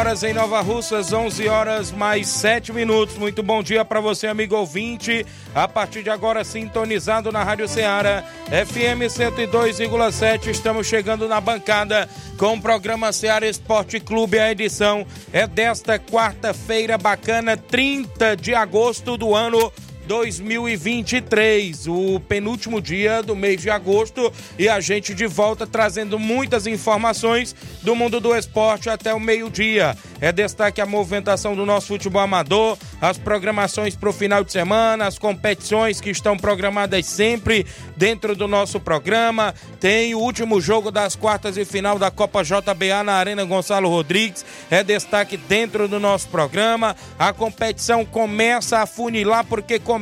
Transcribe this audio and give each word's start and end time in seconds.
Horas 0.00 0.22
em 0.22 0.32
Nova 0.32 0.62
Russas, 0.62 1.12
11 1.12 1.46
horas 1.46 1.92
mais 1.92 2.26
7 2.26 2.72
minutos. 2.72 3.18
Muito 3.18 3.42
bom 3.42 3.62
dia 3.62 3.84
para 3.84 4.00
você, 4.00 4.26
amigo 4.26 4.56
ouvinte. 4.56 5.26
A 5.54 5.68
partir 5.68 6.02
de 6.02 6.08
agora, 6.08 6.42
sintonizado 6.42 7.30
na 7.30 7.44
Rádio 7.44 7.68
Ceará, 7.68 8.24
FM 8.46 9.04
102,7. 9.10 10.46
Estamos 10.46 10.86
chegando 10.86 11.28
na 11.28 11.38
bancada 11.38 12.08
com 12.38 12.54
o 12.54 12.62
programa 12.62 13.12
Ceará 13.12 13.46
Esporte 13.46 14.00
Clube. 14.00 14.38
A 14.38 14.50
edição 14.50 15.06
é 15.34 15.46
desta 15.46 15.98
quarta-feira 15.98 16.96
bacana, 16.96 17.58
30 17.58 18.38
de 18.38 18.54
agosto 18.54 19.18
do 19.18 19.34
ano 19.34 19.70
2023, 20.10 21.86
o 21.86 22.18
penúltimo 22.18 22.82
dia 22.82 23.22
do 23.22 23.36
mês 23.36 23.62
de 23.62 23.70
agosto, 23.70 24.32
e 24.58 24.68
a 24.68 24.80
gente 24.80 25.14
de 25.14 25.24
volta 25.24 25.68
trazendo 25.68 26.18
muitas 26.18 26.66
informações 26.66 27.54
do 27.80 27.94
mundo 27.94 28.18
do 28.18 28.34
esporte 28.34 28.90
até 28.90 29.14
o 29.14 29.20
meio-dia. 29.20 29.96
É 30.20 30.32
destaque 30.32 30.80
a 30.80 30.84
movimentação 30.86 31.54
do 31.54 31.64
nosso 31.64 31.86
futebol 31.86 32.20
amador, 32.20 32.76
as 33.00 33.18
programações 33.18 33.94
para 33.94 34.10
o 34.10 34.12
final 34.12 34.42
de 34.42 34.50
semana, 34.50 35.06
as 35.06 35.16
competições 35.16 36.00
que 36.00 36.10
estão 36.10 36.36
programadas 36.36 37.06
sempre 37.06 37.64
dentro 37.96 38.34
do 38.34 38.48
nosso 38.48 38.80
programa. 38.80 39.54
Tem 39.78 40.12
o 40.12 40.18
último 40.18 40.60
jogo 40.60 40.90
das 40.90 41.14
quartas 41.14 41.56
e 41.56 41.64
final 41.64 42.00
da 42.00 42.10
Copa 42.10 42.42
JBA 42.42 43.04
na 43.04 43.12
Arena 43.12 43.44
Gonçalo 43.44 43.88
Rodrigues. 43.88 44.44
É 44.68 44.82
destaque 44.82 45.36
dentro 45.36 45.86
do 45.86 46.00
nosso 46.00 46.28
programa. 46.28 46.96
A 47.16 47.32
competição 47.32 48.04
começa 48.04 48.80
a 48.80 48.86
funilar 48.86 49.44
porque 49.44 49.78
começa 49.78 49.99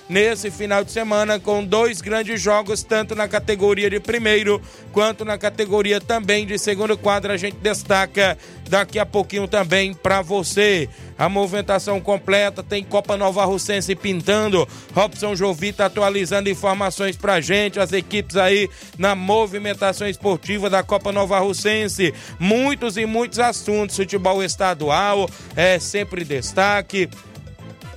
nesse 0.10 0.50
final 0.50 0.84
de 0.84 0.92
semana 0.92 1.40
com 1.40 1.64
dois 1.64 2.02
grandes 2.02 2.42
jogos, 2.42 2.82
tanto 2.82 3.14
na 3.14 3.28
categoria 3.28 3.88
de 3.88 4.00
primeiro 4.00 4.60
quanto 4.92 5.24
na 5.24 5.38
categoria 5.38 6.02
também 6.02 6.48
de 6.48 6.58
segundo 6.58 6.98
quadro. 7.04 7.34
A 7.34 7.38
gente 7.38 7.58
destaca 7.58 8.38
daqui 8.70 8.98
a 8.98 9.06
pouquinho 9.06 9.48
também 9.48 9.94
para 9.94 10.22
você. 10.22 10.90
A 11.18 11.28
movimentação 11.28 12.00
completa 12.00 12.64
tem 12.64 12.84
Copa 12.84 13.18
Nova 13.18 13.44
Russense 13.44 13.94
pintando. 13.96 14.68
Robson 14.96 15.36
Jovita 15.36 15.86
atualizando 15.86 16.50
informações 16.50 17.18
pra 17.18 17.42
gente, 17.42 17.80
as 17.80 17.92
equipes 17.92 18.38
aí 18.38 18.70
na 18.98 19.14
movimentação 19.14 20.08
esportiva 20.08 20.70
da 20.70 20.82
Copa 20.82 21.12
Nova 21.12 21.38
Russense. 21.40 22.14
Muitos 22.40 22.98
e 22.98 23.06
muitos 23.06 23.40
assuntos. 23.40 23.98
Futebol 23.98 24.42
estadual 24.42 25.30
é 25.56 25.78
sempre 25.78 26.24
destaque. 26.24 27.10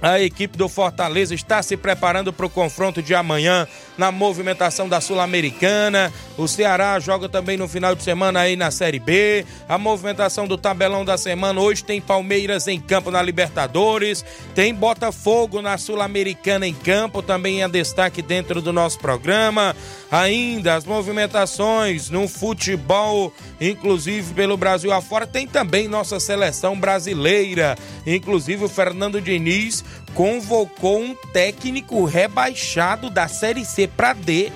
A 0.03 0.21
equipe 0.21 0.59
do 0.59 0.69
Fortaleza 0.69 1.35
está 1.35 1.63
se 1.63 1.77
preparando 1.77 2.33
para 2.33 2.47
o 2.47 2.51
confronto 2.51 3.03
de 3.03 3.15
amanhã 3.15 3.67
na 3.97 4.13
movimentação 4.13 4.89
da 4.89 5.01
Sul-Americana. 5.01 6.13
O 6.37 6.47
Ceará 6.47 6.99
joga 7.01 7.29
também 7.29 7.57
no 7.57 7.67
final 7.67 7.95
de 7.95 8.03
semana 8.03 8.41
aí 8.41 8.57
na 8.57 8.71
Série 8.71 8.99
B. 8.99 9.45
A 9.69 9.79
movimentação 9.79 10.47
do 10.47 10.59
tabelão 10.59 11.05
da 11.05 11.17
semana 11.17 11.61
hoje 11.61 11.83
tem 11.83 12.01
Palmeiras 12.01 12.69
em 12.69 12.81
campo 12.81 13.11
na 13.11 13.23
Libertadores, 13.23 14.25
tem 14.55 14.75
Botafogo 14.75 15.63
na 15.63 15.79
Sul-Americana 15.79 16.67
em 16.67 16.75
campo, 16.75 17.23
também 17.23 17.63
é 17.63 17.69
destaque 17.69 18.21
dentro 18.23 18.61
do 18.61 18.73
nosso 18.73 18.99
programa. 18.99 19.75
Ainda 20.11 20.75
as 20.75 20.85
movimentações 20.85 22.11
no 22.11 22.29
futebol, 22.29 23.33
inclusive 23.61 24.35
pelo 24.35 24.57
Brasil 24.57 24.93
afora, 24.93 25.27
tem 25.27 25.47
também 25.47 25.89
nossa 25.89 26.21
seleção 26.21 26.79
brasileira. 26.79 27.77
Inclusive 28.07 28.65
o 28.65 28.69
Fernando 28.69 29.21
Diniz 29.21 29.85
convocou 30.17 30.99
um 30.99 31.15
técnico 31.15 32.07
rebaixado 32.07 33.11
da 33.11 33.29
Série 33.29 33.67
C 33.67 33.87
para 33.87 34.15
D, 34.15 34.51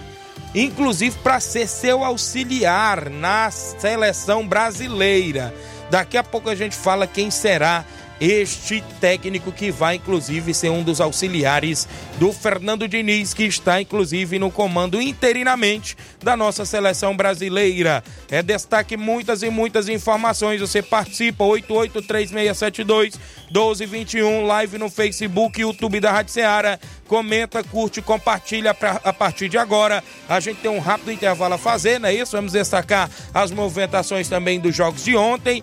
inclusive 0.54 1.16
para 1.18 1.38
ser 1.38 1.68
seu 1.68 2.02
auxiliar 2.02 3.10
na 3.10 3.50
seleção 3.50 4.48
brasileira. 4.48 5.54
Daqui 5.90 6.16
a 6.16 6.24
pouco 6.24 6.48
a 6.48 6.54
gente 6.54 6.74
fala 6.74 7.06
quem 7.06 7.30
será 7.30 7.84
este 8.20 8.84
técnico 9.00 9.50
que 9.50 9.70
vai 9.70 9.96
inclusive 9.96 10.52
ser 10.52 10.68
um 10.68 10.82
dos 10.82 11.00
auxiliares 11.00 11.88
do 12.18 12.32
Fernando 12.32 12.86
Diniz, 12.86 13.32
que 13.32 13.44
está 13.44 13.80
inclusive 13.80 14.38
no 14.38 14.50
comando 14.50 15.00
interinamente 15.00 15.96
da 16.22 16.36
nossa 16.36 16.64
seleção 16.64 17.16
brasileira. 17.16 18.04
É 18.30 18.42
destaque 18.42 18.96
muitas 18.96 19.42
e 19.42 19.48
muitas 19.48 19.88
informações. 19.88 20.60
Você 20.60 20.82
participa 20.82 21.44
883672 21.44 23.18
1221, 23.50 24.46
live 24.46 24.78
no 24.78 24.90
Facebook 24.90 25.58
e 25.58 25.62
YouTube 25.62 25.98
da 25.98 26.12
Rádio 26.12 26.32
Ceará. 26.32 26.78
Comenta, 27.08 27.64
curte, 27.64 28.00
compartilha 28.00 28.72
pra, 28.72 29.00
a 29.02 29.12
partir 29.12 29.48
de 29.48 29.58
agora. 29.58 30.04
A 30.28 30.38
gente 30.38 30.58
tem 30.60 30.70
um 30.70 30.78
rápido 30.78 31.10
intervalo 31.10 31.54
a 31.54 31.58
fazer, 31.58 31.98
não 31.98 32.08
é 32.08 32.14
isso? 32.14 32.32
Vamos 32.32 32.52
destacar 32.52 33.10
as 33.34 33.50
movimentações 33.50 34.28
também 34.28 34.60
dos 34.60 34.74
jogos 34.76 35.04
de 35.04 35.16
ontem. 35.16 35.62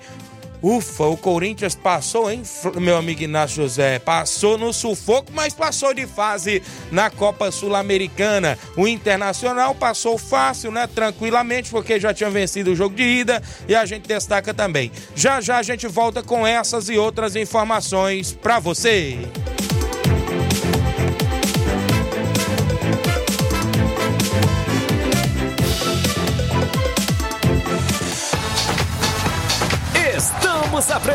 Ufa, 0.61 1.05
o 1.05 1.15
Corinthians 1.17 1.75
passou, 1.75 2.31
hein, 2.31 2.41
meu 2.75 2.97
amigo 2.97 3.21
Inácio 3.21 3.63
José? 3.63 3.99
Passou 3.99 4.57
no 4.57 4.73
sufoco, 4.73 5.31
mas 5.33 5.53
passou 5.53 5.93
de 5.93 6.07
fase 6.07 6.63
na 6.91 7.09
Copa 7.09 7.51
Sul-Americana. 7.51 8.57
O 8.75 8.87
Internacional 8.87 9.75
passou 9.75 10.17
fácil, 10.17 10.71
né? 10.71 10.87
Tranquilamente, 10.87 11.69
porque 11.69 11.99
já 11.99 12.13
tinha 12.13 12.29
vencido 12.29 12.71
o 12.71 12.75
jogo 12.75 12.95
de 12.95 13.03
ida 13.03 13.41
e 13.67 13.75
a 13.75 13.85
gente 13.85 14.07
destaca 14.07 14.53
também. 14.53 14.91
Já 15.15 15.39
já 15.41 15.57
a 15.57 15.63
gente 15.63 15.87
volta 15.87 16.23
com 16.23 16.45
essas 16.45 16.89
e 16.89 16.97
outras 16.97 17.35
informações 17.35 18.33
para 18.33 18.59
você. 18.59 19.19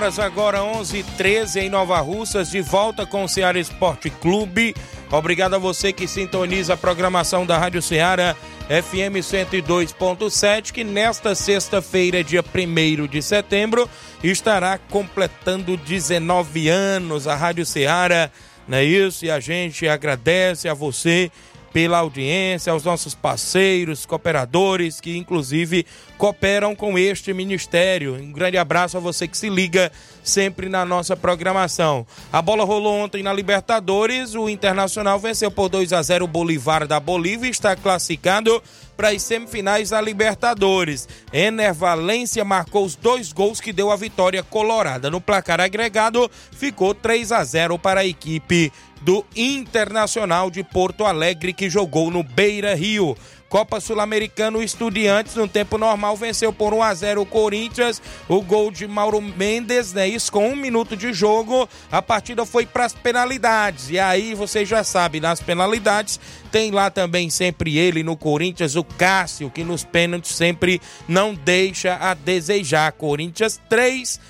Horas 0.00 0.18
agora, 0.18 0.64
11 0.64 1.00
h 1.00 1.10
13 1.18 1.60
em 1.60 1.68
Nova 1.68 2.00
Russas, 2.00 2.50
de 2.50 2.62
volta 2.62 3.04
com 3.04 3.22
o 3.22 3.28
Ceará 3.28 3.58
Esporte 3.58 4.08
Clube. 4.08 4.74
Obrigado 5.10 5.56
a 5.56 5.58
você 5.58 5.92
que 5.92 6.08
sintoniza 6.08 6.72
a 6.72 6.76
programação 6.76 7.44
da 7.44 7.58
Rádio 7.58 7.82
Ceará 7.82 8.34
FM 8.66 9.20
102.7, 9.20 10.72
que 10.72 10.82
nesta 10.84 11.34
sexta-feira, 11.34 12.24
dia 12.24 12.42
1 12.42 13.08
de 13.08 13.20
setembro, 13.20 13.86
estará 14.24 14.78
completando 14.78 15.76
19 15.76 16.70
anos 16.70 17.28
a 17.28 17.36
Rádio 17.36 17.66
Ceará, 17.66 18.30
não 18.66 18.78
é 18.78 18.84
isso? 18.84 19.26
E 19.26 19.30
a 19.30 19.38
gente 19.38 19.86
agradece 19.86 20.66
a 20.66 20.72
você 20.72 21.30
pela 21.72 21.98
audiência, 21.98 22.72
aos 22.72 22.84
nossos 22.84 23.14
parceiros, 23.14 24.04
cooperadores 24.04 25.00
que 25.00 25.16
inclusive 25.16 25.86
cooperam 26.18 26.74
com 26.74 26.98
este 26.98 27.32
ministério. 27.32 28.14
Um 28.14 28.32
grande 28.32 28.58
abraço 28.58 28.96
a 28.96 29.00
você 29.00 29.28
que 29.28 29.38
se 29.38 29.48
liga 29.48 29.90
sempre 30.22 30.68
na 30.68 30.84
nossa 30.84 31.16
programação. 31.16 32.06
A 32.32 32.42
bola 32.42 32.64
rolou 32.64 32.94
ontem 32.94 33.22
na 33.22 33.32
Libertadores, 33.32 34.34
o 34.34 34.48
Internacional 34.48 35.18
venceu 35.18 35.50
por 35.50 35.68
2 35.68 35.92
a 35.92 36.02
0 36.02 36.24
o 36.24 36.28
Bolivar 36.28 36.86
da 36.86 37.00
Bolívia 37.00 37.48
e 37.48 37.50
está 37.50 37.74
classificado 37.74 38.62
para 39.00 39.12
as 39.12 39.22
semifinais 39.22 39.88
da 39.88 39.98
Libertadores. 39.98 41.08
Ener 41.32 41.72
Valência 41.72 42.44
marcou 42.44 42.84
os 42.84 42.94
dois 42.94 43.32
gols 43.32 43.58
que 43.58 43.72
deu 43.72 43.90
a 43.90 43.96
vitória 43.96 44.42
colorada. 44.42 45.10
No 45.10 45.22
placar 45.22 45.58
agregado, 45.58 46.30
ficou 46.52 46.94
3 46.94 47.32
a 47.32 47.42
0 47.42 47.78
para 47.78 48.00
a 48.00 48.04
equipe 48.04 48.70
do 49.00 49.24
Internacional 49.34 50.50
de 50.50 50.62
Porto 50.62 51.06
Alegre, 51.06 51.54
que 51.54 51.70
jogou 51.70 52.10
no 52.10 52.22
Beira 52.22 52.74
Rio. 52.74 53.16
Copa 53.50 53.80
Sul-Americana, 53.80 54.58
o 54.58 54.62
Estudiantes, 54.62 55.34
no 55.34 55.48
tempo 55.48 55.76
normal, 55.76 56.16
venceu 56.16 56.52
por 56.52 56.72
1 56.72 56.82
a 56.84 56.94
0 56.94 57.22
o 57.22 57.26
Corinthians. 57.26 58.00
O 58.28 58.40
gol 58.40 58.70
de 58.70 58.86
Mauro 58.86 59.20
Mendes, 59.20 59.92
né? 59.92 60.06
Isso 60.06 60.30
com 60.30 60.48
um 60.48 60.54
minuto 60.54 60.96
de 60.96 61.12
jogo. 61.12 61.68
A 61.90 62.00
partida 62.00 62.46
foi 62.46 62.64
para 62.64 62.84
as 62.84 62.94
penalidades. 62.94 63.90
E 63.90 63.98
aí, 63.98 64.34
você 64.34 64.64
já 64.64 64.84
sabe, 64.84 65.18
nas 65.18 65.40
penalidades, 65.40 66.20
tem 66.52 66.70
lá 66.70 66.90
também 66.90 67.28
sempre 67.28 67.76
ele 67.76 68.04
no 68.04 68.16
Corinthians, 68.16 68.76
o 68.76 68.84
Cássio, 68.84 69.50
que 69.50 69.64
nos 69.64 69.82
pênaltis 69.82 70.36
sempre 70.36 70.80
não 71.08 71.34
deixa 71.34 71.96
a 71.96 72.14
desejar. 72.14 72.92
Corinthians 72.92 73.60
3 73.68 74.20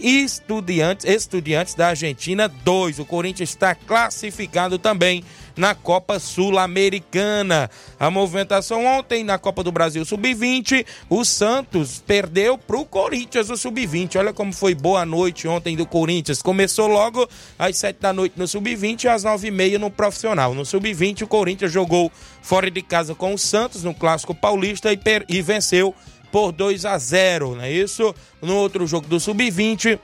Estudiantes, 0.00 1.04
Estudiantes 1.04 1.74
da 1.74 1.88
Argentina 1.88 2.48
2. 2.48 2.98
O 2.98 3.04
Corinthians 3.04 3.50
está 3.50 3.74
classificado 3.74 4.78
também 4.78 5.22
na 5.56 5.74
Copa 5.74 6.18
Sul-Americana. 6.18 7.70
A 7.98 8.10
movimentação 8.10 8.84
ontem 8.84 9.24
na 9.24 9.38
Copa 9.38 9.62
do 9.62 9.72
Brasil 9.72 10.04
Sub-20, 10.04 10.84
o 11.08 11.24
Santos 11.24 12.02
perdeu 12.06 12.56
para 12.56 12.78
o 12.78 12.84
Corinthians 12.84 13.50
o 13.50 13.56
Sub-20. 13.56 14.18
Olha 14.18 14.32
como 14.32 14.52
foi 14.52 14.74
boa 14.74 15.04
noite 15.04 15.46
ontem 15.48 15.76
do 15.76 15.86
Corinthians. 15.86 16.42
Começou 16.42 16.86
logo 16.86 17.28
às 17.58 17.76
7 17.76 17.98
da 18.00 18.12
noite 18.12 18.34
no 18.36 18.46
Sub-20 18.46 19.04
e 19.04 19.08
às 19.08 19.24
9 19.24 19.48
e 19.48 19.50
meia 19.50 19.78
no 19.78 19.90
profissional. 19.90 20.54
No 20.54 20.64
Sub-20, 20.64 21.22
o 21.22 21.26
Corinthians 21.26 21.72
jogou 21.72 22.10
fora 22.42 22.70
de 22.70 22.82
casa 22.82 23.14
com 23.14 23.34
o 23.34 23.38
Santos 23.38 23.84
no 23.84 23.94
Clássico 23.94 24.34
Paulista 24.34 24.92
e, 24.92 24.98
e 25.28 25.42
venceu 25.42 25.94
por 26.30 26.52
2 26.52 26.84
a 26.84 26.96
0, 26.96 27.56
não 27.56 27.64
é 27.64 27.72
isso? 27.72 28.14
No 28.40 28.56
outro 28.56 28.86
jogo 28.86 29.06
do 29.06 29.18
Sub-20, 29.18 29.98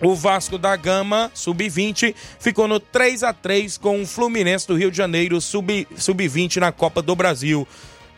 o 0.00 0.14
Vasco 0.14 0.58
da 0.58 0.76
Gama, 0.76 1.30
sub-20, 1.34 2.14
ficou 2.38 2.68
no 2.68 2.78
3 2.78 3.22
a 3.22 3.32
3 3.32 3.78
com 3.78 4.02
o 4.02 4.06
Fluminense 4.06 4.66
do 4.66 4.76
Rio 4.76 4.90
de 4.90 4.96
Janeiro, 4.96 5.40
sub-20 5.40 5.86
sub 5.98 6.60
na 6.60 6.72
Copa 6.72 7.02
do 7.02 7.14
Brasil 7.16 7.66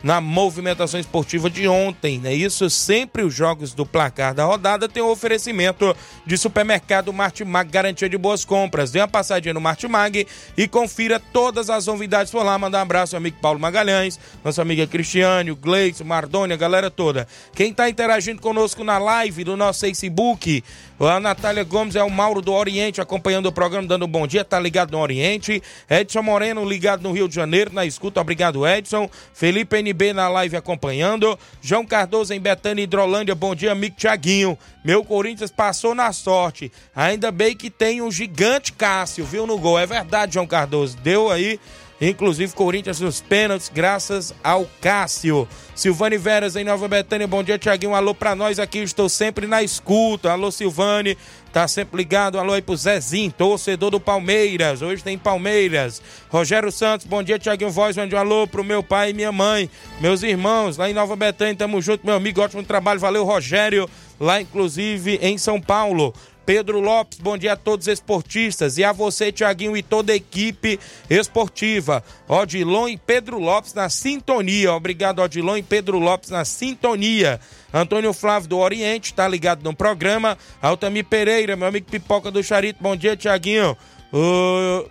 na 0.03 0.21
movimentação 0.21 0.99
esportiva 0.99 1.51
de 1.51 1.69
ontem, 1.69 2.19
né? 2.19 2.33
Isso 2.33 2.69
sempre 2.71 3.23
os 3.23 3.35
jogos 3.35 3.75
do 3.75 3.85
placar 3.85 4.35
da 4.35 4.45
rodada 4.45 4.89
tem 4.89 5.03
um 5.03 5.11
oferecimento 5.11 5.95
de 6.25 6.39
supermercado 6.39 7.13
Martimag, 7.13 7.71
garantia 7.71 8.09
de 8.09 8.17
boas 8.17 8.45
compras. 8.45 8.91
Dê 8.91 9.01
uma 9.01 9.09
passadinha 9.09 9.55
no 9.55 9.61
Martimag 9.61 10.27
e 10.57 10.69
confira 10.69 11.21
todas 11.21 11.69
as 11.69 11.87
novidades 11.87 12.33
por 12.33 12.43
lá. 12.43 12.59
Manda 12.59 12.79
um 12.79 12.83
abraço 12.83 13.15
ao 13.15 13.19
amigo 13.19 13.39
Paulo 13.41 13.61
Magalhães, 13.61 14.19
nossa 14.45 14.63
amiga 14.63 14.87
Cristiane, 14.87 15.51
o 15.51 15.57
Gleison, 15.57 16.05
Mardônia, 16.05 16.55
a 16.55 16.59
galera 16.59 16.91
toda. 16.91 17.27
Quem 17.55 17.71
está 17.71 17.89
interagindo 17.89 18.41
conosco 18.41 18.83
na 18.83 18.99
live 18.99 19.45
do 19.45 19.57
nosso 19.57 19.81
Facebook, 19.81 20.65
a 21.09 21.19
Natália 21.19 21.65
Gomes 21.65 21.97
é 21.97 22.03
o 22.03 22.11
Mauro 22.11 22.43
do 22.43 22.53
Oriente 22.53 23.01
acompanhando 23.01 23.47
o 23.47 23.53
programa, 23.53 23.89
dando 23.89 24.05
um 24.05 24.09
bom 24.09 24.27
dia, 24.27 24.45
tá 24.45 24.61
ligado 24.61 24.91
no 24.91 24.99
Oriente. 24.99 25.63
Edson 25.89 26.23
Moreno 26.23 26.65
ligado 26.65 27.03
no 27.03 27.13
Rio 27.13 27.27
de 27.27 27.35
Janeiro, 27.35 27.73
na 27.73 27.87
escuta, 27.87 28.21
obrigado 28.21 28.67
Edson. 28.67 29.09
Felipe 29.33 29.79
NB 29.79 30.13
na 30.13 30.29
live 30.29 30.57
acompanhando. 30.57 31.39
João 31.63 31.87
Cardoso 31.87 32.35
em 32.35 32.41
Betânia, 32.41 32.83
Hidrolândia, 32.83 33.35
bom 33.35 33.55
dia, 33.55 33.73
amigo 33.73 33.97
Tiaguinho. 33.97 34.59
Meu 34.85 35.03
Corinthians 35.03 35.51
passou 35.51 35.95
na 35.95 36.13
sorte. 36.13 36.71
Ainda 36.95 37.31
bem 37.31 37.57
que 37.57 37.71
tem 37.71 38.03
um 38.03 38.11
gigante 38.11 38.73
Cássio, 38.73 39.25
viu, 39.25 39.47
no 39.47 39.59
gol. 39.59 39.79
É 39.79 39.87
verdade, 39.87 40.35
João 40.35 40.47
Cardoso. 40.47 40.97
Deu 40.99 41.31
aí 41.31 41.59
Inclusive, 42.01 42.55
Corinthians 42.55 42.99
nos 42.99 43.21
pênaltis, 43.21 43.71
graças 43.73 44.35
ao 44.43 44.67
Cássio. 44.81 45.47
Silvane 45.75 46.17
Veras 46.17 46.57
em 46.57 46.65
Nova 46.65 46.89
Betânia, 46.89 47.27
bom 47.27 47.43
dia, 47.43 47.59
Tiaguinho. 47.59 47.95
Alô 47.95 48.15
pra 48.15 48.35
nós 48.35 48.59
aqui, 48.59 48.79
estou 48.79 49.07
sempre 49.07 49.47
na 49.47 49.63
escuta. 49.63 50.33
Alô, 50.33 50.51
Silvane, 50.51 51.17
tá 51.53 51.69
sempre 51.69 51.99
ligado. 51.99 52.39
Alô 52.39 52.55
aí 52.55 52.63
pro 52.63 52.75
Zezinho, 52.75 53.31
torcedor 53.31 53.91
do 53.91 54.01
Palmeiras. 54.01 54.81
Hoje 54.81 55.03
tem 55.03 55.19
Palmeiras. 55.19 56.01
Rogério 56.31 56.73
Santos, 56.73 57.07
bom 57.07 57.23
dia, 57.23 57.39
Tiaguinho 57.39 57.71
Voz. 57.71 57.95
Mande 57.99 58.15
um 58.15 58.19
alô 58.19 58.47
pro 58.47 58.65
meu 58.65 58.83
pai 58.83 59.11
e 59.11 59.15
minha 59.15 59.31
mãe, 59.31 59.69
meus 60.01 60.23
irmãos 60.23 60.79
lá 60.79 60.89
em 60.89 60.95
Nova 60.95 61.15
Betânia. 61.17 61.55
Tamo 61.55 61.83
junto, 61.83 62.07
meu 62.07 62.15
amigo. 62.15 62.41
Ótimo 62.41 62.63
trabalho. 62.63 62.99
Valeu, 62.99 63.25
Rogério. 63.25 63.89
Lá, 64.19 64.41
inclusive, 64.41 65.19
em 65.21 65.37
São 65.37 65.61
Paulo. 65.61 66.15
Pedro 66.45 66.81
Lopes, 66.81 67.19
bom 67.19 67.37
dia 67.37 67.53
a 67.53 67.57
todos 67.57 67.87
os 67.87 67.93
esportistas 67.93 68.79
e 68.79 68.85
a 68.85 68.93
você, 68.93 69.31
Tiaguinho, 69.31 69.77
e 69.77 69.83
toda 69.83 70.13
a 70.13 70.17
equipe 70.17 70.81
esportiva. 71.09 72.03
Odilon 72.29 72.89
e 72.89 72.97
Pedro 72.97 73.39
Lopes 73.39 73.75
na 73.75 73.89
sintonia. 73.89 74.73
Obrigado, 74.73 75.21
Odilon 75.21 75.57
e 75.57 75.63
Pedro 75.63 75.99
Lopes 75.99 76.31
na 76.31 76.45
sintonia. 76.45 77.41
Antônio 77.73 78.13
Flávio 78.13 78.49
do 78.49 78.59
Oriente, 78.59 79.15
tá 79.15 79.29
ligado 79.29 79.63
no 79.63 79.75
programa. 79.75 80.37
Altamir 80.61 81.05
Pereira, 81.05 81.57
meu 81.57 81.69
amigo 81.69 81.91
Pipoca 81.91 82.31
do 82.31 82.43
Charito, 82.43 82.83
bom 82.83 82.97
dia, 82.97 83.17
Tiaguinho. 83.17 83.77
Uh, 84.13 84.91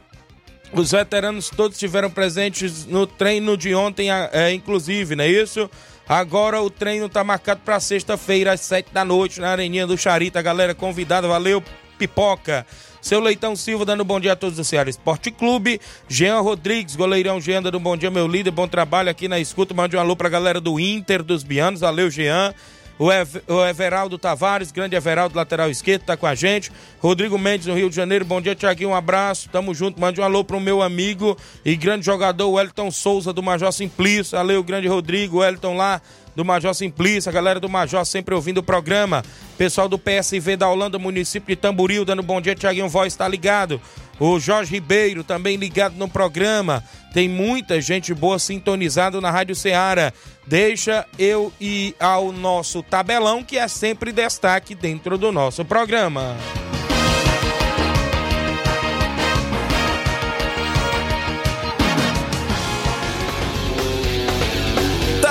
os 0.71 0.91
veteranos 0.91 1.49
todos 1.49 1.75
estiveram 1.75 2.11
presentes 2.11 2.85
no 2.85 3.07
treino 3.07 3.57
de 3.57 3.73
ontem, 3.73 4.09
é, 4.11 4.53
inclusive, 4.53 5.15
não 5.15 5.23
é 5.23 5.27
isso? 5.27 5.69
Agora 6.09 6.59
o 6.59 6.71
treino 6.71 7.07
tá 7.07 7.23
marcado 7.23 7.61
para 7.63 7.79
sexta-feira, 7.79 8.53
às 8.53 8.61
sete 8.61 8.91
da 8.91 9.05
noite, 9.05 9.39
na 9.39 9.51
Areninha 9.51 9.85
do 9.85 9.95
Charita. 9.95 10.41
Galera 10.41 10.73
convidada, 10.73 11.27
valeu, 11.27 11.63
pipoca. 11.99 12.65
Seu 12.99 13.19
Leitão 13.19 13.55
Silva 13.55 13.85
dando 13.85 14.03
bom 14.03 14.19
dia 14.19 14.33
a 14.33 14.35
todos 14.35 14.57
do 14.57 14.63
Ceará 14.63 14.89
Esporte 14.89 15.29
Clube. 15.29 15.79
Jean 16.07 16.39
Rodrigues, 16.39 16.95
goleirão 16.95 17.39
Jean 17.39 17.61
dando 17.61 17.79
bom 17.79 17.95
dia, 17.95 18.09
meu 18.09 18.27
líder. 18.27 18.49
Bom 18.49 18.67
trabalho 18.67 19.07
aqui 19.07 19.27
na 19.27 19.39
escuta. 19.39 19.71
Mande 19.75 19.95
um 19.95 19.99
alô 19.99 20.15
pra 20.15 20.29
galera 20.29 20.59
do 20.59 20.79
Inter 20.79 21.21
dos 21.21 21.43
Bianos. 21.43 21.81
Valeu, 21.81 22.09
Jean. 22.09 22.55
O, 22.99 23.09
Ev 23.09 23.37
o 23.47 23.65
Everaldo 23.65 24.17
Tavares, 24.17 24.73
grande 24.73 24.93
Everaldo, 24.93 25.37
lateral 25.37 25.69
esquerdo, 25.69 26.03
tá 26.03 26.17
com 26.17 26.27
a 26.27 26.35
gente. 26.35 26.69
Rodrigo 26.99 27.37
Mendes, 27.39 27.65
no 27.65 27.73
Rio 27.73 27.89
de 27.89 27.95
Janeiro. 27.95 28.25
Bom 28.25 28.41
dia, 28.41 28.53
Tiaguinho. 28.53 28.89
Um 28.89 28.95
abraço. 28.95 29.47
Tamo 29.49 29.73
junto. 29.73 30.01
Mande 30.01 30.19
um 30.19 30.23
alô 30.23 30.43
pro 30.43 30.59
meu 30.59 30.81
amigo 30.81 31.37
e 31.63 31.77
grande 31.77 32.05
jogador, 32.05 32.49
Wellington 32.51 32.91
Souza, 32.91 33.31
do 33.31 33.41
Major 33.41 33.71
Simplício. 33.71 34.37
Valeu, 34.37 34.61
grande 34.61 34.89
Rodrigo. 34.89 35.39
Wellington 35.39 35.77
lá 35.77 36.01
do 36.39 36.45
Major 36.45 36.73
Simplício, 36.73 37.29
a 37.29 37.33
galera 37.33 37.59
do 37.59 37.67
Major 37.67 38.05
sempre 38.05 38.33
ouvindo 38.33 38.59
o 38.59 38.63
programa. 38.63 39.25
Pessoal 39.57 39.89
do 39.89 39.99
PSV 39.99 40.55
da 40.55 40.69
Holanda, 40.69 40.97
município 40.97 41.53
de 41.53 41.61
Tamboril, 41.61 42.05
dando 42.05 42.23
bom 42.23 42.39
dia, 42.39 42.55
Tiaguinho 42.55 42.87
Voz, 42.87 43.13
tá 43.13 43.27
ligado. 43.27 43.81
O 44.17 44.39
Jorge 44.39 44.71
Ribeiro 44.71 45.21
também 45.21 45.57
ligado 45.57 45.97
no 45.97 46.07
programa. 46.07 46.81
Tem 47.13 47.27
muita 47.27 47.81
gente 47.81 48.13
boa 48.13 48.39
sintonizada 48.39 49.19
na 49.19 49.29
Rádio 49.29 49.53
Ceará. 49.53 50.13
Deixa 50.47 51.05
eu 51.17 51.51
ir 51.59 51.93
ao 51.99 52.31
nosso 52.31 52.81
tabelão, 52.81 53.43
que 53.43 53.57
é 53.57 53.67
sempre 53.67 54.13
destaque 54.13 54.73
dentro 54.73 55.17
do 55.17 55.33
nosso 55.33 55.65
programa. 55.65 56.37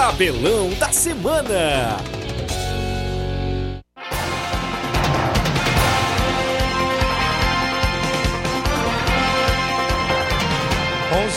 Tabelão 0.08 0.70
da 0.78 0.90
Semana. 0.90 1.98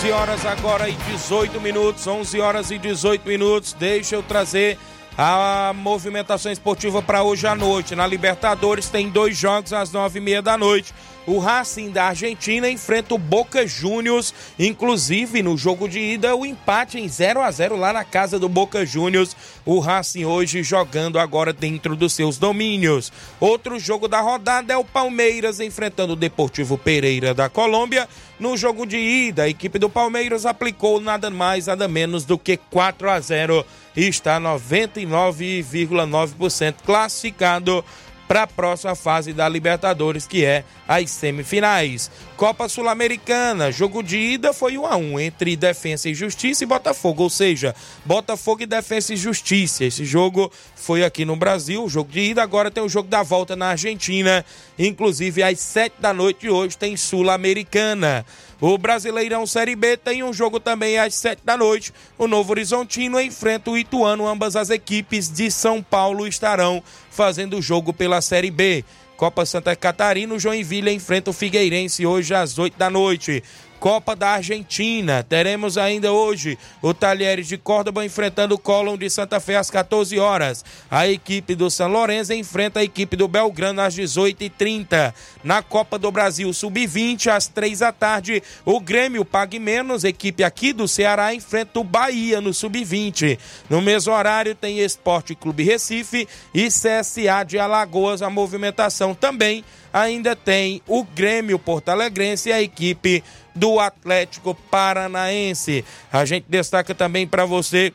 11 0.02 0.12
horas 0.12 0.46
agora 0.46 0.88
e 0.88 0.94
18 0.94 1.60
minutos, 1.60 2.08
11 2.08 2.40
horas 2.40 2.72
e 2.72 2.78
18 2.78 3.28
minutos. 3.28 3.74
Deixa 3.74 4.16
eu 4.16 4.24
trazer 4.24 4.80
a 5.18 5.74
movimentação 5.76 6.52
esportiva 6.52 7.02
para 7.02 7.24
hoje 7.24 7.46
à 7.46 7.56
noite. 7.56 7.96
Na 7.96 8.08
Libertadores 8.08 8.90
tem 8.90 9.10
dois 9.10 9.38
jogos 9.38 9.74
às 9.74 9.92
nove 9.92 10.20
e 10.20 10.22
meia 10.22 10.42
da 10.42 10.58
noite. 10.58 10.94
O 11.28 11.38
Racing 11.38 11.92
da 11.92 12.06
Argentina 12.06 12.68
enfrenta 12.68 13.14
o 13.14 13.18
Boca 13.18 13.68
Juniors, 13.68 14.34
inclusive 14.58 15.44
no 15.44 15.56
jogo 15.56 15.88
de 15.88 16.00
ida 16.00 16.36
o 16.36 16.44
empate 16.44 17.00
em 17.00 17.08
0 17.08 17.42
a 17.42 17.52
0 17.52 17.76
lá 17.76 17.94
na 17.94 18.04
casa 18.04 18.40
do 18.40 18.50
Boca 18.50 18.84
Juniors. 18.84 19.36
O 19.64 19.80
Racing 19.80 20.26
hoje 20.26 20.64
jogando 20.64 21.20
agora 21.20 21.54
dentro 21.54 21.96
dos 21.96 22.14
seus 22.14 22.40
domínios. 22.40 23.12
Outro 23.40 23.78
jogo 23.78 24.08
da 24.08 24.20
rodada 24.20 24.74
é 24.74 24.78
o 24.78 24.84
Palmeiras 24.84 25.60
enfrentando 25.60 26.14
o 26.14 26.16
Deportivo 26.16 26.76
Pereira 26.76 27.36
da 27.36 27.48
Colômbia. 27.48 28.10
No 28.40 28.58
jogo 28.58 28.88
de 28.88 28.98
ida, 28.98 29.44
a 29.44 29.50
equipe 29.50 29.78
do 29.78 29.92
Palmeiras 29.92 30.48
aplicou 30.48 31.00
nada 31.00 31.30
mais, 31.30 31.68
nada 31.68 31.88
menos 31.88 32.26
do 32.26 32.40
que 32.40 32.58
4 32.58 33.12
a 33.12 33.20
0 33.20 33.64
está 33.96 34.40
99,9% 34.40 36.76
classificado 36.86 37.84
para 38.32 38.44
a 38.44 38.48
próxima 38.48 38.96
fase 38.96 39.34
da 39.34 39.50
Libertadores, 39.50 40.26
que 40.26 40.46
é 40.46 40.64
as 40.88 41.12
semifinais. 41.12 42.10
Copa 42.38 42.70
Sul-Americana, 42.70 43.74
jogo 43.74 44.02
de 44.02 44.16
ida 44.16 44.54
foi 44.54 44.78
1 44.78 44.86
a 44.86 44.96
1 44.96 45.20
entre 45.20 45.58
Defensa 45.58 46.08
e 46.08 46.14
Justiça 46.14 46.64
e 46.64 46.68
Botafogo, 46.68 47.24
ou 47.24 47.30
seja, 47.30 47.76
Botafogo 48.06 48.64
e 48.64 48.66
Defensa 48.66 49.14
e 49.14 49.18
Justiça. 49.18 49.84
Esse 49.84 50.06
jogo 50.06 50.50
foi 50.76 51.04
aqui 51.04 51.26
no 51.26 51.36
Brasil, 51.36 51.90
jogo 51.90 52.10
de 52.10 52.22
ida, 52.22 52.42
agora 52.42 52.72
tem 52.72 52.82
o 52.82 52.88
jogo 52.88 53.10
da 53.10 53.22
volta 53.22 53.58
na 53.58 53.72
Argentina, 53.72 54.46
inclusive 54.80 55.44
às 55.44 55.60
7 55.60 55.96
da 56.00 56.14
noite 56.14 56.40
de 56.40 56.50
hoje 56.50 56.78
tem 56.78 56.96
Sul-Americana. 56.96 58.26
O 58.62 58.78
Brasileirão 58.78 59.48
Série 59.48 59.76
B 59.76 59.98
tem 59.98 60.22
um 60.22 60.32
jogo 60.32 60.60
também 60.60 61.00
às 61.00 61.16
7 61.16 61.42
da 61.44 61.58
noite. 61.58 61.92
O 62.16 62.28
Novo 62.28 62.52
Horizontino 62.52 63.20
enfrenta 63.20 63.72
o 63.72 63.78
Ituano. 63.78 64.28
Ambas 64.28 64.56
as 64.56 64.70
equipes 64.70 65.28
de 65.28 65.50
São 65.50 65.82
Paulo 65.82 66.28
estarão 66.28 66.84
fazendo 67.10 67.58
o 67.58 67.62
jogo 67.62 67.92
pela 67.92 68.22
Série 68.22 68.52
B. 68.52 68.86
Copa 69.18 69.46
Santa 69.46 69.76
Catarina, 69.76 70.34
o 70.34 70.40
Joinville 70.40 70.92
enfrenta 70.92 71.30
o 71.30 71.34
Figueirense 71.34 72.06
hoje 72.06 72.34
às 72.34 72.58
8 72.58 72.78
da 72.78 72.90
noite. 72.90 73.44
Copa 73.82 74.16
da 74.16 74.34
Argentina. 74.34 75.24
Teremos 75.24 75.76
ainda 75.76 76.12
hoje 76.12 76.56
o 76.84 76.94
Talheres 76.94 77.48
de 77.48 77.58
Córdoba 77.58 78.06
enfrentando 78.06 78.54
o 78.54 78.60
Colón 78.60 78.96
de 78.96 79.10
Santa 79.10 79.40
Fé 79.40 79.58
às 79.58 79.72
14 79.72 80.20
horas. 80.20 80.64
A 80.90 81.08
equipe 81.08 81.56
do 81.56 81.68
São 81.68 81.88
Lourenço 81.88 82.32
enfrenta 82.32 82.80
a 82.80 82.84
equipe 82.84 83.16
do 83.16 83.28
Belgrano 83.28 83.82
às 83.82 83.96
18h30. 83.96 85.12
Na 85.44 85.64
Copa 85.64 85.98
do 85.98 86.12
Brasil 86.12 86.54
Sub-20, 86.54 87.26
às 87.36 87.48
3 87.48 87.80
da 87.80 87.92
tarde, 87.92 88.44
o 88.64 88.80
Grêmio 88.80 89.26
Pague 89.26 89.58
Menos, 89.58 90.04
equipe 90.04 90.44
aqui 90.44 90.74
do 90.74 90.88
Ceará, 90.88 91.34
enfrenta 91.34 91.80
o 91.80 91.84
Bahia 91.84 92.40
no 92.40 92.54
Sub-20. 92.54 93.40
No 93.68 93.82
mesmo 93.82 94.14
horário 94.14 94.54
tem 94.54 94.78
Esporte 94.78 95.34
Clube 95.34 95.64
Recife 95.64 96.28
e 96.54 96.68
CSA 96.68 97.44
de 97.48 97.58
Alagoas. 97.58 98.22
A 98.22 98.30
movimentação 98.30 99.16
também 99.16 99.66
ainda 99.92 100.36
tem 100.36 100.82
o 100.88 101.04
Grêmio 101.04 101.60
Porto 101.60 101.90
Alegrense 101.90 102.50
e 102.50 102.54
a 102.54 102.62
equipe 102.62 103.24
do 103.56 103.80
Atlético 103.80 104.56
Paranaense. 104.56 105.86
A 106.12 106.26
gente 106.26 106.46
destaca 106.48 106.94
também 106.96 107.28
para 107.28 107.46
você 107.46 107.94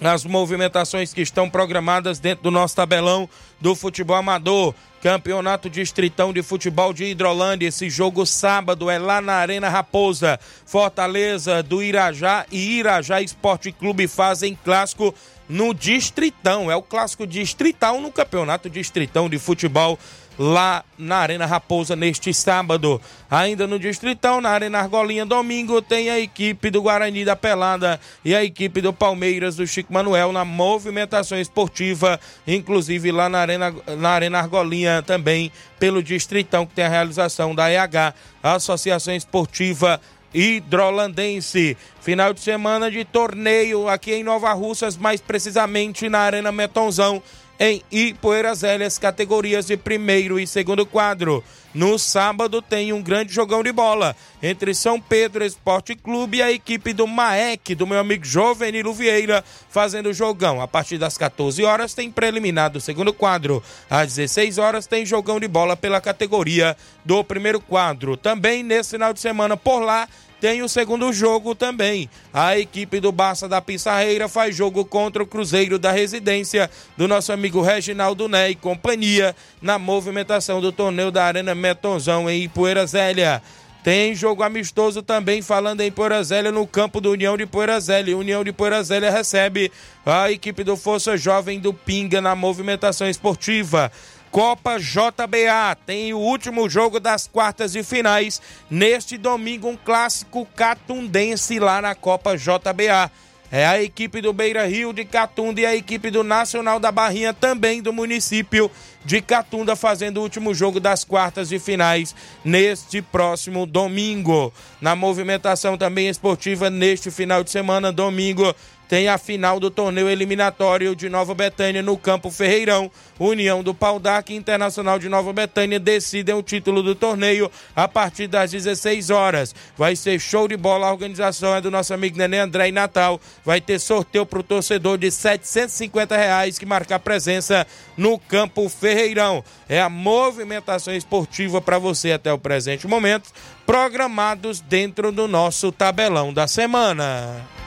as 0.00 0.24
movimentações 0.24 1.12
que 1.12 1.20
estão 1.20 1.50
programadas 1.50 2.18
dentro 2.18 2.44
do 2.44 2.50
nosso 2.50 2.74
tabelão 2.74 3.28
do 3.60 3.74
futebol 3.74 4.16
amador. 4.16 4.74
Campeonato 5.02 5.70
Distritão 5.70 6.32
de 6.32 6.42
Futebol 6.42 6.92
de 6.92 7.04
Hidrolândia. 7.04 7.68
Esse 7.68 7.88
jogo 7.88 8.26
sábado 8.26 8.90
é 8.90 8.98
lá 8.98 9.20
na 9.20 9.34
Arena 9.34 9.68
Raposa. 9.68 10.38
Fortaleza 10.66 11.62
do 11.62 11.82
Irajá 11.82 12.46
e 12.50 12.78
Irajá 12.78 13.22
Esporte 13.22 13.72
Clube 13.72 14.06
fazem 14.06 14.58
clássico 14.62 15.14
no 15.48 15.72
Distritão. 15.72 16.70
É 16.70 16.76
o 16.76 16.82
clássico 16.82 17.26
distrital 17.26 18.00
no 18.00 18.12
Campeonato 18.12 18.68
Distritão 18.68 19.28
de 19.28 19.38
Futebol 19.38 19.98
lá 20.42 20.82
na 20.96 21.18
Arena 21.18 21.44
Raposa 21.44 21.94
neste 21.94 22.32
sábado. 22.32 22.98
Ainda 23.30 23.66
no 23.66 23.78
Distritão, 23.78 24.40
na 24.40 24.48
Arena 24.48 24.78
Argolinha, 24.78 25.26
domingo, 25.26 25.82
tem 25.82 26.08
a 26.08 26.18
equipe 26.18 26.70
do 26.70 26.80
Guarani 26.80 27.26
da 27.26 27.36
Pelada 27.36 28.00
e 28.24 28.34
a 28.34 28.42
equipe 28.42 28.80
do 28.80 28.90
Palmeiras 28.90 29.56
do 29.56 29.66
Chico 29.66 29.92
Manuel 29.92 30.32
na 30.32 30.42
movimentação 30.42 31.38
esportiva, 31.38 32.18
inclusive 32.46 33.12
lá 33.12 33.28
na 33.28 33.38
Arena, 33.38 33.74
na 33.98 34.08
Arena 34.08 34.38
Argolinha 34.38 35.02
também, 35.02 35.52
pelo 35.78 36.02
Distritão, 36.02 36.64
que 36.64 36.72
tem 36.72 36.86
a 36.86 36.88
realização 36.88 37.54
da 37.54 37.70
EH, 37.70 38.14
Associação 38.42 39.14
Esportiva 39.14 40.00
hidrolandense. 40.32 41.76
Final 42.00 42.32
de 42.32 42.40
semana 42.40 42.90
de 42.90 43.04
torneio 43.04 43.88
aqui 43.88 44.14
em 44.14 44.24
Nova 44.24 44.52
Russas, 44.52 44.96
mais 44.96 45.20
precisamente 45.20 46.08
na 46.08 46.20
Arena 46.20 46.50
Metonzão 46.50 47.22
em 47.62 47.82
Ipueiras 47.92 48.62
Velhas, 48.62 48.96
categorias 48.96 49.66
de 49.66 49.76
primeiro 49.76 50.40
e 50.40 50.46
segundo 50.46 50.86
quadro. 50.86 51.44
No 51.74 51.98
sábado 51.98 52.62
tem 52.62 52.90
um 52.90 53.02
grande 53.02 53.34
jogão 53.34 53.62
de 53.62 53.70
bola 53.70 54.16
entre 54.42 54.74
São 54.74 54.98
Pedro 54.98 55.44
Esporte 55.44 55.94
Clube 55.94 56.38
e 56.38 56.42
a 56.42 56.50
equipe 56.50 56.94
do 56.94 57.06
Maek, 57.06 57.74
do 57.74 57.86
meu 57.86 57.98
amigo 57.98 58.24
Jovenilo 58.24 58.94
Vieira, 58.94 59.44
fazendo 59.68 60.12
jogão. 60.14 60.60
A 60.60 60.66
partir 60.66 60.96
das 60.96 61.18
14 61.18 61.62
horas 61.62 61.92
tem 61.92 62.10
preliminar 62.10 62.70
do 62.70 62.80
segundo 62.80 63.12
quadro. 63.12 63.62
Às 63.90 64.14
16 64.14 64.56
horas 64.56 64.86
tem 64.86 65.04
jogão 65.04 65.38
de 65.38 65.46
bola 65.46 65.76
pela 65.76 66.00
categoria 66.00 66.74
do 67.04 67.22
primeiro 67.22 67.60
quadro. 67.60 68.16
Também 68.16 68.62
nesse 68.62 68.92
final 68.92 69.12
de 69.12 69.20
semana 69.20 69.54
por 69.54 69.80
lá 69.80 70.08
tem 70.40 70.62
o 70.62 70.68
segundo 70.68 71.12
jogo 71.12 71.54
também. 71.54 72.08
A 72.32 72.58
equipe 72.58 72.98
do 72.98 73.12
Barça 73.12 73.48
da 73.48 73.60
Pissarreira 73.60 74.28
faz 74.28 74.56
jogo 74.56 74.84
contra 74.84 75.22
o 75.22 75.26
Cruzeiro 75.26 75.78
da 75.78 75.92
Residência 75.92 76.70
do 76.96 77.06
nosso 77.06 77.32
amigo 77.32 77.60
Reginaldo 77.60 78.28
Né 78.28 78.50
e 78.50 78.54
companhia 78.54 79.36
na 79.60 79.78
movimentação 79.78 80.60
do 80.60 80.72
torneio 80.72 81.10
da 81.10 81.24
Arena 81.24 81.54
Metonzão 81.54 82.28
em 82.30 82.44
Ipueira 82.44 82.86
Zélia. 82.86 83.42
Tem 83.82 84.14
jogo 84.14 84.42
amistoso 84.42 85.02
também, 85.02 85.40
falando 85.40 85.80
em 85.80 85.90
Poeira 85.90 86.22
Zélia, 86.22 86.52
no 86.52 86.66
campo 86.66 87.00
do 87.00 87.12
União 87.12 87.34
de 87.34 87.46
Poeira 87.46 87.80
Zélia. 87.80 88.16
União 88.16 88.44
de 88.44 88.52
Poeira 88.52 88.82
Zélia 88.82 89.10
recebe 89.10 89.72
a 90.04 90.30
equipe 90.30 90.62
do 90.62 90.76
Força 90.76 91.16
Jovem 91.16 91.58
do 91.58 91.72
Pinga 91.72 92.20
na 92.20 92.34
movimentação 92.34 93.08
esportiva. 93.08 93.90
Copa 94.30 94.78
JBA 94.78 95.76
tem 95.84 96.14
o 96.14 96.18
último 96.18 96.68
jogo 96.68 97.00
das 97.00 97.26
quartas 97.26 97.74
e 97.74 97.82
finais. 97.82 98.40
Neste 98.70 99.18
domingo, 99.18 99.68
um 99.68 99.76
clássico 99.76 100.46
catundense 100.54 101.58
lá 101.58 101.82
na 101.82 101.96
Copa 101.96 102.36
JBA. 102.36 103.10
É 103.52 103.66
a 103.66 103.82
equipe 103.82 104.20
do 104.20 104.32
Beira 104.32 104.64
Rio 104.68 104.92
de 104.92 105.04
Catunda 105.04 105.60
e 105.60 105.66
a 105.66 105.74
equipe 105.74 106.08
do 106.08 106.22
Nacional 106.22 106.78
da 106.78 106.92
Barrinha, 106.92 107.34
também 107.34 107.82
do 107.82 107.92
município 107.92 108.70
de 109.04 109.20
Catunda, 109.20 109.74
fazendo 109.74 110.18
o 110.18 110.22
último 110.22 110.54
jogo 110.54 110.78
das 110.78 111.02
quartas 111.02 111.48
de 111.48 111.58
finais 111.58 112.14
neste 112.44 113.02
próximo 113.02 113.66
domingo. 113.66 114.52
Na 114.80 114.94
movimentação 114.94 115.76
também 115.76 116.08
esportiva 116.08 116.70
neste 116.70 117.10
final 117.10 117.42
de 117.42 117.50
semana, 117.50 117.90
domingo, 117.90 118.54
tem 118.90 119.06
a 119.06 119.16
final 119.18 119.60
do 119.60 119.70
torneio 119.70 120.08
eliminatório 120.08 120.96
de 120.96 121.08
Nova 121.08 121.32
Betânia 121.32 121.80
no 121.80 121.96
Campo 121.96 122.28
Ferreirão. 122.28 122.90
União 123.20 123.62
do 123.62 123.72
Paudac 123.72 124.34
Internacional 124.34 124.98
de 124.98 125.08
Nova 125.08 125.32
Betânia 125.32 125.78
decidem 125.78 126.34
o 126.34 126.42
título 126.42 126.82
do 126.82 126.96
torneio 126.96 127.48
a 127.76 127.86
partir 127.86 128.26
das 128.26 128.50
16 128.50 129.10
horas. 129.10 129.54
Vai 129.78 129.94
ser 129.94 130.18
show 130.18 130.48
de 130.48 130.56
bola. 130.56 130.88
A 130.88 130.92
organização 130.92 131.54
é 131.54 131.60
do 131.60 131.70
nosso 131.70 131.94
amigo 131.94 132.18
Nenê 132.18 132.40
André 132.40 132.70
e 132.70 132.72
Natal. 132.72 133.20
Vai 133.44 133.60
ter 133.60 133.78
sorteio 133.78 134.26
para 134.26 134.40
o 134.40 134.42
torcedor 134.42 134.98
de 134.98 135.08
750 135.08 136.16
reais 136.16 136.58
que 136.58 136.66
marcar 136.66 136.98
presença 136.98 137.64
no 137.96 138.18
Campo 138.18 138.68
Ferreirão. 138.68 139.44
É 139.68 139.80
a 139.80 139.88
movimentação 139.88 140.92
esportiva 140.92 141.60
para 141.60 141.78
você 141.78 142.10
até 142.10 142.32
o 142.32 142.38
presente 142.38 142.88
momento, 142.88 143.30
programados 143.64 144.58
dentro 144.60 145.12
do 145.12 145.28
nosso 145.28 145.70
tabelão 145.70 146.32
da 146.32 146.48
semana. 146.48 147.59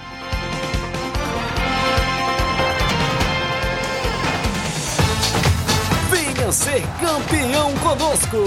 Ser 6.53 6.83
campeão 6.99 7.73
conosco, 7.79 8.37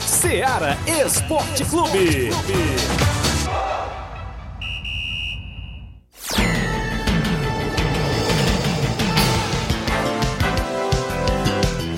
Seara 0.00 0.76
Esporte 0.84 1.64
Clube. 1.64 2.30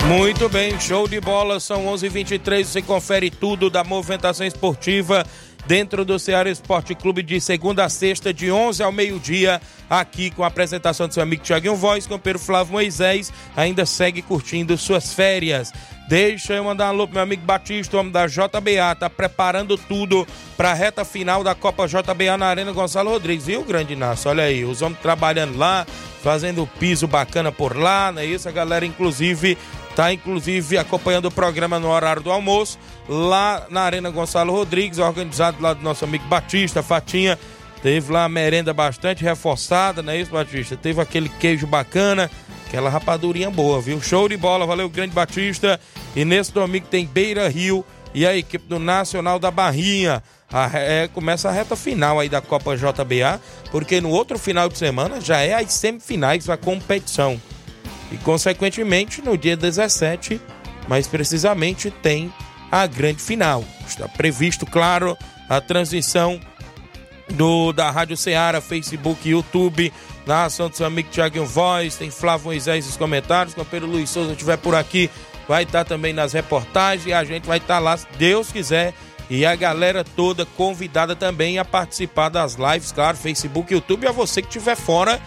Muito 0.07 0.47
bem, 0.49 0.79
show 0.79 1.07
de 1.07 1.19
bola, 1.19 1.59
são 1.59 1.87
11:23 1.87 2.05
h 2.05 2.09
23 2.09 2.67
você 2.67 2.81
confere 2.83 3.31
tudo 3.31 3.71
da 3.71 3.83
movimentação 3.83 4.45
esportiva 4.45 5.25
dentro 5.67 6.05
do 6.05 6.19
Ceará 6.19 6.49
Esporte 6.49 6.93
Clube 6.93 7.23
de 7.23 7.39
segunda 7.41 7.85
a 7.85 7.89
sexta, 7.89 8.33
de 8.33 8.51
11 8.51 8.83
ao 8.83 8.91
meio-dia, 8.91 9.61
aqui 9.89 10.31
com 10.31 10.43
a 10.43 10.47
apresentação 10.47 11.07
do 11.07 11.13
seu 11.13 11.23
amigo 11.23 11.43
Tiaguinho 11.43 11.75
Voz, 11.75 12.05
com 12.07 12.15
o 12.15 12.19
Pedro 12.19 12.39
Flávio 12.39 12.73
Moisés, 12.73 13.31
ainda 13.55 13.85
segue 13.85 14.21
curtindo 14.21 14.77
suas 14.77 15.13
férias. 15.13 15.71
Deixa 16.07 16.53
eu 16.53 16.63
mandar 16.63 16.85
um 16.85 16.89
alô 16.89 17.07
pro 17.07 17.15
meu 17.15 17.23
amigo 17.23 17.41
Batista, 17.43 17.97
homem 17.97 18.11
da 18.11 18.27
JBA, 18.27 18.95
tá 18.99 19.09
preparando 19.09 19.75
tudo 19.75 20.27
pra 20.55 20.73
reta 20.73 21.03
final 21.03 21.43
da 21.43 21.55
Copa 21.55 21.87
JBA 21.87 22.37
na 22.37 22.45
Arena 22.45 22.71
Gonçalo 22.71 23.09
Rodrigues, 23.09 23.47
viu, 23.47 23.63
grande 23.63 23.93
Inácio? 23.93 24.29
Olha 24.29 24.43
aí, 24.43 24.63
os 24.63 24.83
homens 24.83 24.99
trabalhando 25.01 25.57
lá, 25.57 25.85
fazendo 26.21 26.69
piso 26.79 27.07
bacana 27.07 27.51
por 27.51 27.75
lá, 27.75 28.11
não 28.11 28.21
é 28.21 28.25
isso? 28.25 28.47
A 28.47 28.51
galera, 28.51 28.85
inclusive, 28.85 29.57
tá 29.95 30.13
inclusive 30.13 30.77
acompanhando 30.77 31.25
o 31.25 31.31
programa 31.31 31.79
no 31.79 31.89
horário 31.89 32.21
do 32.21 32.31
almoço, 32.31 32.77
lá 33.07 33.67
na 33.69 33.81
Arena 33.81 34.09
Gonçalo 34.09 34.51
Rodrigues, 34.51 34.99
organizado 34.99 35.61
lá 35.61 35.73
do 35.73 35.83
nosso 35.83 36.05
amigo 36.05 36.25
Batista, 36.27 36.81
Fatinha. 36.81 37.37
Teve 37.81 38.11
lá 38.11 38.23
a 38.23 38.29
merenda 38.29 38.73
bastante 38.73 39.23
reforçada, 39.23 40.01
não 40.01 40.11
é 40.11 40.19
isso, 40.19 40.31
Batista? 40.31 40.75
Teve 40.75 40.99
aquele 41.01 41.29
queijo 41.29 41.67
bacana, 41.67 42.31
aquela 42.67 42.89
rapadurinha 42.89 43.51
boa, 43.51 43.79
viu? 43.79 44.01
Show 44.01 44.27
de 44.27 44.37
bola, 44.37 44.65
valeu, 44.65 44.89
grande 44.89 45.13
Batista. 45.13 45.79
E 46.15 46.25
nesse 46.25 46.51
domingo 46.51 46.87
tem 46.87 47.05
Beira 47.05 47.47
Rio 47.47 47.85
e 48.13 48.25
a 48.25 48.35
equipe 48.35 48.65
do 48.67 48.79
Nacional 48.79 49.37
da 49.37 49.51
Barrinha. 49.51 50.23
A, 50.51 50.69
é, 50.73 51.07
começa 51.07 51.49
a 51.49 51.51
reta 51.51 51.75
final 51.75 52.19
aí 52.19 52.29
da 52.29 52.41
Copa 52.41 52.75
JBA, 52.75 53.41
porque 53.71 53.99
no 53.99 54.09
outro 54.09 54.39
final 54.39 54.69
de 54.69 54.77
semana 54.77 55.19
já 55.19 55.41
é 55.41 55.53
as 55.53 55.73
semifinais 55.73 56.45
da 56.45 56.57
competição. 56.57 57.39
E, 58.11 58.17
consequentemente, 58.17 59.21
no 59.21 59.37
dia 59.37 59.57
17, 59.57 60.39
mais 60.87 61.07
precisamente, 61.07 61.91
tem 61.91 62.33
a 62.71 62.87
grande 62.87 63.21
final. 63.21 63.63
Está 63.87 64.07
previsto, 64.07 64.65
claro, 64.65 65.17
a 65.49 65.61
transmissão 65.61 66.39
do, 67.29 67.71
da 67.71 67.89
Rádio 67.89 68.17
Ceará, 68.17 68.61
Facebook, 68.61 69.27
YouTube, 69.27 69.91
na 70.25 70.45
ação 70.45 70.69
do 70.69 70.75
seu 70.75 70.85
amigo 70.85 71.09
Tiaguinho 71.09 71.45
Voz, 71.45 71.95
tem 71.95 72.09
Flávio 72.09 72.47
Moisés 72.47 72.85
nos 72.85 72.97
comentários, 72.97 73.55
o 73.57 73.65
Pedro 73.65 73.87
Luiz 73.87 74.09
Souza 74.09 74.31
estiver 74.31 74.57
por 74.57 74.75
aqui, 74.75 75.09
vai 75.47 75.63
estar 75.63 75.85
também 75.85 76.13
nas 76.13 76.33
reportagens. 76.33 77.05
E 77.05 77.13
a 77.13 77.23
gente 77.23 77.45
vai 77.45 77.57
estar 77.57 77.79
lá, 77.79 77.95
se 77.95 78.07
Deus 78.17 78.51
quiser, 78.51 78.93
e 79.29 79.45
a 79.45 79.55
galera 79.55 80.03
toda 80.03 80.45
convidada 80.45 81.15
também 81.15 81.57
a 81.57 81.65
participar 81.65 82.29
das 82.29 82.55
lives, 82.55 82.91
claro, 82.91 83.17
Facebook, 83.17 83.73
YouTube, 83.73 84.03
e 84.03 84.07
a 84.07 84.11
você 84.11 84.41
que 84.41 84.47
estiver 84.47 84.75
fora 84.75 85.19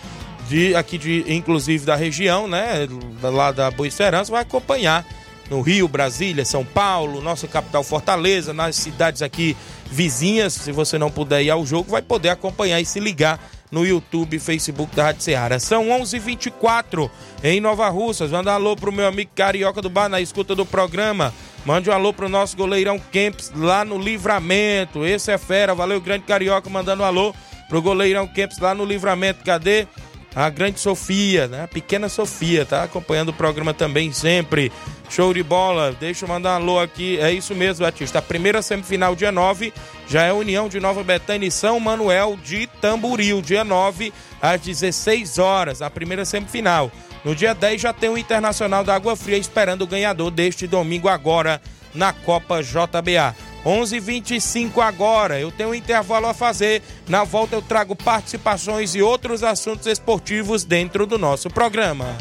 de 0.48 0.74
aqui 0.74 0.96
de 0.96 1.24
inclusive 1.28 1.84
da 1.84 1.94
região, 1.94 2.48
né, 2.48 2.88
lá 3.20 3.52
da 3.52 3.70
Boa 3.70 3.86
Esperança, 3.86 4.32
vai 4.32 4.42
acompanhar 4.42 5.04
no 5.50 5.60
Rio, 5.60 5.88
Brasília, 5.88 6.44
São 6.44 6.64
Paulo, 6.64 7.20
nossa 7.20 7.48
capital 7.48 7.82
Fortaleza, 7.82 8.52
nas 8.52 8.76
cidades 8.76 9.22
aqui 9.22 9.56
vizinhas, 9.90 10.52
se 10.52 10.72
você 10.72 10.98
não 10.98 11.10
puder 11.10 11.42
ir 11.42 11.50
ao 11.50 11.64
jogo, 11.64 11.90
vai 11.90 12.02
poder 12.02 12.28
acompanhar 12.28 12.80
e 12.80 12.84
se 12.84 13.00
ligar 13.00 13.40
no 13.70 13.86
YouTube 13.86 14.36
e 14.36 14.40
Facebook 14.40 14.94
da 14.94 15.04
Rádio 15.04 15.22
Ceará. 15.22 15.58
São 15.58 15.88
11:24 15.88 16.14
h 16.14 16.18
24 16.18 17.10
em 17.42 17.60
Nova 17.60 17.88
Russas. 17.88 18.30
Manda 18.30 18.50
um 18.50 18.54
alô 18.54 18.76
pro 18.76 18.92
meu 18.92 19.06
amigo 19.06 19.30
Carioca 19.34 19.82
do 19.82 19.90
Bar 19.90 20.08
na 20.08 20.20
escuta 20.20 20.54
do 20.54 20.64
programa. 20.64 21.32
Mande 21.64 21.90
um 21.90 21.92
alô 21.92 22.12
pro 22.12 22.28
nosso 22.28 22.56
goleirão 22.56 22.98
Kempis 22.98 23.52
lá 23.54 23.84
no 23.84 23.98
Livramento. 23.98 25.04
Esse 25.04 25.30
é 25.30 25.38
fera. 25.38 25.74
Valeu, 25.74 26.00
grande 26.00 26.24
Carioca, 26.24 26.70
mandando 26.70 27.02
um 27.02 27.06
alô 27.06 27.34
pro 27.68 27.82
goleirão 27.82 28.26
Kempis 28.26 28.58
lá 28.58 28.74
no 28.74 28.84
Livramento. 28.84 29.44
Cadê? 29.44 29.86
A 30.34 30.48
grande 30.50 30.78
Sofia, 30.78 31.48
né? 31.48 31.64
A 31.64 31.68
pequena 31.68 32.08
Sofia, 32.08 32.64
tá 32.64 32.84
acompanhando 32.84 33.30
o 33.30 33.32
programa 33.32 33.72
também 33.74 34.12
sempre. 34.12 34.70
Show 35.10 35.32
de 35.32 35.42
bola. 35.42 35.96
Deixa 35.98 36.24
eu 36.24 36.28
mandar 36.28 36.52
um 36.52 36.62
alô 36.62 36.80
aqui. 36.80 37.18
É 37.18 37.32
isso 37.32 37.54
mesmo, 37.54 37.84
Batista. 37.84 38.18
A 38.18 38.22
primeira 38.22 38.60
semifinal, 38.60 39.16
dia 39.16 39.32
9, 39.32 39.72
já 40.06 40.22
é 40.22 40.32
União 40.32 40.68
de 40.68 40.78
Nova 40.80 41.02
Betânia 41.02 41.46
e 41.46 41.50
São 41.50 41.80
Manuel 41.80 42.38
de 42.44 42.66
Tamboril, 42.80 43.40
dia 43.40 43.64
9, 43.64 44.12
às 44.40 44.60
16 44.60 45.38
horas, 45.38 45.82
a 45.82 45.90
primeira 45.90 46.24
semifinal. 46.24 46.92
No 47.24 47.34
dia 47.34 47.54
10 47.54 47.80
já 47.80 47.92
tem 47.92 48.10
o 48.10 48.18
Internacional 48.18 48.84
da 48.84 48.94
Água 48.94 49.16
Fria 49.16 49.36
esperando 49.36 49.82
o 49.82 49.86
ganhador 49.86 50.30
deste 50.30 50.66
domingo 50.66 51.08
agora 51.08 51.60
na 51.94 52.12
Copa 52.12 52.62
JBA. 52.62 53.34
11:25 53.64 54.80
agora. 54.80 55.38
Eu 55.40 55.50
tenho 55.50 55.70
um 55.70 55.74
intervalo 55.74 56.26
a 56.26 56.34
fazer. 56.34 56.82
Na 57.08 57.24
volta 57.24 57.56
eu 57.56 57.62
trago 57.62 57.94
participações 57.94 58.94
e 58.94 59.02
outros 59.02 59.42
assuntos 59.42 59.86
esportivos 59.86 60.64
dentro 60.64 61.06
do 61.06 61.18
nosso 61.18 61.50
programa. 61.50 62.16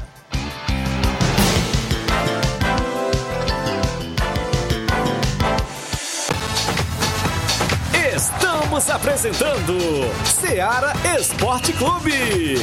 Estamos 8.16 8.90
apresentando 8.90 9.78
Seara 10.26 10.94
Esporte 11.18 11.72
Clube. 11.74 12.56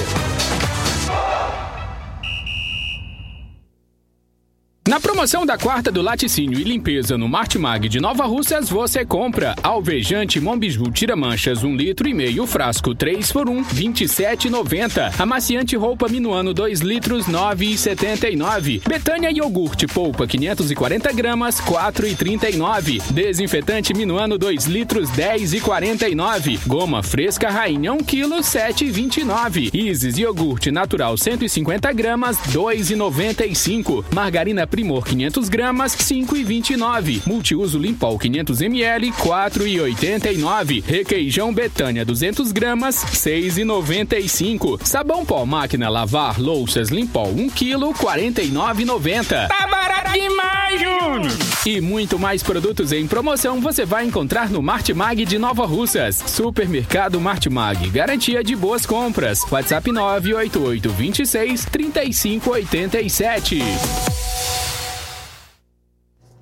Na 4.86 5.00
promoção 5.00 5.46
da 5.46 5.56
quarta 5.56 5.90
do 5.90 6.02
laticínio 6.02 6.60
e 6.60 6.62
limpeza 6.62 7.16
no 7.16 7.26
Martimag 7.26 7.88
de 7.88 7.98
Nova 7.98 8.26
Russas, 8.26 8.68
você 8.68 9.02
compra 9.02 9.56
alvejante 9.62 10.38
Mombiju 10.38 10.90
Tira 10.92 11.16
Manchas 11.16 11.64
1 11.64 11.66
um 11.66 11.74
litro 11.74 12.06
e 12.06 12.12
meio, 12.12 12.46
frasco 12.46 12.94
3 12.94 13.32
por 13.32 13.48
1, 13.48 13.64
27,90. 13.64 15.18
Amaciante 15.18 15.74
roupa 15.74 16.06
Minuano 16.06 16.52
2 16.52 16.80
litros, 16.80 17.24
9,79. 17.26 18.86
Betânia 18.86 19.30
iogurte 19.30 19.86
polpa 19.86 20.26
540 20.26 21.12
gramas, 21.14 21.62
4,39. 21.62 23.10
Desinfetante 23.10 23.94
Minuano 23.94 24.36
2 24.36 24.66
litros, 24.66 25.08
10,49. 25.12 26.60
Goma 26.66 27.02
fresca 27.02 27.48
Rainha 27.48 27.90
1 27.94 27.98
kg, 28.04 28.40
7,29. 28.40 29.70
Isis 29.74 30.18
iogurte 30.18 30.70
natural 30.70 31.16
150 31.16 31.90
gramas, 31.94 32.36
2,95. 32.52 34.04
Margarina 34.12 34.66
Primor 34.74 34.94
Limpol 34.94 35.02
500 35.02 35.48
gramas 35.48 35.96
5,29. 35.96 37.26
Multiuso 37.26 37.78
Limpol 37.78 38.18
500 38.18 38.62
ml 38.62 39.12
4,89. 39.12 40.84
Requeijão 40.84 41.52
Betânia 41.52 42.04
200 42.04 42.52
gramas 42.52 42.96
6,95. 42.96 44.80
Sabão 44.84 45.24
pó 45.24 45.44
máquina 45.44 45.88
lavar 45.88 46.40
louças 46.40 46.90
Limpol 46.90 47.28
1 47.28 47.50
kg 47.50 47.92
49,90. 47.92 49.48
Tá 49.48 49.66
barato 49.66 50.12
demais, 50.12 50.80
Júnior! 50.80 51.32
E 51.66 51.80
muito 51.80 52.18
mais 52.18 52.42
produtos 52.42 52.92
em 52.92 53.06
promoção 53.06 53.60
você 53.60 53.84
vai 53.84 54.04
encontrar 54.04 54.50
no 54.50 54.62
Martimag 54.62 55.24
de 55.24 55.38
Nova 55.38 55.66
Russas. 55.66 56.22
Supermercado 56.26 57.20
Martimag, 57.20 57.90
garantia 57.90 58.44
de 58.44 58.54
boas 58.54 58.86
compras. 58.86 59.40
WhatsApp 59.50 59.90
988 59.90 60.90
26 60.90 61.64
3587. 61.64 64.63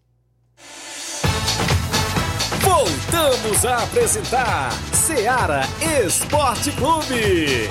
Voltamos 2.61 3.65
a 3.65 3.83
apresentar 3.83 4.71
Seara 4.93 5.61
Esporte 6.05 6.71
Clube. 6.73 7.67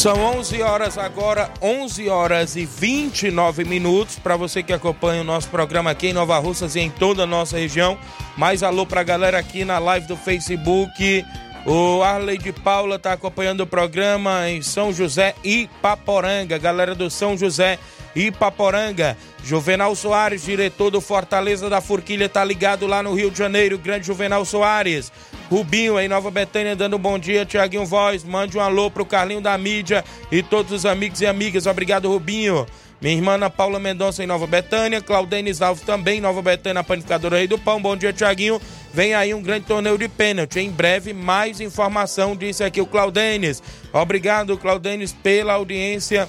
São 0.00 0.18
11 0.38 0.62
horas 0.62 0.96
agora, 0.96 1.50
11 1.60 2.08
horas 2.08 2.56
e 2.56 2.64
29 2.64 3.64
minutos. 3.66 4.18
Para 4.18 4.34
você 4.34 4.62
que 4.62 4.72
acompanha 4.72 5.20
o 5.20 5.24
nosso 5.24 5.50
programa 5.50 5.90
aqui 5.90 6.06
em 6.06 6.14
Nova 6.14 6.38
Russas 6.38 6.74
e 6.74 6.80
em 6.80 6.88
toda 6.88 7.24
a 7.24 7.26
nossa 7.26 7.58
região. 7.58 7.98
Mais 8.34 8.62
alô 8.62 8.86
para 8.86 9.02
a 9.02 9.04
galera 9.04 9.38
aqui 9.38 9.62
na 9.62 9.78
live 9.78 10.06
do 10.06 10.16
Facebook. 10.16 11.22
O 11.66 12.02
Arley 12.02 12.38
de 12.38 12.52
Paula 12.52 12.96
está 12.96 13.12
acompanhando 13.12 13.60
o 13.60 13.66
programa 13.66 14.48
em 14.48 14.62
São 14.62 14.92
José 14.92 15.34
e 15.44 15.68
Paporanga. 15.82 16.56
Galera 16.56 16.94
do 16.94 17.10
São 17.10 17.36
José 17.36 17.78
e 18.16 18.30
Paporanga. 18.30 19.16
Juvenal 19.44 19.94
Soares, 19.94 20.42
diretor 20.42 20.90
do 20.90 21.00
Fortaleza 21.00 21.68
da 21.68 21.80
Forquilha, 21.80 22.28
tá 22.28 22.42
ligado 22.42 22.86
lá 22.86 23.02
no 23.02 23.14
Rio 23.14 23.30
de 23.30 23.38
Janeiro. 23.38 23.76
Grande 23.76 24.06
Juvenal 24.06 24.44
Soares. 24.44 25.12
Rubinho 25.50 26.00
em 26.00 26.08
Nova 26.08 26.30
Betânia 26.30 26.74
dando 26.74 26.96
um 26.96 26.98
bom 27.00 27.18
dia. 27.18 27.44
Tiaguinho 27.44 27.84
Voz, 27.84 28.24
mande 28.24 28.56
um 28.56 28.60
alô 28.60 28.90
pro 28.90 29.04
Carlinho 29.04 29.42
da 29.42 29.56
mídia 29.58 30.02
e 30.32 30.42
todos 30.42 30.72
os 30.72 30.86
amigos 30.86 31.20
e 31.20 31.26
amigas. 31.26 31.66
Obrigado, 31.66 32.08
Rubinho. 32.08 32.66
Minha 33.00 33.14
irmã 33.14 33.32
Ana 33.32 33.48
Paula 33.48 33.78
Mendonça 33.78 34.22
em 34.22 34.26
Nova 34.26 34.46
Betânia, 34.46 35.00
Claudenis 35.00 35.62
Alves 35.62 35.82
também 35.82 36.18
em 36.18 36.20
Nova 36.20 36.42
Betânia, 36.42 36.84
panificadora 36.84 37.38
Rei 37.38 37.46
do 37.46 37.58
Pão. 37.58 37.80
Bom 37.80 37.96
dia, 37.96 38.12
Tiaguinho. 38.12 38.60
Vem 38.92 39.14
aí 39.14 39.32
um 39.32 39.40
grande 39.40 39.64
torneio 39.64 39.96
de 39.96 40.06
pênalti. 40.06 40.60
Em 40.60 40.70
breve, 40.70 41.14
mais 41.14 41.60
informação, 41.60 42.36
disse 42.36 42.62
aqui 42.62 42.78
o 42.78 42.86
Claudenis. 42.86 43.62
Obrigado, 43.90 44.58
Claudenis, 44.58 45.12
pela 45.14 45.54
audiência 45.54 46.28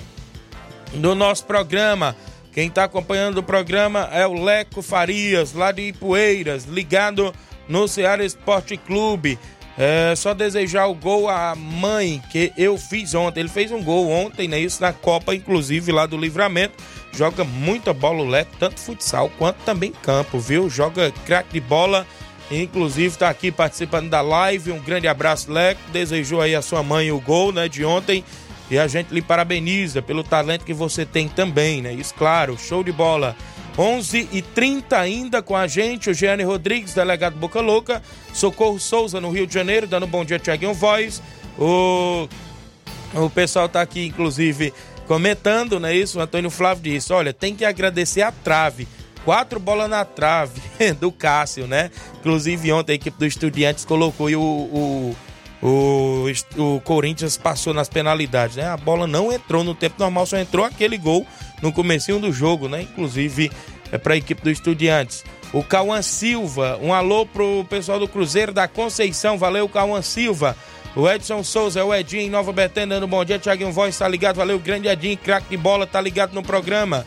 do 0.94 1.14
nosso 1.14 1.46
programa. 1.46 2.16
Quem 2.54 2.68
está 2.68 2.86
acompanhando 2.86 3.40
o 3.40 3.44
programa 3.44 4.10
é 4.12 4.26
o 4.26 4.34
Leco 4.34 4.82
Farias, 4.82 5.54
lá 5.54 5.74
de 5.74 5.90
Ipueiras, 5.90 6.66
ligado 6.66 7.34
no 7.68 7.88
Ceará 7.88 8.24
Esporte 8.24 8.78
Clube. 8.78 9.38
É 9.78 10.14
só 10.16 10.34
desejar 10.34 10.88
o 10.88 10.94
gol 10.94 11.30
à 11.30 11.56
mãe 11.56 12.22
que 12.30 12.52
eu 12.58 12.78
fiz 12.78 13.14
ontem. 13.14 13.40
Ele 13.40 13.50
fez 13.50 13.72
um 13.72 13.82
gol 13.82 14.10
ontem, 14.10 14.48
né? 14.48 14.60
Isso 14.60 14.82
na 14.82 14.94
Copa, 14.94 15.34
inclusive, 15.34 15.92
lá 15.92 16.06
do 16.06 16.18
Livramento. 16.18 16.74
Joga 17.14 17.44
muita 17.44 17.94
bola 17.94 18.22
o 18.22 18.28
Leco, 18.28 18.52
tanto 18.60 18.80
futsal 18.80 19.30
quanto 19.38 19.58
também 19.64 19.92
campo, 19.92 20.40
viu? 20.40 20.70
Joga 20.70 21.12
craque 21.26 21.54
de 21.54 21.60
bola. 21.60 22.06
Inclusive, 22.50 23.08
está 23.08 23.30
aqui 23.30 23.52
participando 23.52 24.10
da 24.10 24.22
live. 24.22 24.72
Um 24.72 24.80
grande 24.80 25.08
abraço, 25.08 25.52
Leco. 25.52 25.82
Desejou 25.92 26.42
aí 26.42 26.54
a 26.54 26.62
sua 26.62 26.84
mãe 26.84 27.12
o 27.12 27.20
gol, 27.20 27.52
né? 27.52 27.70
De 27.70 27.86
ontem. 27.86 28.24
E 28.70 28.78
a 28.78 28.88
gente 28.88 29.14
lhe 29.14 29.22
parabeniza 29.22 30.02
pelo 30.02 30.24
talento 30.24 30.64
que 30.64 30.74
você 30.74 31.06
tem 31.06 31.28
também, 31.28 31.82
né? 31.82 31.94
Isso, 31.94 32.14
claro, 32.14 32.58
show 32.58 32.84
de 32.84 32.92
bola. 32.92 33.36
11 33.78 34.30
e 34.32 34.42
30 34.42 35.00
ainda 35.00 35.42
com 35.42 35.56
a 35.56 35.66
gente, 35.66 36.10
o 36.10 36.14
Giane 36.14 36.44
Rodrigues, 36.44 36.94
delegado 36.94 37.36
Boca 37.38 37.62
Louca, 37.62 38.02
Socorro 38.34 38.80
Souza 38.80 39.22
no 39.22 39.32
Rio 39.32 39.48
de 39.48 39.54
Janeiro, 39.54 39.88
dando 39.88 40.06
um 40.06 40.10
bom 40.10 40.26
dia, 40.26 40.38
Tiaguinho 40.38 40.74
Voz. 40.74 41.22
O, 41.58 42.28
o 43.14 43.30
pessoal 43.30 43.70
tá 43.70 43.82
aqui, 43.82 44.06
inclusive, 44.06 44.74
comentando, 45.08 45.80
né? 45.80 45.96
Isso, 45.96 46.20
o 46.20 46.22
Antônio 46.22 46.50
Flávio 46.50 46.84
disse: 46.84 47.14
olha, 47.14 47.34
tem 47.34 47.56
que 47.56 47.66
agradecer 47.66 48.22
a 48.22 48.32
trave. 48.32 48.88
Quatro 49.24 49.60
bolas 49.60 49.90
na 49.90 50.04
trave 50.04 50.60
do 51.00 51.12
Cássio, 51.12 51.68
né? 51.68 51.92
Inclusive, 52.20 52.72
ontem 52.72 52.94
a 52.94 52.96
equipe 52.96 53.18
do 53.18 53.26
Estudiantes 53.26 53.86
colocou 53.86 54.30
e 54.30 54.36
o, 54.36 54.42
o 54.42 55.16
o, 55.62 56.26
o 56.58 56.82
Corinthians 56.82 57.38
passou 57.38 57.74
nas 57.74 57.88
penalidades, 57.88 58.56
né? 58.56 58.66
A 58.68 58.78
bola 58.78 59.06
não 59.06 59.32
entrou 59.32 59.64
no 59.64 59.76
tempo 59.76 59.96
normal, 60.00 60.26
só 60.26 60.38
entrou 60.38 60.66
aquele 60.66 60.98
gol 60.98 61.26
no 61.62 61.72
comecinho 61.72 62.20
do 62.20 62.32
jogo, 62.32 62.68
né? 62.68 62.82
Inclusive 62.82 63.52
é 63.92 63.98
para 63.98 64.16
a 64.16 64.18
equipe 64.18 64.42
do 64.42 64.50
Estudiantes. 64.50 65.24
O 65.54 65.64
Cauã 65.64 66.02
Silva, 66.02 66.80
um 66.82 66.94
alô 66.94 67.26
pro 67.26 67.66
pessoal 67.70 68.00
do 68.00 68.08
Cruzeiro 68.08 68.52
da 68.54 68.68
Conceição, 68.68 69.38
valeu 69.38 69.70
Cauã 69.70 70.02
Silva. 70.02 70.56
O 70.96 71.10
Edson 71.10 71.44
Souza, 71.44 71.80
é 71.80 71.84
o 71.84 71.94
Edinho 71.94 72.24
em 72.24 72.30
Nova 72.30 72.52
Betânia, 72.52 72.96
dando 72.96 73.08
bom 73.08 73.24
dia. 73.24 73.40
Thiaguinho 73.40 73.72
Voz 73.72 73.98
tá 73.98 74.08
ligado, 74.08 74.38
valeu. 74.38 74.60
Grande 74.60 74.88
Edinho, 74.88 75.18
craque 75.18 75.50
de 75.50 75.58
bola, 75.58 75.86
tá 75.86 76.02
ligado 76.02 76.34
no 76.34 76.42
programa. 76.44 77.06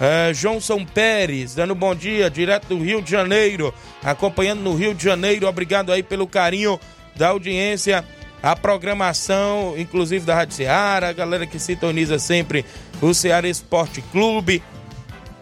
É, 0.00 0.32
Johnson 0.32 0.84
Pérez, 0.84 1.54
dando 1.54 1.74
bom 1.74 1.94
dia, 1.94 2.28
direto 2.28 2.66
do 2.66 2.82
Rio 2.82 3.00
de 3.00 3.10
Janeiro, 3.10 3.72
acompanhando 4.02 4.60
no 4.60 4.74
Rio 4.74 4.92
de 4.92 5.04
Janeiro. 5.04 5.46
Obrigado 5.46 5.92
aí 5.92 6.02
pelo 6.02 6.26
carinho 6.26 6.78
da 7.16 7.28
audiência, 7.28 8.04
a 8.42 8.54
programação, 8.54 9.74
inclusive 9.78 10.26
da 10.26 10.34
Rádio 10.34 10.56
Ceará, 10.56 11.08
a 11.08 11.12
galera 11.12 11.46
que 11.46 11.58
sintoniza 11.58 12.18
sempre 12.18 12.64
o 13.00 13.14
Ceará 13.14 13.48
Esporte 13.48 14.02
Clube 14.12 14.62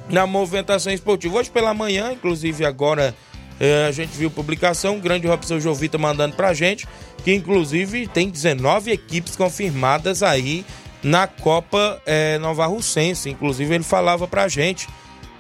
na 0.09 0.27
movimentação 0.27 0.93
esportiva. 0.93 1.39
Hoje 1.39 1.51
pela 1.51 1.75
manhã, 1.75 2.13
inclusive 2.13 2.65
agora 2.65 3.15
É, 3.61 3.87
a 3.87 3.93
gente 3.93 4.11
viu 4.17 4.29
publicação, 4.29 4.97
o 4.97 5.01
grande 5.01 5.29
Robson 5.29 5.61
Jovita 5.61 5.97
mandando 5.97 6.35
pra 6.35 6.53
gente, 6.53 6.89
que 7.23 7.33
inclusive 7.33 8.09
tem 8.09 8.29
19 8.29 8.91
equipes 8.91 9.37
confirmadas 9.37 10.21
aí 10.21 10.65
na 11.01 11.29
Copa 11.29 12.01
é, 12.05 12.39
Nova 12.39 12.67
Russense. 12.67 13.31
Inclusive 13.31 13.73
ele 13.73 13.85
falava 13.85 14.27
pra 14.27 14.49
gente. 14.49 14.89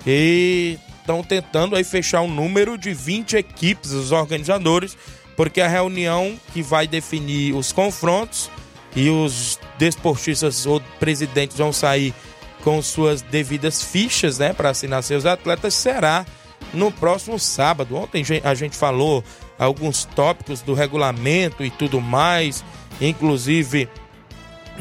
E 0.06 0.78
estão 1.00 1.24
tentando 1.24 1.74
aí 1.74 1.82
fechar 1.82 2.20
um 2.20 2.28
número 2.28 2.78
de 2.78 2.94
20 2.94 3.36
equipes, 3.36 3.90
os 3.90 4.12
organizadores, 4.12 4.96
porque 5.36 5.60
a 5.60 5.68
reunião 5.68 6.38
que 6.52 6.62
vai 6.62 6.86
definir 6.86 7.54
os 7.54 7.72
confrontos 7.72 8.50
e 8.94 9.08
os 9.08 9.58
desportistas 9.78 10.66
ou 10.66 10.80
presidentes 10.98 11.56
vão 11.56 11.72
sair 11.72 12.14
com 12.62 12.80
suas 12.80 13.22
devidas 13.22 13.82
fichas, 13.82 14.38
né, 14.38 14.52
para 14.52 14.70
assinar 14.70 15.02
seus 15.02 15.26
atletas 15.26 15.74
será 15.74 16.24
no 16.72 16.92
próximo 16.92 17.38
sábado. 17.38 17.96
Ontem 17.96 18.24
a 18.44 18.54
gente 18.54 18.76
falou 18.76 19.24
alguns 19.58 20.04
tópicos 20.04 20.60
do 20.60 20.74
regulamento 20.74 21.64
e 21.64 21.70
tudo 21.70 22.00
mais, 22.00 22.64
inclusive 23.00 23.88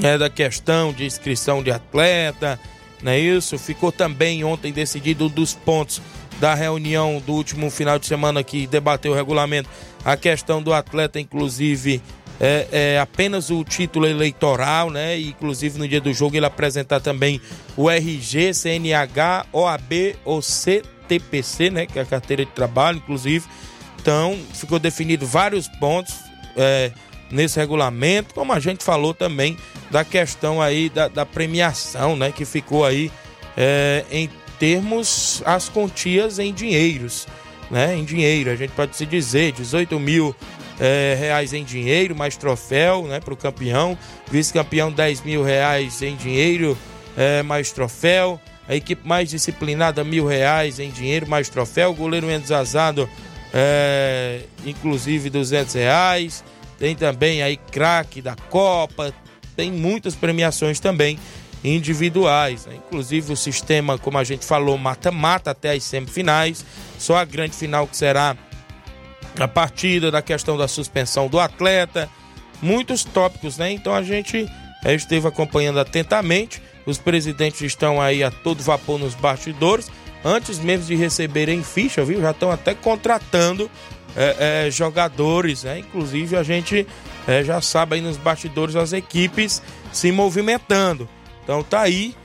é, 0.01 0.17
da 0.17 0.29
questão 0.29 0.93
de 0.93 1.05
inscrição 1.05 1.63
de 1.63 1.71
atleta, 1.71 2.59
não 3.01 3.11
é 3.11 3.19
isso? 3.19 3.57
Ficou 3.57 3.91
também 3.91 4.43
ontem 4.43 4.71
decidido 4.71 5.27
dos 5.27 5.53
pontos 5.53 6.01
da 6.41 6.55
reunião 6.55 7.21
do 7.23 7.33
último 7.33 7.69
final 7.69 7.99
de 7.99 8.07
semana 8.07 8.43
que 8.43 8.65
debateu 8.65 9.11
o 9.11 9.15
regulamento, 9.15 9.69
a 10.03 10.17
questão 10.17 10.59
do 10.59 10.73
atleta, 10.73 11.19
inclusive, 11.19 12.01
é, 12.39 12.67
é, 12.71 12.99
apenas 12.99 13.51
o 13.51 13.63
título 13.63 14.07
eleitoral, 14.07 14.89
né? 14.89 15.19
Inclusive 15.19 15.77
no 15.77 15.87
dia 15.87 16.01
do 16.01 16.11
jogo 16.11 16.35
ele 16.35 16.47
apresentar 16.47 16.99
também 16.99 17.39
o 17.77 17.87
RG, 17.91 18.55
CNH, 18.55 19.45
OAB 19.53 20.15
ou 20.25 20.41
CTPC, 20.41 21.69
né? 21.69 21.85
Que 21.85 21.99
é 21.99 22.01
a 22.01 22.05
carteira 22.05 22.43
de 22.43 22.51
trabalho, 22.51 22.97
inclusive. 22.97 23.45
Então, 24.01 24.35
ficou 24.51 24.79
definido 24.79 25.27
vários 25.27 25.67
pontos 25.67 26.15
é, 26.57 26.91
nesse 27.29 27.59
regulamento, 27.59 28.33
como 28.33 28.51
a 28.51 28.59
gente 28.59 28.83
falou 28.83 29.13
também 29.13 29.55
da 29.91 30.03
questão 30.03 30.59
aí 30.59 30.89
da, 30.89 31.07
da 31.07 31.23
premiação, 31.23 32.15
né? 32.15 32.31
Que 32.31 32.45
ficou 32.45 32.83
aí 32.83 33.11
é, 33.55 34.03
em 34.09 34.27
termos 34.61 35.41
as 35.43 35.67
quantias 35.67 36.37
em 36.37 36.53
dinheiros, 36.53 37.25
né? 37.71 37.97
Em 37.97 38.05
dinheiro, 38.05 38.51
a 38.51 38.55
gente 38.55 38.69
pode 38.73 38.95
se 38.95 39.07
dizer 39.07 39.53
18 39.53 39.99
mil 39.99 40.35
é, 40.79 41.17
reais 41.19 41.51
em 41.51 41.63
dinheiro, 41.63 42.15
mais 42.15 42.37
troféu, 42.37 43.07
né? 43.07 43.19
Para 43.19 43.33
o 43.33 43.37
campeão, 43.37 43.97
vice-campeão 44.29 44.91
10 44.91 45.23
mil 45.23 45.41
reais 45.43 46.03
em 46.03 46.15
dinheiro, 46.15 46.77
é, 47.17 47.41
mais 47.41 47.71
troféu. 47.71 48.39
A 48.69 48.75
equipe 48.75 49.01
mais 49.05 49.31
disciplinada 49.31 50.03
mil 50.03 50.27
reais 50.27 50.77
em 50.77 50.91
dinheiro, 50.91 51.27
mais 51.27 51.49
troféu. 51.49 51.91
Goleiro 51.95 52.27
menos 52.27 52.51
azado, 52.51 53.09
é, 53.51 54.41
inclusive 54.63 55.31
200 55.31 55.73
reais. 55.73 56.43
Tem 56.77 56.95
também 56.95 57.41
aí 57.41 57.57
craque 57.57 58.21
da 58.21 58.35
Copa, 58.35 59.11
tem 59.55 59.71
muitas 59.71 60.13
premiações 60.13 60.79
também 60.79 61.17
individuais. 61.63 62.65
Né? 62.65 62.75
Inclusive 62.75 63.33
o 63.33 63.37
sistema, 63.37 63.97
como 63.97 64.17
a 64.17 64.23
gente 64.23 64.45
falou, 64.45 64.77
mata-mata 64.77 65.51
até 65.51 65.73
as 65.73 65.83
semifinais. 65.83 66.65
Só 66.97 67.17
a 67.17 67.25
grande 67.25 67.55
final 67.55 67.87
que 67.87 67.97
será 67.97 68.35
a 69.39 69.47
partida 69.47 70.11
da 70.11 70.21
questão 70.21 70.57
da 70.57 70.67
suspensão 70.67 71.27
do 71.27 71.39
atleta. 71.39 72.09
Muitos 72.61 73.03
tópicos, 73.03 73.57
né? 73.57 73.71
Então 73.71 73.93
a 73.93 74.03
gente 74.03 74.47
eh, 74.83 74.93
esteve 74.93 75.27
acompanhando 75.27 75.79
atentamente. 75.79 76.61
Os 76.85 76.97
presidentes 76.97 77.61
estão 77.61 78.01
aí 78.01 78.23
a 78.23 78.31
todo 78.31 78.63
vapor 78.63 78.99
nos 78.99 79.15
bastidores. 79.15 79.89
Antes 80.23 80.59
mesmo 80.59 80.85
de 80.85 80.95
receberem 80.95 81.63
ficha, 81.63 82.03
viu? 82.03 82.21
Já 82.21 82.31
estão 82.31 82.51
até 82.51 82.75
contratando 82.75 83.69
é, 84.15 84.65
é, 84.67 84.71
jogadores, 84.71 85.63
né? 85.63 85.79
Inclusive 85.79 86.35
a 86.35 86.43
gente 86.43 86.85
é, 87.27 87.43
já 87.43 87.61
sabe 87.61 87.95
aí 87.95 88.01
nos 88.01 88.17
bastidores 88.17 88.75
as 88.75 88.93
equipes 88.93 89.61
se 89.91 90.11
movimentando. 90.11 91.09
Então 91.43 91.63
tá 91.63 91.81
aí. 91.81 92.15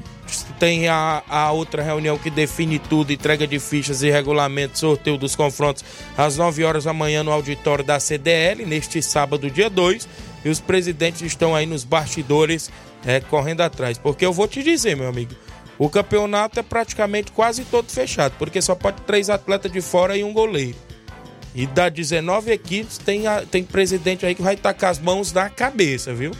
Tem 0.59 0.89
a, 0.89 1.23
a 1.29 1.53
outra 1.53 1.85
reunião 1.85 2.19
que 2.19 2.31
define 2.31 2.81
tudo, 2.81 3.13
entrega 3.13 3.47
de 3.47 3.61
fichas 3.61 4.03
e 4.03 4.11
regulamento, 4.11 4.77
sorteio 4.77 5.17
dos 5.17 5.37
confrontos 5.37 5.85
às 6.17 6.37
9 6.37 6.65
horas 6.65 6.83
da 6.83 6.93
manhã 6.93 7.23
no 7.23 7.31
auditório 7.31 7.85
da 7.85 8.01
CDL, 8.01 8.67
neste 8.67 9.01
sábado, 9.01 9.49
dia 9.49 9.71
2. 9.71 10.09
E 10.45 10.49
os 10.49 10.59
presidentes 10.59 11.23
estão 11.23 11.55
aí 11.55 11.65
nos 11.65 11.85
bastidores 11.85 12.71
é, 13.05 13.21
correndo 13.21 13.61
atrás. 13.61 13.99
Porque 13.99 14.27
eu 14.27 14.33
vou 14.33 14.49
te 14.49 14.65
dizer, 14.65 14.97
meu 14.97 15.09
amigo, 15.09 15.33
o 15.79 15.89
campeonato 15.89 16.59
é 16.59 16.63
praticamente 16.63 17.33
quase 17.33 17.65
todo 17.65 17.91
fechado, 17.91 18.35
porque 18.39 18.63
só 18.63 18.75
pode 18.75 19.03
três 19.03 19.29
atletas 19.29 19.71
de 19.71 19.81
fora 19.81 20.17
e 20.17 20.25
um 20.25 20.33
goleiro. 20.33 20.77
E 21.55 21.67
das 21.67 21.93
19 21.93 22.51
equipes, 22.51 22.99
tem, 22.99 23.27
a, 23.27 23.43
tem 23.43 23.65
presidente 23.65 24.27
aí 24.27 24.35
que 24.35 24.43
vai 24.43 24.57
com 24.57 24.87
as 24.87 24.99
mãos 24.99 25.33
na 25.33 25.49
cabeça, 25.49 26.13
viu? 26.13 26.33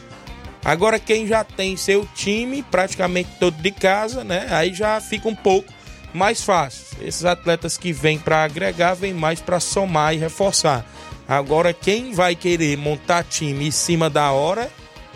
Agora, 0.67 0.99
quem 0.99 1.29
já 1.29 1.45
tem 1.45 1.77
seu 1.77 2.05
time 2.13 2.61
praticamente 2.61 3.31
todo 3.39 3.55
de 3.63 3.71
casa, 3.71 4.25
né? 4.25 4.49
Aí 4.51 4.75
já 4.75 5.01
fica 5.01 5.29
um 5.29 5.35
pouco 5.35 5.73
mais 6.13 6.43
fácil. 6.43 6.85
Esses 7.01 7.25
atletas 7.25 7.79
que 7.79 7.93
vêm 7.93 8.19
para 8.19 8.43
agregar, 8.43 8.95
vêm 8.95 9.15
mais 9.15 9.41
para 9.41 9.61
somar 9.61 10.13
e 10.13 10.19
reforçar. 10.19 10.85
Agora, 11.29 11.73
quem 11.73 12.13
vai 12.13 12.35
querer 12.35 12.77
montar 12.77 13.23
time 13.23 13.69
em 13.69 13.71
cima 13.71 14.11
da 14.11 14.33
hora, 14.33 14.69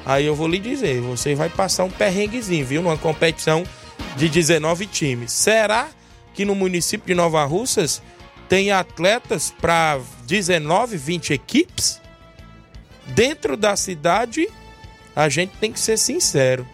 aí 0.07 0.25
eu 0.25 0.37
vou 0.37 0.47
lhe 0.47 0.61
dizer, 0.61 1.01
você 1.01 1.35
vai 1.35 1.49
passar 1.49 1.83
um 1.83 1.91
perrenguezinho, 1.91 2.65
viu? 2.65 2.81
Numa 2.81 2.97
competição 2.97 3.65
de 4.17 4.29
19 4.29 4.87
times. 4.87 5.33
Será 5.33 5.89
que 6.33 6.45
no 6.45 6.55
município 6.55 7.09
de 7.09 7.15
Nova 7.17 7.45
Russas 7.45 8.01
tem 8.49 8.71
atletas 8.71 9.53
para 9.61 9.99
19, 10.27 10.97
20 10.97 11.33
equipes. 11.33 12.01
Dentro 13.09 13.57
da 13.57 13.75
cidade, 13.75 14.49
a 15.15 15.29
gente 15.29 15.53
tem 15.61 15.73
que 15.73 15.81
ser 15.81 15.97
sincero. 15.97 16.67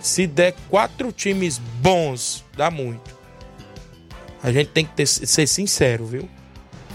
Se 0.00 0.26
der 0.26 0.54
quatro 0.68 1.10
times 1.12 1.58
bons, 1.80 2.44
dá 2.56 2.70
muito. 2.70 3.14
A 4.42 4.52
gente 4.52 4.68
tem 4.68 4.84
que 4.84 4.92
ter, 4.92 5.06
ser 5.06 5.46
sincero, 5.46 6.04
viu? 6.04 6.28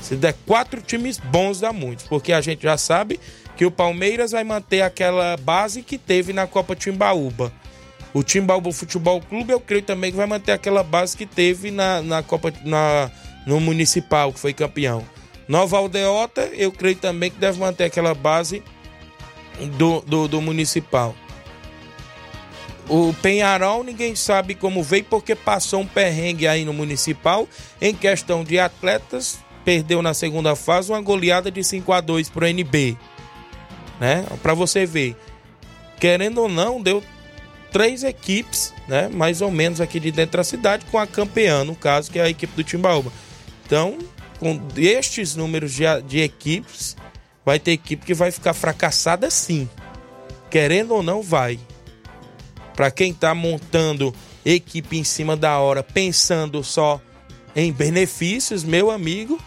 Se 0.01 0.15
der 0.15 0.35
quatro 0.45 0.81
times 0.81 1.17
bons, 1.17 1.59
dá 1.59 1.73
muito. 1.73 2.05
Porque 2.07 2.31
a 2.31 2.41
gente 2.41 2.63
já 2.63 2.77
sabe 2.77 3.19
que 3.57 3.65
o 3.65 3.71
Palmeiras 3.71 4.31
vai 4.31 4.43
manter 4.43 4.81
aquela 4.81 5.35
base 5.37 5.81
que 5.81 5.97
teve 5.97 6.31
na 6.31 6.45
Copa 6.47 6.75
Timbaúba. 6.75 7.51
O 8.13 8.23
Timbaúba 8.23 8.71
Futebol 8.71 9.19
Clube, 9.21 9.51
eu 9.51 9.59
creio 9.59 9.81
também 9.81 10.11
que 10.11 10.17
vai 10.17 10.27
manter 10.27 10.51
aquela 10.51 10.83
base 10.83 11.17
que 11.17 11.25
teve 11.25 11.71
na, 11.71 12.01
na 12.01 12.23
Copa. 12.23 12.53
Na, 12.63 13.11
no 13.45 13.59
Municipal, 13.59 14.31
que 14.31 14.39
foi 14.39 14.53
campeão. 14.53 15.03
Nova 15.47 15.77
Aldeota, 15.77 16.41
eu 16.53 16.71
creio 16.71 16.95
também 16.95 17.31
que 17.31 17.39
deve 17.39 17.59
manter 17.59 17.85
aquela 17.85 18.13
base 18.13 18.61
do, 19.67 20.01
do, 20.01 20.27
do 20.27 20.41
Municipal. 20.41 21.15
O 22.87 23.13
Penharol, 23.21 23.83
ninguém 23.83 24.15
sabe 24.15 24.55
como 24.55 24.81
veio, 24.81 25.03
porque 25.03 25.35
passou 25.35 25.81
um 25.81 25.85
perrengue 25.85 26.47
aí 26.47 26.65
no 26.65 26.73
Municipal 26.73 27.47
em 27.79 27.93
questão 27.93 28.43
de 28.43 28.59
atletas. 28.59 29.39
Perdeu 29.63 30.01
na 30.01 30.15
segunda 30.15 30.55
fase 30.55 30.91
uma 30.91 31.01
goleada 31.01 31.51
de 31.51 31.63
5 31.63 31.93
a 31.93 32.01
2 32.01 32.29
pro 32.29 32.47
NB. 32.47 32.97
Né? 33.99 34.25
Para 34.41 34.55
você 34.55 34.85
ver. 34.87 35.15
Querendo 35.99 36.39
ou 36.39 36.49
não, 36.49 36.81
deu 36.81 37.03
três 37.71 38.03
equipes, 38.03 38.73
né? 38.87 39.09
Mais 39.09 39.41
ou 39.41 39.51
menos 39.51 39.79
aqui 39.79 39.99
de 39.99 40.11
dentro 40.11 40.37
da 40.37 40.43
cidade, 40.43 40.85
com 40.89 40.97
a 40.97 41.05
campeã, 41.05 41.63
no 41.63 41.75
caso, 41.75 42.09
que 42.09 42.17
é 42.17 42.23
a 42.23 42.29
equipe 42.29 42.55
do 42.55 42.63
Timbaúba. 42.63 43.11
Então, 43.65 43.97
com 44.39 44.59
estes 44.77 45.35
números 45.35 45.73
de, 45.73 45.83
de 46.07 46.21
equipes, 46.21 46.95
vai 47.45 47.59
ter 47.59 47.71
equipe 47.71 48.05
que 48.05 48.13
vai 48.13 48.31
ficar 48.31 48.53
fracassada 48.53 49.29
sim. 49.29 49.69
Querendo 50.49 50.93
ou 50.93 51.03
não, 51.03 51.21
vai. 51.21 51.59
Para 52.75 52.89
quem 52.89 53.11
está 53.11 53.35
montando 53.35 54.13
equipe 54.45 54.97
em 54.97 55.03
cima 55.03 55.35
da 55.35 55.59
hora, 55.59 55.83
pensando 55.83 56.63
só 56.63 57.01
em 57.55 57.71
benefícios, 57.71 58.63
meu 58.63 58.89
amigo, 58.89 59.39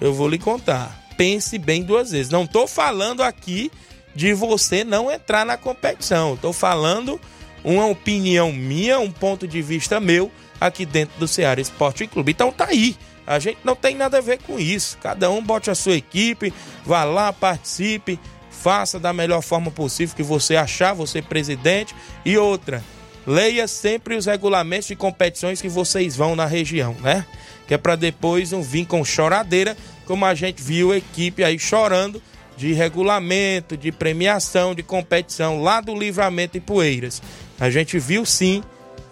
eu 0.00 0.12
vou 0.12 0.28
lhe 0.28 0.38
contar. 0.38 1.06
Pense 1.16 1.58
bem 1.58 1.82
duas 1.82 2.10
vezes. 2.10 2.30
Não 2.30 2.44
estou 2.44 2.66
falando 2.66 3.22
aqui 3.22 3.70
de 4.14 4.32
você 4.32 4.84
não 4.84 5.10
entrar 5.10 5.44
na 5.44 5.56
competição. 5.56 6.34
Estou 6.34 6.52
falando 6.52 7.20
uma 7.64 7.86
opinião 7.86 8.52
minha, 8.52 8.98
um 8.98 9.10
ponto 9.10 9.46
de 9.46 9.60
vista 9.62 9.98
meu 9.98 10.30
aqui 10.60 10.86
dentro 10.86 11.18
do 11.18 11.26
Ceará 11.28 11.60
Esporte 11.60 12.06
Clube. 12.06 12.32
Então 12.32 12.52
tá 12.52 12.66
aí. 12.66 12.96
A 13.26 13.38
gente 13.38 13.58
não 13.64 13.74
tem 13.74 13.94
nada 13.94 14.18
a 14.18 14.20
ver 14.20 14.38
com 14.38 14.58
isso. 14.58 14.96
Cada 14.98 15.30
um 15.30 15.42
bote 15.42 15.70
a 15.70 15.74
sua 15.74 15.96
equipe, 15.96 16.52
vá 16.84 17.02
lá, 17.04 17.32
participe, 17.32 18.20
faça 18.50 18.98
da 19.00 19.12
melhor 19.12 19.42
forma 19.42 19.70
possível 19.70 20.14
que 20.14 20.22
você 20.22 20.56
achar, 20.56 20.94
você 20.94 21.20
presidente. 21.20 21.94
E 22.24 22.38
outra, 22.38 22.82
leia 23.26 23.66
sempre 23.66 24.14
os 24.14 24.26
regulamentos 24.26 24.88
de 24.88 24.96
competições 24.96 25.60
que 25.60 25.68
vocês 25.68 26.14
vão 26.14 26.36
na 26.36 26.46
região, 26.46 26.94
né? 27.00 27.26
Que 27.66 27.74
é 27.74 27.78
para 27.78 27.96
depois 27.96 28.52
não 28.52 28.62
vir 28.62 28.86
com 28.86 29.04
choradeira, 29.04 29.76
como 30.06 30.24
a 30.24 30.34
gente 30.34 30.62
viu 30.62 30.92
a 30.92 30.96
equipe 30.96 31.42
aí 31.42 31.58
chorando 31.58 32.22
de 32.56 32.72
regulamento, 32.72 33.76
de 33.76 33.92
premiação, 33.92 34.74
de 34.74 34.82
competição 34.82 35.62
lá 35.62 35.80
do 35.80 35.94
Livramento 35.94 36.56
e 36.56 36.60
Poeiras. 36.60 37.20
A 37.60 37.68
gente 37.68 37.98
viu 37.98 38.24
sim, 38.24 38.62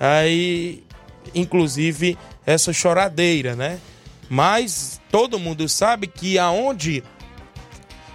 aí 0.01 0.83
inclusive 1.35 2.17
essa 2.47 2.73
choradeira, 2.73 3.55
né? 3.55 3.79
Mas 4.29 5.01
todo 5.11 5.39
mundo 5.39 5.69
sabe 5.69 6.07
que 6.07 6.39
aonde 6.39 7.03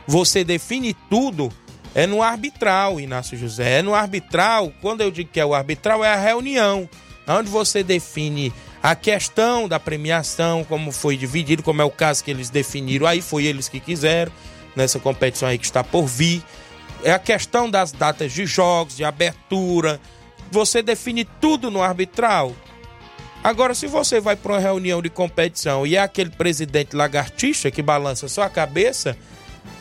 você 0.08 0.44
define 0.44 0.96
tudo 1.10 1.52
é 1.94 2.06
no 2.06 2.22
arbitral, 2.22 3.00
Inácio 3.00 3.38
José. 3.38 3.80
É 3.80 3.82
no 3.82 3.94
arbitral, 3.94 4.72
quando 4.82 5.02
eu 5.02 5.12
digo 5.12 5.30
que 5.32 5.40
é 5.40 5.46
o 5.46 5.54
arbitral, 5.54 6.04
é 6.04 6.14
a 6.14 6.16
reunião, 6.16 6.90
onde 7.28 7.50
você 7.50 7.84
define 7.84 8.54
a 8.82 8.96
questão 8.96 9.68
da 9.68 9.80
premiação, 9.80 10.64
como 10.64 10.92
foi 10.92 11.18
dividido, 11.18 11.64
como 11.64 11.82
é 11.82 11.86
o 11.86 11.92
caso 11.92 12.24
que 12.24 12.32
eles 12.32 12.50
definiram 12.50 13.06
aí, 13.06 13.22
foi 13.22 13.46
eles 13.46 13.68
que 13.68 13.80
quiseram, 13.80 14.32
nessa 14.76 15.00
competição 15.00 15.50
aí 15.50 15.58
que 15.58 15.66
está 15.66 15.84
por 15.84 16.06
vir. 16.06 16.44
É 17.04 17.12
a 17.12 17.20
questão 17.20 17.70
das 17.70 17.92
datas 17.92 18.32
de 18.32 18.46
jogos, 18.46 18.96
de 18.96 19.04
abertura. 19.04 20.00
Você 20.52 20.82
define 20.82 21.26
tudo 21.26 21.70
no 21.70 21.82
arbitral. 21.82 22.56
Agora, 23.44 23.74
se 23.74 23.88
você 23.88 24.20
vai 24.20 24.36
para 24.36 24.54
uma 24.54 24.60
reunião 24.60 25.02
de 25.02 25.10
competição 25.10 25.88
e 25.88 25.96
é 25.96 26.00
aquele 26.00 26.30
presidente 26.30 26.96
lagartixa 26.96 27.72
que 27.72 27.82
balança 27.82 28.28
só 28.28 28.44
a 28.44 28.50
cabeça, 28.50 29.18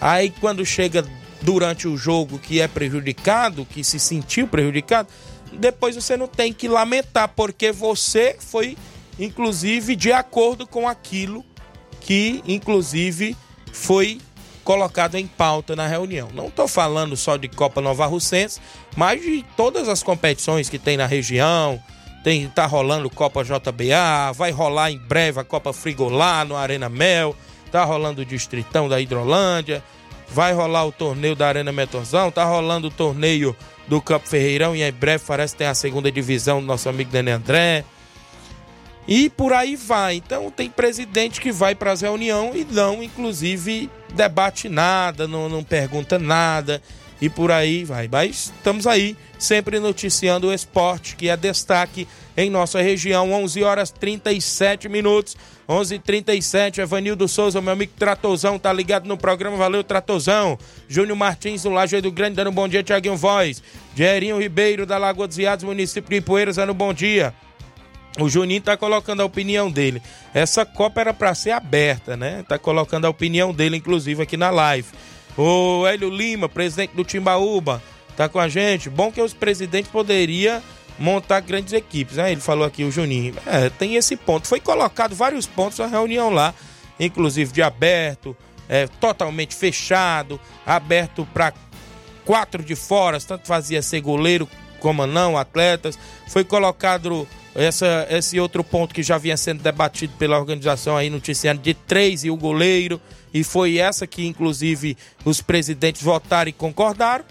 aí 0.00 0.30
quando 0.30 0.64
chega 0.64 1.04
durante 1.42 1.88
o 1.88 1.96
jogo 1.96 2.38
que 2.38 2.60
é 2.60 2.68
prejudicado, 2.68 3.64
que 3.64 3.82
se 3.82 3.98
sentiu 3.98 4.46
prejudicado, 4.46 5.08
depois 5.52 5.96
você 5.96 6.16
não 6.16 6.28
tem 6.28 6.52
que 6.52 6.68
lamentar, 6.68 7.28
porque 7.28 7.72
você 7.72 8.36
foi, 8.38 8.76
inclusive, 9.18 9.96
de 9.96 10.12
acordo 10.12 10.66
com 10.66 10.88
aquilo 10.88 11.44
que, 12.00 12.42
inclusive, 12.46 13.36
foi 13.72 14.20
colocado 14.62 15.14
em 15.16 15.26
pauta 15.26 15.74
na 15.74 15.86
reunião. 15.86 16.28
Não 16.34 16.48
estou 16.48 16.68
falando 16.68 17.16
só 17.16 17.36
de 17.36 17.48
Copa 17.48 17.80
Nova 17.80 18.06
Russense, 18.06 18.60
mas 18.96 19.20
de 19.20 19.44
todas 19.56 19.88
as 19.88 20.02
competições 20.02 20.68
que 20.68 20.78
tem 20.78 20.96
na 20.96 21.06
região. 21.06 21.82
Tem, 22.22 22.48
tá 22.48 22.66
rolando 22.66 23.08
Copa 23.08 23.44
JBA, 23.44 24.32
vai 24.34 24.50
rolar 24.50 24.90
em 24.90 24.98
breve 24.98 25.40
a 25.40 25.44
Copa 25.44 25.72
Frigolá 25.72 26.44
no 26.44 26.56
Arena 26.56 26.88
Mel, 26.88 27.34
tá 27.70 27.84
rolando 27.84 28.22
o 28.22 28.24
Distritão 28.24 28.88
da 28.88 29.00
Hidrolândia, 29.00 29.82
vai 30.28 30.52
rolar 30.52 30.84
o 30.84 30.92
torneio 30.92 31.36
da 31.36 31.48
Arena 31.48 31.72
Metorzão, 31.72 32.30
tá 32.30 32.44
rolando 32.44 32.88
o 32.88 32.90
torneio 32.90 33.56
do 33.86 34.00
Campo 34.00 34.28
Ferreirão 34.28 34.74
e 34.74 34.82
em 34.82 34.92
breve 34.92 35.24
parece 35.26 35.54
que 35.54 35.58
tem 35.58 35.66
a 35.66 35.74
segunda 35.74 36.10
divisão 36.10 36.60
do 36.60 36.66
nosso 36.66 36.88
amigo 36.88 37.10
Dene 37.10 37.30
André. 37.30 37.84
E 39.06 39.30
por 39.30 39.54
aí 39.54 39.74
vai. 39.74 40.16
Então 40.16 40.50
tem 40.50 40.68
presidente 40.68 41.40
que 41.40 41.50
vai 41.50 41.74
para 41.74 41.92
as 41.92 42.02
reuniões 42.02 42.54
e 42.54 42.66
não, 42.70 43.02
inclusive, 43.02 43.88
debate 44.12 44.68
nada, 44.68 45.26
não, 45.26 45.48
não 45.48 45.64
pergunta 45.64 46.18
nada 46.18 46.82
e 47.20 47.28
por 47.28 47.50
aí 47.50 47.84
vai. 47.84 48.08
Mas 48.10 48.52
estamos 48.56 48.86
aí, 48.86 49.16
sempre 49.38 49.80
noticiando 49.80 50.48
o 50.48 50.52
esporte, 50.52 51.16
que 51.16 51.28
é 51.28 51.36
destaque 51.36 52.06
em 52.36 52.50
nossa 52.50 52.80
região. 52.80 53.32
11 53.32 53.62
horas 53.62 53.90
37 53.90 54.88
minutos. 54.88 55.36
11:37 55.68 56.78
Evanildo 56.78 57.28
Souza, 57.28 57.60
meu 57.60 57.74
amigo 57.74 57.92
Tratozão, 57.98 58.58
tá 58.58 58.72
ligado 58.72 59.06
no 59.06 59.18
programa, 59.18 59.54
valeu 59.54 59.84
Tratozão. 59.84 60.58
Júnior 60.88 61.16
Martins, 61.16 61.64
do 61.64 61.68
Lajeado 61.68 62.10
Grande, 62.10 62.36
dando 62.36 62.48
um 62.48 62.54
bom 62.54 62.66
dia, 62.66 62.82
Tiaguinho 62.82 63.16
Voz. 63.16 63.62
Gerinho 63.94 64.40
Ribeiro, 64.40 64.86
da 64.86 64.96
Lagoa 64.96 65.28
dos 65.28 65.36
Iados, 65.36 65.64
município 65.64 66.08
de 66.08 66.16
Ipueiras, 66.16 66.56
dando 66.56 66.72
um 66.72 66.74
bom 66.74 66.94
dia. 66.94 67.34
O 68.18 68.30
Juninho 68.30 68.62
tá 68.62 68.78
colocando 68.78 69.20
a 69.20 69.26
opinião 69.26 69.70
dele. 69.70 70.00
Essa 70.32 70.64
Copa 70.64 71.02
era 71.02 71.12
para 71.12 71.34
ser 71.34 71.50
aberta, 71.50 72.16
né? 72.16 72.44
Tá 72.48 72.58
colocando 72.58 73.04
a 73.04 73.10
opinião 73.10 73.52
dele, 73.52 73.76
inclusive, 73.76 74.22
aqui 74.22 74.36
na 74.36 74.48
live. 74.50 74.88
O 75.38 75.86
Hélio 75.86 76.10
Lima, 76.10 76.48
presidente 76.48 76.96
do 76.96 77.04
Timbaúba, 77.04 77.80
tá 78.16 78.28
com 78.28 78.40
a 78.40 78.48
gente. 78.48 78.90
Bom 78.90 79.12
que 79.12 79.22
os 79.22 79.32
presidentes 79.32 79.88
poderiam 79.88 80.60
montar 80.98 81.38
grandes 81.38 81.72
equipes. 81.72 82.16
Né? 82.16 82.32
Ele 82.32 82.40
falou 82.40 82.66
aqui, 82.66 82.82
o 82.82 82.90
Juninho. 82.90 83.36
É, 83.46 83.70
tem 83.70 83.94
esse 83.94 84.16
ponto. 84.16 84.48
Foi 84.48 84.58
colocado 84.58 85.14
vários 85.14 85.46
pontos 85.46 85.78
na 85.78 85.86
reunião 85.86 86.28
lá, 86.28 86.52
inclusive 86.98 87.52
de 87.52 87.62
aberto, 87.62 88.36
é, 88.68 88.88
totalmente 89.00 89.54
fechado, 89.54 90.40
aberto 90.66 91.26
para 91.32 91.52
quatro 92.24 92.62
de 92.62 92.74
fora, 92.74 93.20
tanto 93.20 93.46
fazia 93.46 93.80
ser 93.80 94.00
goleiro 94.00 94.48
como 94.80 95.06
não, 95.06 95.36
atletas. 95.36 95.98
Foi 96.28 96.44
colocado 96.44 97.26
essa, 97.54 98.06
esse 98.10 98.38
outro 98.38 98.62
ponto 98.62 98.94
que 98.94 99.02
já 99.02 99.18
vinha 99.18 99.36
sendo 99.36 99.62
debatido 99.62 100.12
pela 100.18 100.38
organização 100.38 100.96
aí 100.96 101.10
noticiando 101.10 101.60
de 101.60 101.74
três 101.74 102.24
e 102.24 102.30
o 102.30 102.36
goleiro. 102.36 103.00
E 103.32 103.44
foi 103.44 103.78
essa 103.78 104.06
que, 104.06 104.26
inclusive, 104.26 104.96
os 105.24 105.40
presidentes 105.40 106.02
votaram 106.02 106.48
e 106.48 106.52
concordaram. 106.52 107.24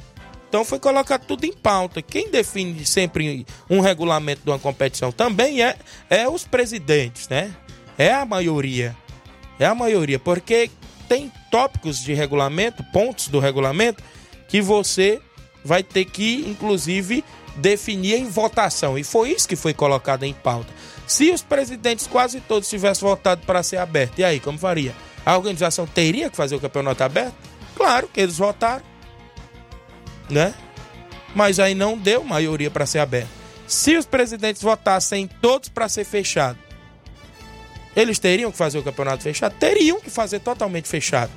Então 0.49 0.63
foi 0.63 0.79
colocado 0.79 1.25
tudo 1.25 1.45
em 1.45 1.51
pauta. 1.51 2.01
Quem 2.01 2.29
define 2.29 2.85
sempre 2.85 3.45
um 3.69 3.79
regulamento 3.79 4.41
de 4.43 4.49
uma 4.49 4.59
competição 4.59 5.11
também 5.11 5.61
é, 5.61 5.75
é 6.09 6.27
os 6.27 6.45
presidentes, 6.45 7.27
né? 7.27 7.53
É 7.97 8.13
a 8.13 8.25
maioria. 8.25 8.95
É 9.59 9.65
a 9.65 9.75
maioria, 9.75 10.19
porque 10.19 10.69
tem 11.09 11.31
tópicos 11.49 11.99
de 11.99 12.13
regulamento, 12.13 12.83
pontos 12.93 13.27
do 13.27 13.39
regulamento, 13.39 14.03
que 14.47 14.61
você 14.61 15.19
vai 15.67 15.83
ter 15.83 16.05
que, 16.05 16.45
inclusive, 16.47 17.23
definir 17.55 18.15
em 18.15 18.29
votação. 18.29 18.97
E 18.97 19.03
foi 19.03 19.31
isso 19.31 19.47
que 19.47 19.55
foi 19.55 19.73
colocado 19.73 20.23
em 20.23 20.33
pauta. 20.33 20.73
Se 21.05 21.31
os 21.31 21.41
presidentes 21.41 22.07
quase 22.07 22.41
todos 22.41 22.69
tivessem 22.69 23.07
votado 23.07 23.45
para 23.45 23.61
ser 23.61 23.77
aberto, 23.77 24.19
e 24.19 24.23
aí, 24.23 24.39
como 24.39 24.57
faria? 24.57 24.95
A 25.25 25.37
organização 25.37 25.85
teria 25.85 26.29
que 26.29 26.37
fazer 26.37 26.55
o 26.55 26.59
campeonato 26.59 27.03
aberto? 27.03 27.35
Claro 27.75 28.09
que 28.11 28.19
eles 28.19 28.37
votaram 28.37 28.81
né? 30.29 30.53
Mas 31.35 31.59
aí 31.59 31.75
não 31.75 31.97
deu 31.97 32.23
maioria 32.23 32.69
para 32.69 32.85
ser 32.85 32.99
aberto. 32.99 33.29
Se 33.67 33.95
os 33.95 34.05
presidentes 34.05 34.61
votassem 34.61 35.27
todos 35.41 35.69
para 35.69 35.89
ser 35.89 36.05
fechado, 36.05 36.57
eles 37.95 38.19
teriam 38.19 38.51
que 38.51 38.57
fazer 38.57 38.77
o 38.77 38.83
campeonato 38.83 39.23
fechado? 39.23 39.55
Teriam 39.59 39.99
que 39.99 40.09
fazer 40.09 40.39
totalmente 40.39 40.87
fechado. 40.87 41.31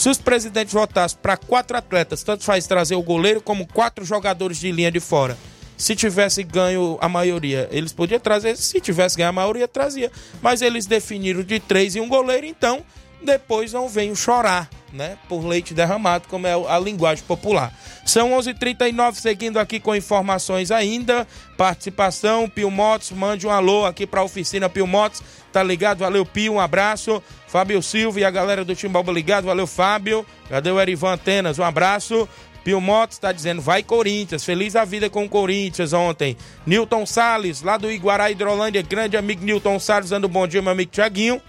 Se 0.00 0.08
os 0.08 0.16
presidentes 0.16 0.72
votassem 0.72 1.18
para 1.20 1.36
quatro 1.36 1.76
atletas, 1.76 2.22
tanto 2.22 2.42
faz 2.42 2.66
trazer 2.66 2.94
o 2.94 3.02
goleiro 3.02 3.42
como 3.42 3.66
quatro 3.66 4.02
jogadores 4.02 4.58
de 4.58 4.72
linha 4.72 4.90
de 4.90 4.98
fora. 4.98 5.36
Se 5.76 5.94
tivesse 5.94 6.42
ganho 6.42 6.96
a 7.02 7.06
maioria, 7.06 7.68
eles 7.70 7.92
podiam 7.92 8.18
trazer. 8.18 8.56
Se 8.56 8.80
tivesse 8.80 9.18
ganho 9.18 9.28
a 9.28 9.32
maioria, 9.32 9.68
trazia. 9.68 10.10
Mas 10.40 10.62
eles 10.62 10.86
definiram 10.86 11.42
de 11.42 11.60
três 11.60 11.96
e 11.96 12.00
um 12.00 12.08
goleiro, 12.08 12.46
então 12.46 12.82
depois 13.22 13.72
não 13.72 13.88
venham 13.88 14.14
chorar, 14.14 14.68
né? 14.92 15.16
Por 15.28 15.44
leite 15.44 15.74
derramado, 15.74 16.28
como 16.28 16.46
é 16.46 16.52
a 16.52 16.78
linguagem 16.78 17.24
popular. 17.24 17.72
São 18.04 18.32
11:39 18.32 18.50
h 18.50 18.58
39 18.58 19.20
seguindo 19.20 19.58
aqui 19.58 19.78
com 19.78 19.94
informações 19.94 20.70
ainda. 20.70 21.26
Participação, 21.56 22.48
Pio 22.48 22.70
Motos, 22.70 23.10
mande 23.12 23.46
um 23.46 23.50
alô 23.50 23.84
aqui 23.84 24.06
para 24.06 24.20
a 24.20 24.24
oficina 24.24 24.68
Pio 24.68 24.86
Motos. 24.86 25.22
Tá 25.52 25.62
ligado? 25.62 25.98
Valeu, 25.98 26.24
Pio, 26.24 26.54
um 26.54 26.60
abraço. 26.60 27.22
Fábio 27.46 27.82
Silva 27.82 28.20
e 28.20 28.24
a 28.24 28.30
galera 28.30 28.64
do 28.64 28.74
Timbalba 28.74 29.12
ligado. 29.12 29.44
Valeu, 29.44 29.66
Fábio. 29.66 30.24
Cadê 30.48 30.70
o 30.70 30.80
Erivan 30.80 31.14
Atenas? 31.14 31.58
Um 31.58 31.64
abraço. 31.64 32.28
Pio 32.64 32.80
Motos 32.80 33.16
está 33.16 33.32
dizendo, 33.32 33.62
vai 33.62 33.82
Corinthians, 33.82 34.44
feliz 34.44 34.76
a 34.76 34.84
vida 34.84 35.08
com 35.08 35.24
o 35.24 35.28
Corinthians 35.28 35.92
ontem. 35.92 36.36
Newton 36.66 37.06
Salles, 37.06 37.62
lá 37.62 37.78
do 37.78 37.90
Iguará 37.90 38.30
Hidrolândia, 38.30 38.82
grande 38.82 39.16
amigo 39.16 39.42
Newton 39.42 39.78
Salles, 39.78 40.10
dando 40.10 40.28
bom 40.28 40.46
dia, 40.46 40.60
meu 40.60 40.72
amigo 40.72 40.90
Tiaguinho. 40.90 41.40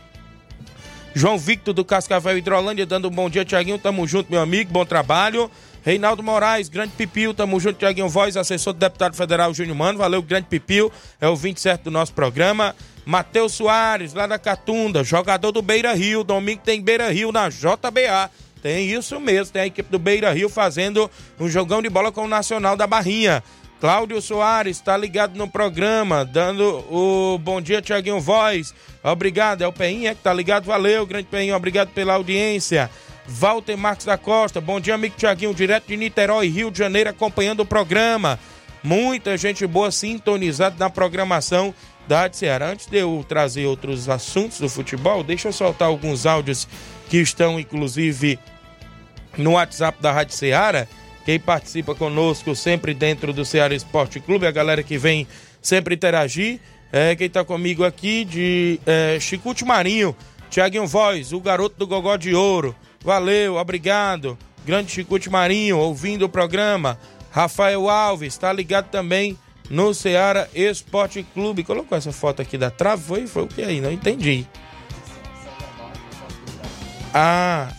João 1.14 1.38
Victor 1.38 1.74
do 1.74 1.84
Cascavel 1.84 2.38
Hidrolândia, 2.38 2.86
dando 2.86 3.08
um 3.08 3.12
bom 3.12 3.30
dia, 3.30 3.44
Tiaguinho. 3.44 3.78
Tamo 3.78 4.08
junto, 4.08 4.32
meu 4.32 4.42
amigo. 4.42 4.72
Bom 4.72 4.86
trabalho. 4.86 5.52
Reinaldo 5.84 6.22
Moraes, 6.22 6.70
grande 6.70 6.94
Pipil, 6.96 7.34
tamo 7.34 7.60
junto, 7.60 7.80
Tiaguinho 7.80 8.08
Voz, 8.08 8.38
assessor 8.38 8.72
do 8.72 8.80
deputado 8.80 9.16
federal 9.16 9.52
Júnior 9.52 9.76
Mano, 9.76 9.98
valeu, 9.98 10.22
grande 10.22 10.46
Pipil, 10.48 10.92
é 11.20 11.28
o 11.28 11.36
27 11.36 11.86
do 11.86 11.92
nosso 11.92 12.14
programa. 12.14 12.76
Matheus 13.04 13.54
Soares, 13.54 14.14
lá 14.14 14.28
da 14.28 14.38
Catunda, 14.38 15.04
jogador 15.04 15.52
do 15.52 15.60
Beira 15.60 15.94
Rio, 15.94 16.24
domingo 16.24 16.62
tem 16.64 16.80
Beira 16.80 17.12
Rio 17.12 17.32
na 17.32 17.50
JBA. 17.50 18.30
Tem 18.62 18.92
isso 18.92 19.20
mesmo, 19.20 19.54
tem 19.54 19.64
a 19.64 19.66
equipe 19.66 19.90
do 19.90 19.98
Beira 19.98 20.32
Rio 20.32 20.48
fazendo 20.48 21.10
um 21.40 21.50
jogão 21.50 21.82
de 21.82 21.90
bola 21.90 22.12
com 22.12 22.26
o 22.26 22.28
Nacional 22.28 22.78
da 22.78 22.86
Barrinha. 22.86 23.44
Cláudio 23.82 24.22
Soares 24.22 24.78
está 24.78 24.96
ligado 24.96 25.36
no 25.36 25.48
programa, 25.48 26.24
dando 26.24 26.86
o 26.92 27.40
bom 27.40 27.60
dia, 27.60 27.82
Tiaguinho 27.82 28.22
Voz. 28.22 28.76
Obrigado, 29.04 29.64
é 29.64 29.68
o 29.68 29.74
Peinha 29.74 30.14
que 30.14 30.20
está 30.20 30.32
ligado, 30.32 30.66
valeu, 30.66 31.04
grande 31.04 31.26
Peinha, 31.26 31.58
obrigado 31.58 31.90
pela 31.90 32.14
audiência. 32.14 32.92
Walter 33.26 33.76
Marques 33.76 34.06
da 34.06 34.20
Costa, 34.20 34.62
bom 34.62 34.80
dia, 34.80 34.94
amigo 34.94 35.16
Tiaguinho, 35.18 35.52
direto 35.52 35.88
de 35.88 35.98
Niterói, 35.98 36.48
Rio 36.48 36.70
de 36.70 36.78
Janeiro, 36.78 37.10
acompanhando 37.10 37.62
o 37.62 37.66
programa. 37.66 38.38
Muita 38.84 39.36
gente 39.36 39.66
boa 39.66 39.90
sintonizada 39.90 40.76
na 40.78 40.88
programação 40.88 41.74
da 42.08 42.20
Rádio 42.20 42.38
Ceará. 42.38 42.70
Antes 42.70 42.86
de 42.86 43.00
eu 43.00 43.26
trazer 43.28 43.66
outros 43.66 44.08
assuntos 44.08 44.60
do 44.60 44.70
futebol, 44.70 45.24
deixa 45.24 45.48
eu 45.48 45.54
soltar 45.54 45.88
alguns 45.88 46.28
áudios 46.28 46.68
que 47.10 47.18
estão, 47.18 47.60
inclusive, 47.60 48.38
no 49.36 49.54
WhatsApp 49.54 50.00
da 50.00 50.12
Rádio 50.12 50.36
Ceará 50.36 50.88
quem 51.26 51.40
participa 51.40 51.94
conosco 51.94 52.56
sempre 52.56 52.94
dentro 52.94 53.32
do 53.32 53.46
Ceará 53.46 53.76
Esporte 53.76 54.20
Clube, 54.20 54.48
a 54.48 54.52
galera 54.52 54.84
que 54.84 54.98
vem 54.98 55.28
sempre 55.62 55.96
interagir. 55.96 56.60
É, 56.92 57.16
quem 57.16 57.28
está 57.28 57.44
comigo 57.46 57.84
aqui 57.86 58.26
de 58.26 58.80
é, 58.86 59.18
Chicute 59.20 59.64
Marinho, 59.64 60.16
Tiaguinho 60.50 60.88
Voz, 60.88 61.32
o 61.32 61.40
garoto 61.40 61.76
do 61.78 61.88
Gogó 61.88 62.18
de 62.18 62.36
Ouro. 62.36 62.76
Valeu, 63.04 63.56
obrigado. 63.56 64.38
Grande 64.66 64.92
Chicute 64.92 65.30
Marinho, 65.30 65.78
ouvindo 65.78 66.26
o 66.26 66.30
programa. 66.30 67.00
Rafael 67.32 67.90
Alves, 67.90 68.34
está 68.34 68.52
ligado 68.52 68.90
também 68.90 69.38
no 69.70 69.94
Ceará 69.94 70.48
Esporte 70.54 71.26
Clube. 71.34 71.64
Colocou 71.64 71.98
essa 71.98 72.12
foto 72.12 72.42
aqui 72.42 72.58
da 72.58 72.70
trave, 72.70 73.02
foi, 73.02 73.28
foi 73.28 73.44
o 73.44 73.48
que 73.48 73.64
aí? 73.64 73.80
Não 73.80 73.92
entendi. 73.92 74.46
Ah, 77.14 77.70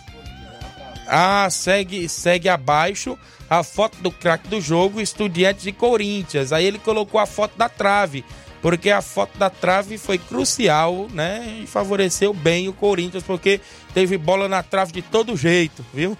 ah 1.12 1.48
segue, 1.50 2.08
segue 2.08 2.48
abaixo 2.48 3.18
a 3.50 3.62
foto 3.62 3.98
do 3.98 4.10
craque 4.10 4.48
do 4.48 4.62
jogo, 4.62 4.98
Estudiantes 4.98 5.66
e 5.66 5.72
Corinthians. 5.72 6.52
Aí 6.52 6.64
ele 6.64 6.78
colocou 6.78 7.20
a 7.20 7.26
foto 7.26 7.56
da 7.58 7.68
trave, 7.68 8.24
porque 8.62 8.88
a 8.88 9.02
foto 9.02 9.36
da 9.36 9.50
trave 9.50 9.98
foi 9.98 10.16
crucial, 10.16 11.08
né? 11.12 11.60
E 11.62 11.66
favoreceu 11.66 12.32
bem 12.32 12.66
o 12.66 12.72
Corinthians, 12.72 13.22
porque 13.22 13.60
teve 13.92 14.16
bola 14.16 14.48
na 14.48 14.62
trave 14.62 14.92
de 14.92 15.02
todo 15.02 15.36
jeito, 15.36 15.84
viu? 15.92 16.16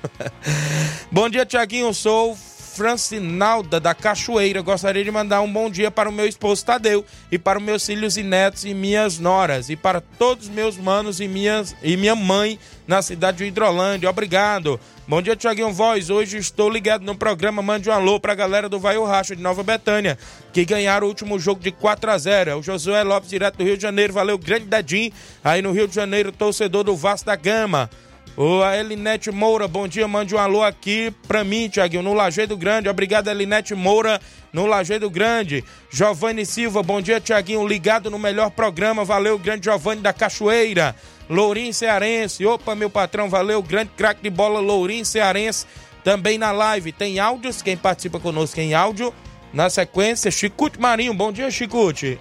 Bom 1.11 1.27
dia, 1.31 1.47
Tiaguinho. 1.47 1.95
Sou 1.95 2.37
Francinalda 2.75 3.79
da 3.79 3.95
Cachoeira. 3.95 4.63
Gostaria 4.63 5.05
de 5.05 5.11
mandar 5.11 5.43
um 5.43 5.53
bom 5.53 5.71
dia 5.71 5.91
para 5.91 6.09
o 6.09 6.13
meu 6.13 6.27
esposo 6.27 6.65
Tadeu 6.65 7.05
e 7.31 7.39
para 7.39 7.59
os 7.59 7.65
meus 7.65 7.85
filhos 7.85 8.17
e 8.17 8.23
netos 8.23 8.65
e 8.65 8.73
minhas 8.73 9.19
noras 9.19 9.69
e 9.69 9.77
para 9.77 10.01
todos 10.01 10.49
meus 10.49 10.79
manos 10.79 11.21
e, 11.21 11.29
minhas, 11.29 11.77
e 11.83 11.97
minha 11.99 12.17
mãe 12.17 12.59
na 12.87 13.03
cidade 13.03 13.39
de 13.39 13.45
Hidrolândia. 13.45 14.09
Obrigado. 14.09 14.81
Bom 15.07 15.21
dia, 15.21 15.37
Tiaguinho 15.37 15.73
Voz. 15.73 16.09
Hoje 16.09 16.39
estou 16.39 16.71
ligado 16.71 17.05
no 17.05 17.15
programa. 17.15 17.61
Mande 17.61 17.91
um 17.91 17.93
alô 17.93 18.19
para 18.19 18.33
a 18.33 18.37
galera 18.37 18.69
do 18.69 18.81
Vai 18.81 18.97
o 18.97 19.05
Racha 19.05 19.37
de 19.37 19.43
Nova 19.43 19.63
Betânia, 19.63 20.17
que 20.53 20.65
ganharam 20.65 21.07
o 21.07 21.11
último 21.11 21.39
jogo 21.39 21.61
de 21.61 21.71
4 21.73 22.11
a 22.11 22.17
0 22.17 22.51
É 22.51 22.55
o 22.55 22.63
Josué 22.63 23.03
Lopes, 23.03 23.29
direto 23.29 23.59
do 23.59 23.65
Rio 23.65 23.77
de 23.77 23.83
Janeiro. 23.83 24.15
Valeu, 24.15 24.39
grande 24.39 24.65
dedinho. 24.65 25.13
Aí 25.45 25.61
no 25.61 25.73
Rio 25.73 25.87
de 25.87 25.95
Janeiro, 25.95 26.33
torcedor 26.33 26.85
do 26.85 26.97
Vasco 26.97 27.27
da 27.27 27.37
Gama. 27.37 27.91
Ô, 28.35 28.63
a 28.63 28.79
Elinete 28.79 29.31
Moura, 29.31 29.69
bom 29.69 29.87
dia, 29.87 30.09
mande 30.09 30.35
um 30.35 30.39
alô 30.39 30.63
aqui 30.63 31.13
pra 31.29 31.45
mim, 31.45 31.69
Tiaguinho, 31.69 32.03
no 32.03 32.15
Lajeado 32.15 32.57
Grande. 32.57 32.89
Obrigado, 32.89 33.29
Elinete 33.29 33.75
Moura, 33.75 34.19
no 34.51 34.65
Lajeado 34.65 35.11
Grande. 35.11 35.63
Giovanni 35.91 36.47
Silva, 36.47 36.83
bom 36.83 37.03
dia, 37.03 37.21
Tiaguinho, 37.21 37.67
ligado 37.67 38.11
no 38.11 38.19
melhor 38.19 38.51
programa. 38.51 39.05
Valeu, 39.05 39.39
grande 39.39 39.65
Giovanni 39.65 40.01
da 40.01 40.15
Cachoeira. 40.15 40.97
Lourinho 41.29 41.75
Cearense, 41.75 42.47
opa, 42.47 42.75
meu 42.75 42.89
patrão, 42.89 43.29
valeu, 43.29 43.63
grande 43.63 43.91
craque 43.97 44.23
de 44.23 44.31
bola, 44.31 44.61
Lourinho 44.61 45.05
Cearense. 45.05 45.67
Também 46.03 46.39
na 46.39 46.53
live, 46.53 46.91
tem 46.91 47.19
áudios, 47.21 47.61
quem 47.61 47.77
participa 47.77 48.19
conosco 48.19 48.59
em 48.59 48.73
áudio. 48.73 49.13
Na 49.53 49.69
sequência, 49.69 50.31
Chicute 50.31 50.81
Marinho, 50.81 51.13
bom 51.13 51.31
dia, 51.31 51.51
Chicute. 51.51 52.19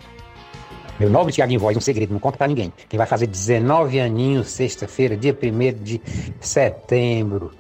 Meu 1.02 1.10
nobre 1.10 1.34
Tiaguinho 1.34 1.60
Voz, 1.60 1.76
um 1.76 1.82
segredo, 1.82 2.14
não 2.14 2.20
conta 2.20 2.38
pra 2.38 2.48
ninguém. 2.48 2.72
Quem 2.88 2.96
vai 2.96 3.08
fazer 3.08 3.26
19 3.26 4.00
aninhos 4.00 4.52
sexta-feira, 4.52 5.18
dia 5.18 5.34
1 5.36 5.84
de 5.84 6.00
setembro. 6.40 7.54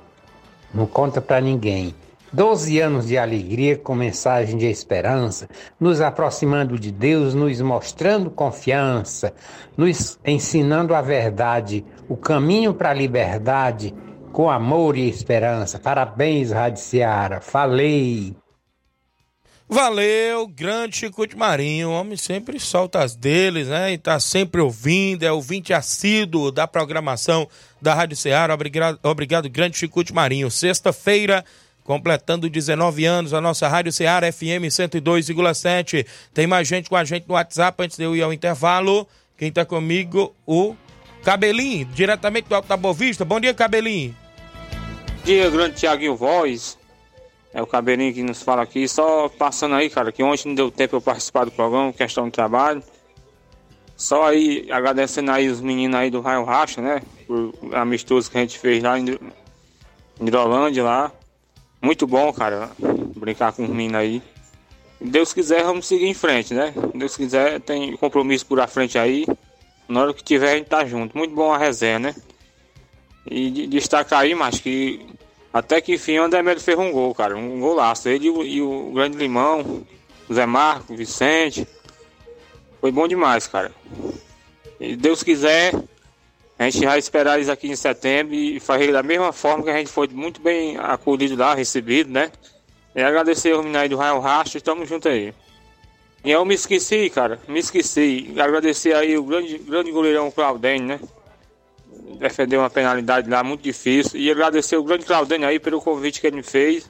Não 0.71 0.85
conta 0.85 1.19
pra 1.19 1.41
ninguém. 1.41 1.95
12 2.31 2.79
anos 2.79 3.07
de 3.07 3.17
alegria 3.17 3.75
com 3.75 3.95
mensagem 3.95 4.59
de 4.59 4.67
esperança, 4.67 5.49
nos 5.79 6.01
aproximando 6.01 6.77
de 6.77 6.91
Deus, 6.91 7.33
nos 7.33 7.59
mostrando 7.61 8.29
confiança, 8.29 9.33
nos 9.75 10.19
ensinando 10.23 10.93
a 10.93 11.01
verdade, 11.01 11.83
o 12.07 12.15
caminho 12.15 12.75
para 12.75 12.91
a 12.91 12.93
liberdade, 12.93 13.91
com 14.31 14.51
amor 14.51 14.95
e 14.95 15.09
esperança. 15.09 15.79
Parabéns, 15.79 16.51
Rádio 16.51 16.79
Seara. 16.79 17.41
Falei! 17.41 18.35
Valeu, 19.73 20.49
grande 20.49 20.97
Chico 20.97 21.25
de 21.25 21.33
Marinho. 21.33 21.91
Homem 21.91 22.17
sempre 22.17 22.59
solta 22.59 23.01
as 23.01 23.15
deles, 23.15 23.69
né? 23.69 23.93
E 23.93 23.97
tá 23.97 24.19
sempre 24.19 24.59
ouvindo, 24.59 25.23
é 25.23 25.31
ouvinte 25.31 25.73
assíduo 25.73 26.51
da 26.51 26.67
programação 26.67 27.47
da 27.81 27.93
Rádio 27.93 28.17
Ceará. 28.17 28.53
Obrigado, 28.53 28.99
obrigado 29.01 29.49
grande 29.49 29.77
Chico 29.77 30.03
de 30.03 30.11
Marinho. 30.11 30.51
Sexta-feira, 30.51 31.45
completando 31.85 32.49
19 32.49 33.05
anos, 33.05 33.33
a 33.33 33.39
nossa 33.39 33.65
Rádio 33.69 33.93
Ceará 33.93 34.29
FM 34.29 34.67
102,7. 34.67 36.05
Tem 36.33 36.45
mais 36.45 36.67
gente 36.67 36.89
com 36.89 36.97
a 36.97 37.05
gente 37.05 37.25
no 37.25 37.35
WhatsApp 37.35 37.81
antes 37.81 37.95
de 37.95 38.03
eu 38.03 38.13
ir 38.13 38.21
ao 38.21 38.33
intervalo. 38.33 39.07
Quem 39.37 39.53
tá 39.53 39.63
comigo? 39.63 40.35
O 40.45 40.75
Cabelinho, 41.23 41.85
diretamente 41.85 42.49
do 42.49 42.55
Alto 42.55 42.67
da 42.67 42.75
Boa 42.75 42.93
Vista. 42.93 43.23
Bom 43.23 43.39
dia, 43.39 43.53
Cabelinho. 43.53 44.13
Bom 44.73 45.23
dia, 45.23 45.49
grande 45.49 45.75
Tiaguinho 45.77 46.17
Voz. 46.17 46.80
É 47.53 47.61
o 47.61 47.67
Cabelinho 47.67 48.13
que 48.13 48.23
nos 48.23 48.41
fala 48.41 48.61
aqui. 48.61 48.87
Só 48.87 49.27
passando 49.27 49.75
aí, 49.75 49.89
cara, 49.89 50.11
que 50.11 50.23
ontem 50.23 50.47
não 50.47 50.55
deu 50.55 50.71
tempo 50.71 50.95
eu 50.95 51.01
participar 51.01 51.45
do 51.45 51.51
programa, 51.51 51.91
questão 51.91 52.25
de 52.25 52.31
trabalho. 52.31 52.81
Só 53.97 54.23
aí, 54.23 54.67
agradecendo 54.71 55.31
aí 55.31 55.47
os 55.49 55.61
meninos 55.61 55.95
aí 55.95 56.09
do 56.09 56.21
Raio 56.21 56.43
Racha, 56.43 56.81
né? 56.81 57.01
Por 57.27 57.53
amistoso 57.73 58.31
que 58.31 58.37
a 58.37 58.41
gente 58.41 58.57
fez 58.57 58.81
lá 58.81 58.97
em 58.97 59.17
Hidrolândia 60.19 60.83
lá. 60.83 61.11
Muito 61.81 62.07
bom, 62.07 62.31
cara, 62.31 62.71
brincar 63.15 63.51
com 63.51 63.63
os 63.63 63.69
meninos 63.69 63.95
aí. 63.99 64.23
Deus 64.99 65.33
quiser, 65.33 65.63
vamos 65.63 65.87
seguir 65.87 66.05
em 66.05 66.13
frente, 66.13 66.53
né? 66.53 66.73
Deus 66.93 67.17
quiser, 67.17 67.59
tem 67.59 67.97
compromisso 67.97 68.45
por 68.45 68.59
a 68.59 68.67
frente 68.67 68.97
aí. 68.97 69.25
Na 69.87 70.01
hora 70.01 70.13
que 70.13 70.23
tiver, 70.23 70.53
a 70.53 70.57
gente 70.57 70.67
tá 70.67 70.85
junto. 70.85 71.17
Muito 71.17 71.35
bom 71.35 71.51
a 71.51 71.57
resenha, 71.57 71.99
né? 71.99 72.15
E 73.29 73.67
destacar 73.67 74.21
aí, 74.21 74.33
mas 74.33 74.59
que 74.59 75.05
até 75.53 75.81
que 75.81 75.95
enfim 75.95 76.19
o 76.19 76.23
André 76.23 76.41
Melo 76.41 76.59
fez 76.59 76.77
um 76.77 76.91
gol, 76.91 77.13
cara. 77.13 77.35
Um 77.35 77.59
golaço. 77.59 78.07
Ele 78.07 78.27
e 78.27 78.61
o, 78.61 78.89
o 78.89 78.93
Grande 78.93 79.17
Limão, 79.17 79.85
o 80.29 80.33
Zé 80.33 80.45
Marco, 80.45 80.93
o 80.93 80.95
Vicente. 80.95 81.67
Foi 82.79 82.91
bom 82.91 83.07
demais, 83.07 83.47
cara. 83.47 83.71
E 84.79 84.95
Deus 84.95 85.21
quiser, 85.21 85.73
a 86.57 86.69
gente 86.69 86.85
vai 86.85 86.97
esperar 86.97 87.35
eles 87.35 87.49
aqui 87.49 87.69
em 87.69 87.75
setembro 87.75 88.33
e 88.33 88.59
fazer 88.59 88.91
da 88.91 89.03
mesma 89.03 89.31
forma 89.31 89.63
que 89.63 89.69
a 89.69 89.77
gente 89.77 89.91
foi 89.91 90.07
muito 90.07 90.41
bem 90.41 90.77
acolhido 90.77 91.35
lá, 91.35 91.53
recebido, 91.53 92.11
né? 92.11 92.31
E 92.95 93.01
agradecer 93.01 93.51
ao 93.51 93.63
menino 93.63 93.89
do 93.89 93.97
Raio 93.97 94.19
Rastro, 94.19 94.57
estamos 94.57 94.87
juntos 94.87 95.11
aí. 95.11 95.33
E 96.23 96.31
eu 96.31 96.45
me 96.45 96.53
esqueci, 96.53 97.09
cara, 97.09 97.39
me 97.47 97.59
esqueci. 97.59 98.33
Agradecer 98.37 98.93
aí 98.93 99.17
o 99.17 99.23
grande, 99.23 99.57
grande 99.57 99.91
goleirão 99.91 100.31
Claudênio, 100.31 100.87
né? 100.87 100.99
Defender 102.21 102.57
uma 102.57 102.69
penalidade 102.69 103.29
lá 103.29 103.43
muito 103.43 103.61
difícil. 103.61 104.19
E 104.19 104.31
agradecer 104.31 104.77
o 104.77 104.83
grande 104.83 105.05
Claudênio 105.05 105.47
aí 105.47 105.59
pelo 105.59 105.81
convite 105.81 106.21
que 106.21 106.27
ele 106.27 106.37
me 106.37 106.43
fez. 106.43 106.89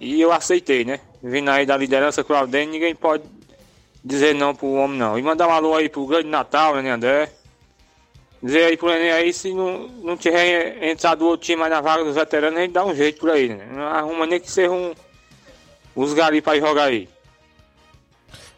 E 0.00 0.20
eu 0.20 0.32
aceitei, 0.32 0.84
né? 0.84 1.00
Vindo 1.22 1.50
aí 1.50 1.64
da 1.64 1.76
liderança 1.76 2.22
Claudênio, 2.22 2.72
ninguém 2.72 2.94
pode 2.94 3.24
dizer 4.04 4.34
não 4.34 4.54
pro 4.54 4.72
homem 4.72 4.98
não. 4.98 5.18
E 5.18 5.22
mandar 5.22 5.48
um 5.48 5.52
alô 5.52 5.74
aí 5.74 5.88
pro 5.88 6.06
grande 6.06 6.28
Natal, 6.28 6.76
né, 6.76 6.90
André? 6.90 7.30
Dizer 8.42 8.66
aí 8.66 8.76
pro 8.76 8.88
Nenê 8.88 9.10
aí, 9.10 9.32
se 9.32 9.52
não, 9.52 9.88
não 9.88 10.16
tiver 10.16 10.84
entrado 10.84 11.26
outro 11.26 11.44
time 11.44 11.60
mais 11.60 11.72
na 11.72 11.80
vaga 11.80 12.04
dos 12.04 12.14
veteranos, 12.14 12.58
a 12.58 12.62
gente 12.62 12.72
dá 12.72 12.84
um 12.84 12.94
jeito 12.94 13.18
por 13.18 13.30
aí, 13.30 13.48
né? 13.48 13.66
Não 13.72 13.82
arruma 13.82 14.26
nem 14.26 14.38
que 14.38 14.50
seja 14.50 14.70
um, 14.70 14.94
os 15.96 16.14
garis 16.14 16.40
pra 16.40 16.58
jogar 16.58 16.84
aí. 16.84 17.08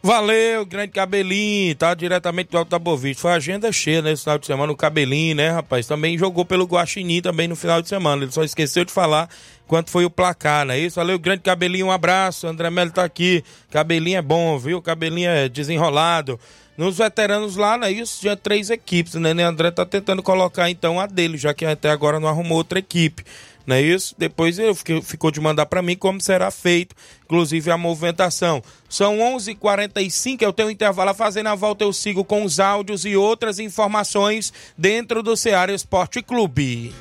Valeu, 0.02 0.64
grande 0.64 0.92
cabelinho, 0.92 1.74
tá 1.74 1.92
diretamente 1.92 2.50
do 2.50 2.56
Alto 2.56 2.70
da 2.70 2.78
Bovista. 2.78 3.20
Foi 3.20 3.32
agenda 3.32 3.70
cheia 3.70 4.00
nesse 4.00 4.22
final 4.22 4.38
de 4.38 4.46
semana, 4.46 4.72
o 4.72 4.76
cabelinho, 4.76 5.36
né, 5.36 5.50
rapaz? 5.50 5.86
Também 5.86 6.16
jogou 6.16 6.42
pelo 6.42 6.64
Guaxinim 6.64 7.20
também 7.20 7.46
no 7.46 7.54
final 7.54 7.82
de 7.82 7.88
semana. 7.88 8.22
Ele 8.22 8.32
só 8.32 8.42
esqueceu 8.42 8.82
de 8.82 8.90
falar 8.90 9.28
quanto 9.68 9.90
foi 9.90 10.06
o 10.06 10.10
placar, 10.10 10.64
não 10.64 10.72
é 10.72 10.78
isso? 10.78 10.96
Valeu, 10.96 11.18
grande 11.18 11.42
cabelinho, 11.42 11.88
um 11.88 11.92
abraço. 11.92 12.46
André 12.46 12.70
Melo 12.70 12.90
tá 12.90 13.04
aqui. 13.04 13.44
Cabelinho 13.70 14.16
é 14.16 14.22
bom, 14.22 14.58
viu? 14.58 14.80
Cabelinho 14.80 15.28
é 15.28 15.50
desenrolado. 15.50 16.40
Nos 16.78 16.96
veteranos 16.96 17.56
lá, 17.56 17.76
não 17.76 17.86
é 17.86 17.92
isso? 17.92 18.20
Tinha 18.22 18.34
três 18.34 18.70
equipes, 18.70 19.16
né? 19.16 19.32
André 19.42 19.70
tá 19.70 19.84
tentando 19.84 20.22
colocar 20.22 20.70
então 20.70 20.98
a 20.98 21.06
dele, 21.06 21.36
já 21.36 21.52
que 21.52 21.66
até 21.66 21.90
agora 21.90 22.18
não 22.18 22.26
arrumou 22.26 22.56
outra 22.56 22.78
equipe 22.78 23.22
não 23.66 23.76
é 23.76 23.82
isso? 23.82 24.14
Depois 24.18 24.58
eu 24.58 24.74
fiquei, 24.74 25.00
ficou 25.02 25.30
de 25.30 25.40
mandar 25.40 25.66
para 25.66 25.82
mim 25.82 25.96
como 25.96 26.20
será 26.20 26.50
feito, 26.50 26.94
inclusive 27.24 27.70
a 27.70 27.76
movimentação. 27.76 28.62
São 28.88 29.18
11:45 29.18 29.50
h 29.50 29.54
45 29.60 30.44
eu 30.44 30.52
tenho 30.52 30.68
um 30.68 30.72
intervalo 30.72 31.10
a 31.10 31.14
fazer, 31.14 31.42
na 31.42 31.54
volta 31.54 31.84
eu 31.84 31.92
sigo 31.92 32.24
com 32.24 32.44
os 32.44 32.58
áudios 32.58 33.04
e 33.04 33.16
outras 33.16 33.58
informações 33.58 34.52
dentro 34.76 35.22
do 35.22 35.36
Ceará 35.36 35.72
Esporte 35.72 36.22
Clube. 36.22 36.92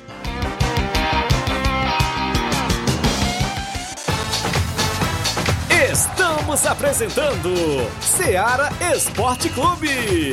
Estamos 5.92 6.66
apresentando 6.66 7.54
Ceará 8.00 8.70
Esporte 8.94 9.48
Clube. 9.50 10.32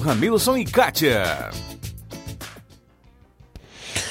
Ramilson 0.00 0.56
e 0.56 0.64
Kátia. 0.64 1.50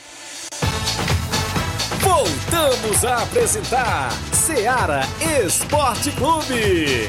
Voltamos 2.00 3.04
a 3.06 3.24
apresentar 3.24 4.12
Seara 4.34 5.02
Esporte 5.46 6.12
Clube. 6.12 7.08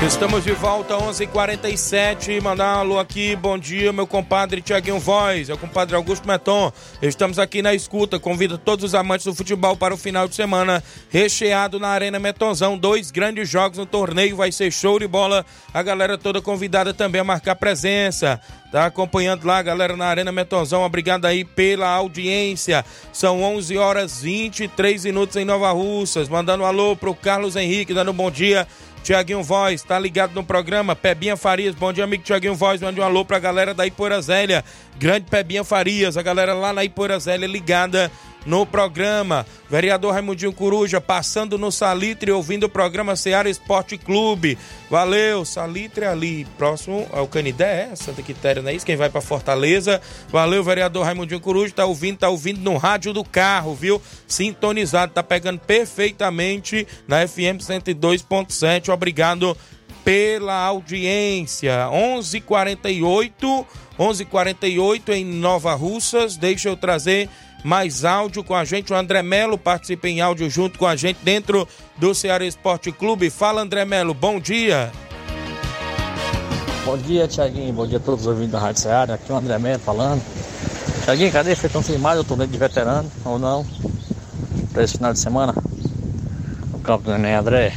Estamos 0.00 0.44
de 0.44 0.52
volta, 0.52 0.94
11:47 0.96 1.24
h 1.24 1.32
47 1.32 2.40
Mandar 2.40 2.76
um 2.76 2.80
alô 2.80 2.98
aqui, 3.00 3.34
bom 3.34 3.58
dia, 3.58 3.92
meu 3.92 4.06
compadre 4.06 4.62
Tiaguinho 4.62 5.00
Voz, 5.00 5.50
é 5.50 5.54
o 5.54 5.58
compadre 5.58 5.96
Augusto 5.96 6.26
Meton. 6.26 6.72
Estamos 7.02 7.36
aqui 7.36 7.62
na 7.62 7.74
escuta. 7.74 8.16
Convido 8.16 8.56
todos 8.56 8.84
os 8.84 8.94
amantes 8.94 9.26
do 9.26 9.34
futebol 9.34 9.76
para 9.76 9.92
o 9.92 9.96
final 9.96 10.28
de 10.28 10.36
semana, 10.36 10.84
recheado 11.10 11.80
na 11.80 11.88
Arena 11.88 12.20
Metonzão. 12.20 12.78
Dois 12.78 13.10
grandes 13.10 13.48
jogos 13.48 13.76
no 13.76 13.86
torneio, 13.86 14.36
vai 14.36 14.52
ser 14.52 14.70
show 14.70 15.00
de 15.00 15.08
bola. 15.08 15.44
A 15.74 15.82
galera 15.82 16.16
toda 16.16 16.40
convidada 16.40 16.94
também 16.94 17.20
a 17.20 17.24
marcar 17.24 17.56
presença. 17.56 18.40
Tá 18.70 18.86
acompanhando 18.86 19.46
lá, 19.46 19.60
galera, 19.62 19.96
na 19.96 20.06
Arena 20.06 20.30
Metonzão. 20.30 20.84
Obrigado 20.84 21.24
aí 21.24 21.44
pela 21.44 21.88
audiência. 21.88 22.84
São 23.12 23.42
11 23.42 23.76
horas 23.76 24.22
23 24.22 25.06
minutos 25.06 25.34
em 25.36 25.44
Nova 25.44 25.72
Russas. 25.72 26.28
Mandando 26.28 26.62
um 26.62 26.66
alô 26.66 26.94
pro 26.94 27.14
Carlos 27.14 27.56
Henrique, 27.56 27.92
dando 27.92 28.12
um 28.12 28.14
bom 28.14 28.30
dia. 28.30 28.66
Tiaguinho 29.08 29.42
Voz, 29.42 29.82
tá 29.82 29.98
ligado 29.98 30.34
no 30.34 30.44
programa? 30.44 30.94
Pebinha 30.94 31.34
Farias, 31.34 31.74
bom 31.74 31.90
dia, 31.90 32.04
amigo 32.04 32.22
Tiaguinho 32.22 32.54
Voz. 32.54 32.82
Mande 32.82 33.00
um 33.00 33.02
alô 33.02 33.24
pra 33.24 33.38
galera 33.38 33.72
da 33.72 33.86
Ipoeira 33.86 34.20
Zélia. 34.20 34.62
Grande 34.98 35.24
Pebinha 35.30 35.64
Farias, 35.64 36.18
a 36.18 36.22
galera 36.22 36.52
lá 36.52 36.74
na 36.74 36.84
Ipoeira 36.84 37.18
Zélia 37.18 37.48
ligada 37.48 38.12
no 38.48 38.64
programa. 38.64 39.46
Vereador 39.68 40.14
Raimundinho 40.14 40.54
Coruja 40.54 41.02
passando 41.02 41.58
no 41.58 41.70
Salitre 41.70 42.32
ouvindo 42.32 42.64
o 42.64 42.68
programa 42.68 43.14
Seara 43.14 43.50
Esporte 43.50 43.98
Clube. 43.98 44.56
Valeu, 44.88 45.44
Salitre 45.44 46.06
ali, 46.06 46.46
próximo 46.56 47.06
ao 47.12 47.28
Canidé, 47.28 47.90
é? 47.92 47.94
Santa 47.94 48.22
Quitéria, 48.22 48.62
não 48.62 48.70
é 48.70 48.74
isso? 48.74 48.86
Quem 48.86 48.96
vai 48.96 49.10
para 49.10 49.20
Fortaleza. 49.20 50.00
Valeu, 50.30 50.64
vereador 50.64 51.04
Raimundinho 51.04 51.40
Coruja, 51.40 51.74
tá 51.74 51.84
ouvindo, 51.84 52.20
tá 52.20 52.30
ouvindo 52.30 52.60
no 52.60 52.78
rádio 52.78 53.12
do 53.12 53.22
carro, 53.22 53.74
viu? 53.74 54.00
Sintonizado, 54.26 55.12
tá 55.12 55.22
pegando 55.22 55.60
perfeitamente 55.60 56.88
na 57.06 57.28
FM 57.28 57.60
102.7. 57.60 58.88
Obrigado 58.88 59.54
pela 60.02 60.54
audiência. 60.54 61.86
11:48 61.92 63.66
11:48 63.98 65.12
em 65.12 65.24
Nova 65.24 65.74
Russas. 65.74 66.36
Deixa 66.36 66.68
eu 66.68 66.76
trazer 66.76 67.28
mais 67.64 68.04
áudio 68.04 68.44
com 68.44 68.54
a 68.54 68.64
gente. 68.64 68.92
O 68.92 68.96
André 68.96 69.22
Melo 69.22 69.58
participa 69.58 70.08
em 70.08 70.20
áudio 70.20 70.48
junto 70.48 70.78
com 70.78 70.86
a 70.86 70.96
gente 70.96 71.18
dentro 71.22 71.66
do 71.96 72.14
Ceará 72.14 72.44
Esporte 72.44 72.92
Clube. 72.92 73.30
Fala, 73.30 73.62
André 73.62 73.84
Melo, 73.84 74.14
bom 74.14 74.40
dia. 74.40 74.92
Bom 76.84 76.96
dia, 76.96 77.28
Tiaguinho. 77.28 77.72
Bom 77.72 77.86
dia 77.86 77.98
a 77.98 78.00
todos 78.00 78.22
os 78.22 78.26
ouvintes 78.26 78.52
da 78.52 78.58
Rádio 78.58 78.82
Ceará. 78.82 79.14
Aqui 79.14 79.30
é 79.30 79.34
o 79.34 79.38
André 79.38 79.58
Melo 79.58 79.78
falando. 79.78 80.22
Tiaguinho, 81.04 81.32
cadê? 81.32 81.54
Foi 81.54 81.68
confirmado 81.68 82.20
o 82.20 82.24
torneio 82.24 82.50
de 82.50 82.58
veterano 82.58 83.10
ou 83.24 83.38
não? 83.38 83.66
Para 84.72 84.84
esse 84.84 84.94
final 84.96 85.12
de 85.12 85.18
semana? 85.18 85.54
No 86.72 86.78
campo 86.80 87.04
do 87.04 87.12
Neném 87.12 87.34
André. 87.34 87.74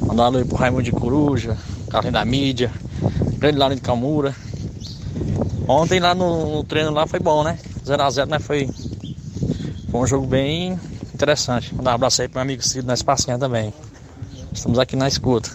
Mandar 0.00 0.24
alô 0.24 0.44
pro 0.44 0.56
Raimundo 0.56 0.82
de 0.82 0.92
Coruja, 0.92 1.56
Carlinho 1.90 2.12
da 2.12 2.24
Mídia, 2.24 2.70
Grande 3.38 3.76
de 3.76 3.80
Camura. 3.80 4.34
Ontem 5.66 6.00
lá 6.00 6.14
no, 6.14 6.56
no 6.56 6.64
treino 6.64 6.90
lá 6.90 7.06
foi 7.06 7.20
bom, 7.20 7.42
né? 7.42 7.58
0x0, 7.84 8.26
né? 8.26 8.38
Foi, 8.38 8.68
foi 9.90 10.00
um 10.00 10.06
jogo 10.06 10.26
bem 10.26 10.78
interessante. 11.14 11.74
Mandar 11.74 11.92
um 11.92 11.94
abraço 11.94 12.22
aí 12.22 12.28
pro 12.28 12.36
meu 12.36 12.42
amigo 12.42 12.62
Cid 12.62 12.86
na 12.86 12.94
Espacinha 12.94 13.38
também. 13.38 13.72
Estamos 14.52 14.78
aqui 14.78 14.96
na 14.96 15.08
escuta. 15.08 15.50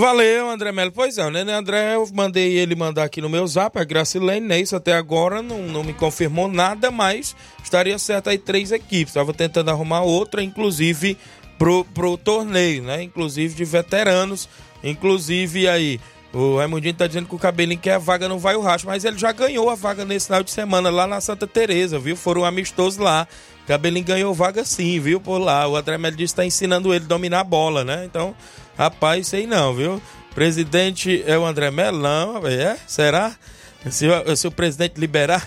Valeu, 0.00 0.48
André 0.48 0.70
Melo. 0.70 0.92
Pois 0.92 1.18
é, 1.18 1.28
né, 1.28 1.52
André? 1.52 1.96
Eu 1.96 2.08
mandei 2.14 2.56
ele 2.56 2.76
mandar 2.76 3.02
aqui 3.02 3.20
no 3.20 3.28
meu 3.28 3.44
zap, 3.48 3.76
a 3.80 3.82
Gracilene, 3.82 4.46
né? 4.46 4.60
Isso 4.60 4.76
até 4.76 4.92
agora 4.92 5.42
não, 5.42 5.62
não 5.62 5.82
me 5.82 5.92
confirmou 5.92 6.46
nada, 6.46 6.88
mas 6.88 7.34
estaria 7.64 7.98
certo 7.98 8.30
aí 8.30 8.38
três 8.38 8.70
equipes. 8.70 9.08
Estava 9.08 9.34
tentando 9.34 9.72
arrumar 9.72 10.02
outra, 10.02 10.40
inclusive 10.40 11.18
pro, 11.58 11.84
pro 11.84 12.16
torneio, 12.16 12.84
né? 12.84 13.02
Inclusive 13.02 13.56
de 13.56 13.64
veteranos. 13.64 14.48
Inclusive 14.84 15.66
aí, 15.66 15.98
o 16.38 16.56
Raimundinho 16.58 16.94
tá 16.94 17.06
dizendo 17.06 17.28
que 17.28 17.34
o 17.34 17.38
cabelinho 17.38 17.80
quer 17.80 17.94
a 17.94 17.98
vaga 17.98 18.28
no 18.28 18.38
Vai 18.38 18.54
o 18.54 18.60
Racho, 18.60 18.86
mas 18.86 19.04
ele 19.04 19.18
já 19.18 19.32
ganhou 19.32 19.68
a 19.70 19.74
vaga 19.74 20.04
nesse 20.04 20.26
final 20.26 20.42
de 20.42 20.50
semana 20.50 20.90
lá 20.90 21.06
na 21.06 21.20
Santa 21.20 21.46
Teresa, 21.46 21.98
viu? 21.98 22.16
Foram 22.16 22.44
amistosos 22.44 22.98
lá. 22.98 23.26
Cabelinho 23.66 24.04
ganhou 24.04 24.32
vaga 24.32 24.64
sim, 24.64 24.98
viu? 25.00 25.20
Por 25.20 25.38
lá. 25.38 25.66
O 25.66 25.76
André 25.76 25.98
Melo 25.98 26.16
disse 26.16 26.32
que 26.32 26.36
tá 26.36 26.44
ensinando 26.46 26.94
ele 26.94 27.04
a 27.04 27.08
dominar 27.08 27.40
a 27.40 27.44
bola, 27.44 27.84
né? 27.84 28.04
Então, 28.04 28.34
rapaz, 28.76 29.26
sei 29.28 29.46
não, 29.46 29.74
viu? 29.74 30.00
Presidente 30.34 31.22
é 31.26 31.36
o 31.36 31.44
André 31.44 31.70
Melo? 31.70 31.98
Não, 31.98 32.46
é? 32.46 32.76
Será? 32.86 33.34
Se, 33.90 34.06
se 34.36 34.46
o 34.46 34.50
presidente 34.50 34.98
liberar. 34.98 35.46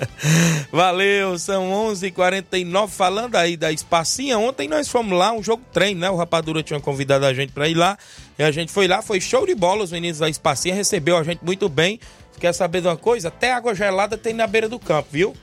Valeu, 0.72 1.38
são 1.38 1.70
11:49 1.92 2.06
h 2.06 2.12
49 2.12 2.92
Falando 2.92 3.36
aí 3.36 3.56
da 3.56 3.70
Espacinha, 3.70 4.38
ontem 4.38 4.66
nós 4.66 4.88
fomos 4.88 5.16
lá, 5.16 5.30
um 5.32 5.42
jogo 5.42 5.62
treino, 5.72 6.00
né? 6.00 6.10
O 6.10 6.16
Rapadura 6.16 6.62
tinha 6.62 6.80
convidado 6.80 7.26
a 7.26 7.34
gente 7.34 7.52
para 7.52 7.68
ir 7.68 7.74
lá. 7.74 7.98
E 8.38 8.42
a 8.42 8.50
gente 8.50 8.72
foi 8.72 8.88
lá, 8.88 9.02
foi 9.02 9.20
show 9.20 9.46
de 9.46 9.54
bola. 9.54 9.84
Os 9.84 9.92
meninos 9.92 10.18
da 10.18 10.28
Espacinha 10.28 10.74
recebeu 10.74 11.18
a 11.18 11.22
gente 11.22 11.44
muito 11.44 11.68
bem. 11.68 12.00
Quer 12.38 12.54
saber 12.54 12.80
de 12.80 12.88
uma 12.88 12.96
coisa? 12.96 13.28
Até 13.28 13.52
água 13.52 13.74
gelada 13.74 14.16
tem 14.16 14.32
na 14.32 14.46
beira 14.46 14.68
do 14.68 14.78
campo, 14.78 15.08
viu? 15.12 15.36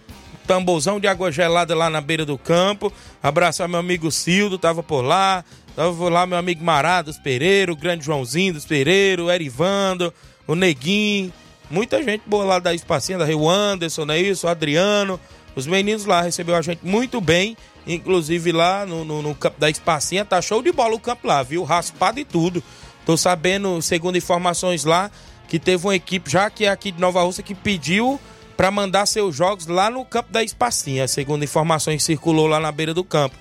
Tamborzão 0.47 0.99
de 0.99 1.07
água 1.07 1.32
gelada 1.32 1.76
lá 1.76 1.89
na 1.89 2.01
beira 2.01 2.26
do 2.26 2.38
campo. 2.38 2.91
Abraçar 3.22 3.68
meu 3.68 3.80
amigo 3.80 4.11
Cildo, 4.11 4.57
tava 4.57 4.82
por 4.82 5.01
lá. 5.01 5.45
Tava 5.76 6.09
lá 6.09 6.26
meu 6.26 6.39
amigo 6.39 6.63
Mará 6.63 7.03
dos 7.03 7.20
Pereira, 7.20 7.72
o 7.72 7.76
grande 7.76 8.03
Joãozinho 8.03 8.53
dos 8.53 8.65
Pereira, 8.65 9.24
o 9.24 9.30
Erivando, 9.30 10.11
o 10.47 10.55
Neguinho. 10.55 11.32
Muita 11.70 12.01
gente 12.01 12.24
boa 12.26 12.45
lá 12.45 12.59
da 12.59 12.74
Espacinha, 12.74 13.18
da 13.18 13.26
Rio 13.26 13.49
Anderson, 13.49 14.05
não 14.05 14.13
é 14.13 14.20
isso? 14.20 14.47
O 14.47 14.49
Adriano. 14.49 15.20
Os 15.55 15.65
meninos 15.65 16.05
lá 16.05 16.22
recebeu 16.22 16.55
a 16.55 16.61
gente 16.61 16.80
muito 16.84 17.20
bem. 17.20 17.57
Inclusive 17.86 18.51
lá 18.51 18.86
no, 18.86 19.05
no, 19.05 19.22
no 19.22 19.34
campo 19.34 19.59
da 19.59 19.70
Espacinha, 19.70 20.26
tá 20.26 20.41
show 20.41 20.61
de 20.61 20.72
bola 20.72 20.95
o 20.95 20.99
campo 20.99 21.26
lá, 21.28 21.41
viu? 21.41 21.63
Raspado 21.63 22.20
e 22.20 22.26
tudo. 22.26 22.61
Tô 23.05 23.15
sabendo, 23.15 23.82
segundo 23.82 24.18
informações 24.18 24.84
lá, 24.84 25.09
que 25.47 25.57
teve 25.57 25.88
uma 25.88 25.95
equipe 25.95 26.30
já 26.30 26.49
que 26.49 26.65
é 26.65 26.70
aqui 26.70 26.91
de 26.91 26.99
Nova 26.99 27.24
Rússia 27.24 27.41
que 27.41 27.55
pediu 27.55 28.20
para 28.57 28.70
mandar 28.70 29.05
seus 29.05 29.36
jogos 29.36 29.68
lá 29.68 29.89
no 29.89 30.03
campo 30.03 30.32
da 30.32 30.43
Espacinha. 30.43 31.07
Segundo 31.07 31.43
informações 31.43 32.03
circulou 32.03 32.47
lá 32.47 32.59
na 32.59 32.72
beira 32.72 32.93
do 32.93 33.03
campo. 33.03 33.36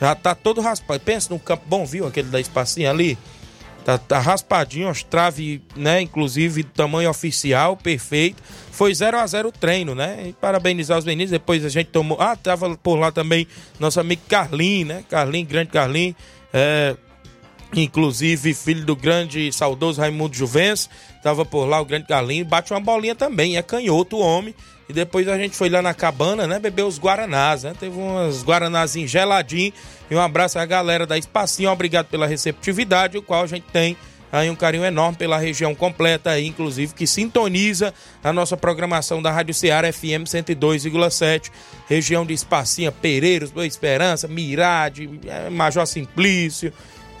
Já 0.00 0.14
tá 0.14 0.34
todo 0.34 0.60
raspado. 0.60 1.00
Pensa 1.00 1.32
num 1.32 1.38
campo 1.38 1.64
bom, 1.66 1.86
viu? 1.86 2.06
Aquele 2.06 2.28
da 2.28 2.40
Espacinha 2.40 2.90
ali. 2.90 3.16
Tá, 3.86 3.96
tá 3.98 4.18
raspadinho, 4.18 4.88
as 4.88 5.04
trave, 5.04 5.62
né? 5.76 6.00
Inclusive 6.00 6.64
tamanho 6.64 7.08
oficial, 7.08 7.76
perfeito. 7.76 8.42
Foi 8.72 8.92
0 8.92 9.16
a 9.16 9.24
0 9.24 9.50
o 9.50 9.52
treino, 9.52 9.94
né? 9.94 10.24
E 10.26 10.32
parabenizar 10.32 10.98
os 10.98 11.04
meninos. 11.04 11.30
Depois 11.30 11.64
a 11.64 11.68
gente 11.68 11.90
tomou. 11.90 12.20
Ah, 12.20 12.34
tava 12.34 12.76
por 12.76 12.96
lá 12.96 13.12
também 13.12 13.46
nosso 13.78 14.00
amigo 14.00 14.22
Carlinho, 14.28 14.88
né? 14.88 15.04
Carlinho, 15.08 15.46
grande 15.46 15.70
Carlinho. 15.70 16.16
É, 16.52 16.96
inclusive 17.76 18.54
filho 18.54 18.84
do 18.84 18.96
grande 18.96 19.52
saudoso 19.52 20.00
Raimundo 20.00 20.34
Juvencio, 20.34 20.90
tava 21.22 21.44
por 21.44 21.64
lá 21.66 21.80
o 21.80 21.84
grande 21.84 22.06
Galinho, 22.08 22.44
bate 22.44 22.72
uma 22.72 22.80
bolinha 22.80 23.14
também, 23.14 23.56
é 23.56 23.62
canhoto 23.62 24.16
o 24.16 24.20
homem. 24.20 24.52
E 24.88 24.92
depois 24.92 25.26
a 25.26 25.36
gente 25.36 25.56
foi 25.56 25.68
lá 25.68 25.82
na 25.82 25.92
cabana, 25.92 26.46
né, 26.46 26.58
beber 26.58 26.84
os 26.84 26.98
guaranás, 26.98 27.64
né? 27.64 27.74
Teve 27.78 27.96
umas 27.96 28.44
guaranazinhos 28.44 29.10
geladinhos. 29.10 29.74
E 30.08 30.14
um 30.14 30.20
abraço 30.20 30.58
à 30.58 30.64
galera 30.64 31.06
da 31.06 31.18
Espacinho, 31.18 31.70
obrigado 31.70 32.06
pela 32.06 32.26
receptividade, 32.26 33.18
o 33.18 33.22
qual 33.22 33.42
a 33.42 33.46
gente 33.46 33.64
tem 33.72 33.96
aí 34.30 34.50
um 34.50 34.56
carinho 34.56 34.84
enorme 34.84 35.16
pela 35.16 35.38
região 35.38 35.74
completa 35.74 36.30
aí, 36.30 36.46
inclusive 36.46 36.94
que 36.94 37.06
sintoniza 37.06 37.94
a 38.22 38.32
nossa 38.32 38.56
programação 38.56 39.22
da 39.22 39.30
Rádio 39.30 39.54
Ceará 39.54 39.92
FM 39.92 40.26
102,7, 40.26 41.50
região 41.88 42.26
de 42.26 42.34
Espacinha, 42.34 42.92
Pereiros, 42.92 43.50
Boa 43.50 43.66
Esperança, 43.66 44.28
Mirade, 44.28 45.08
é, 45.26 45.48
Major 45.48 45.86
Simplício, 45.86 46.72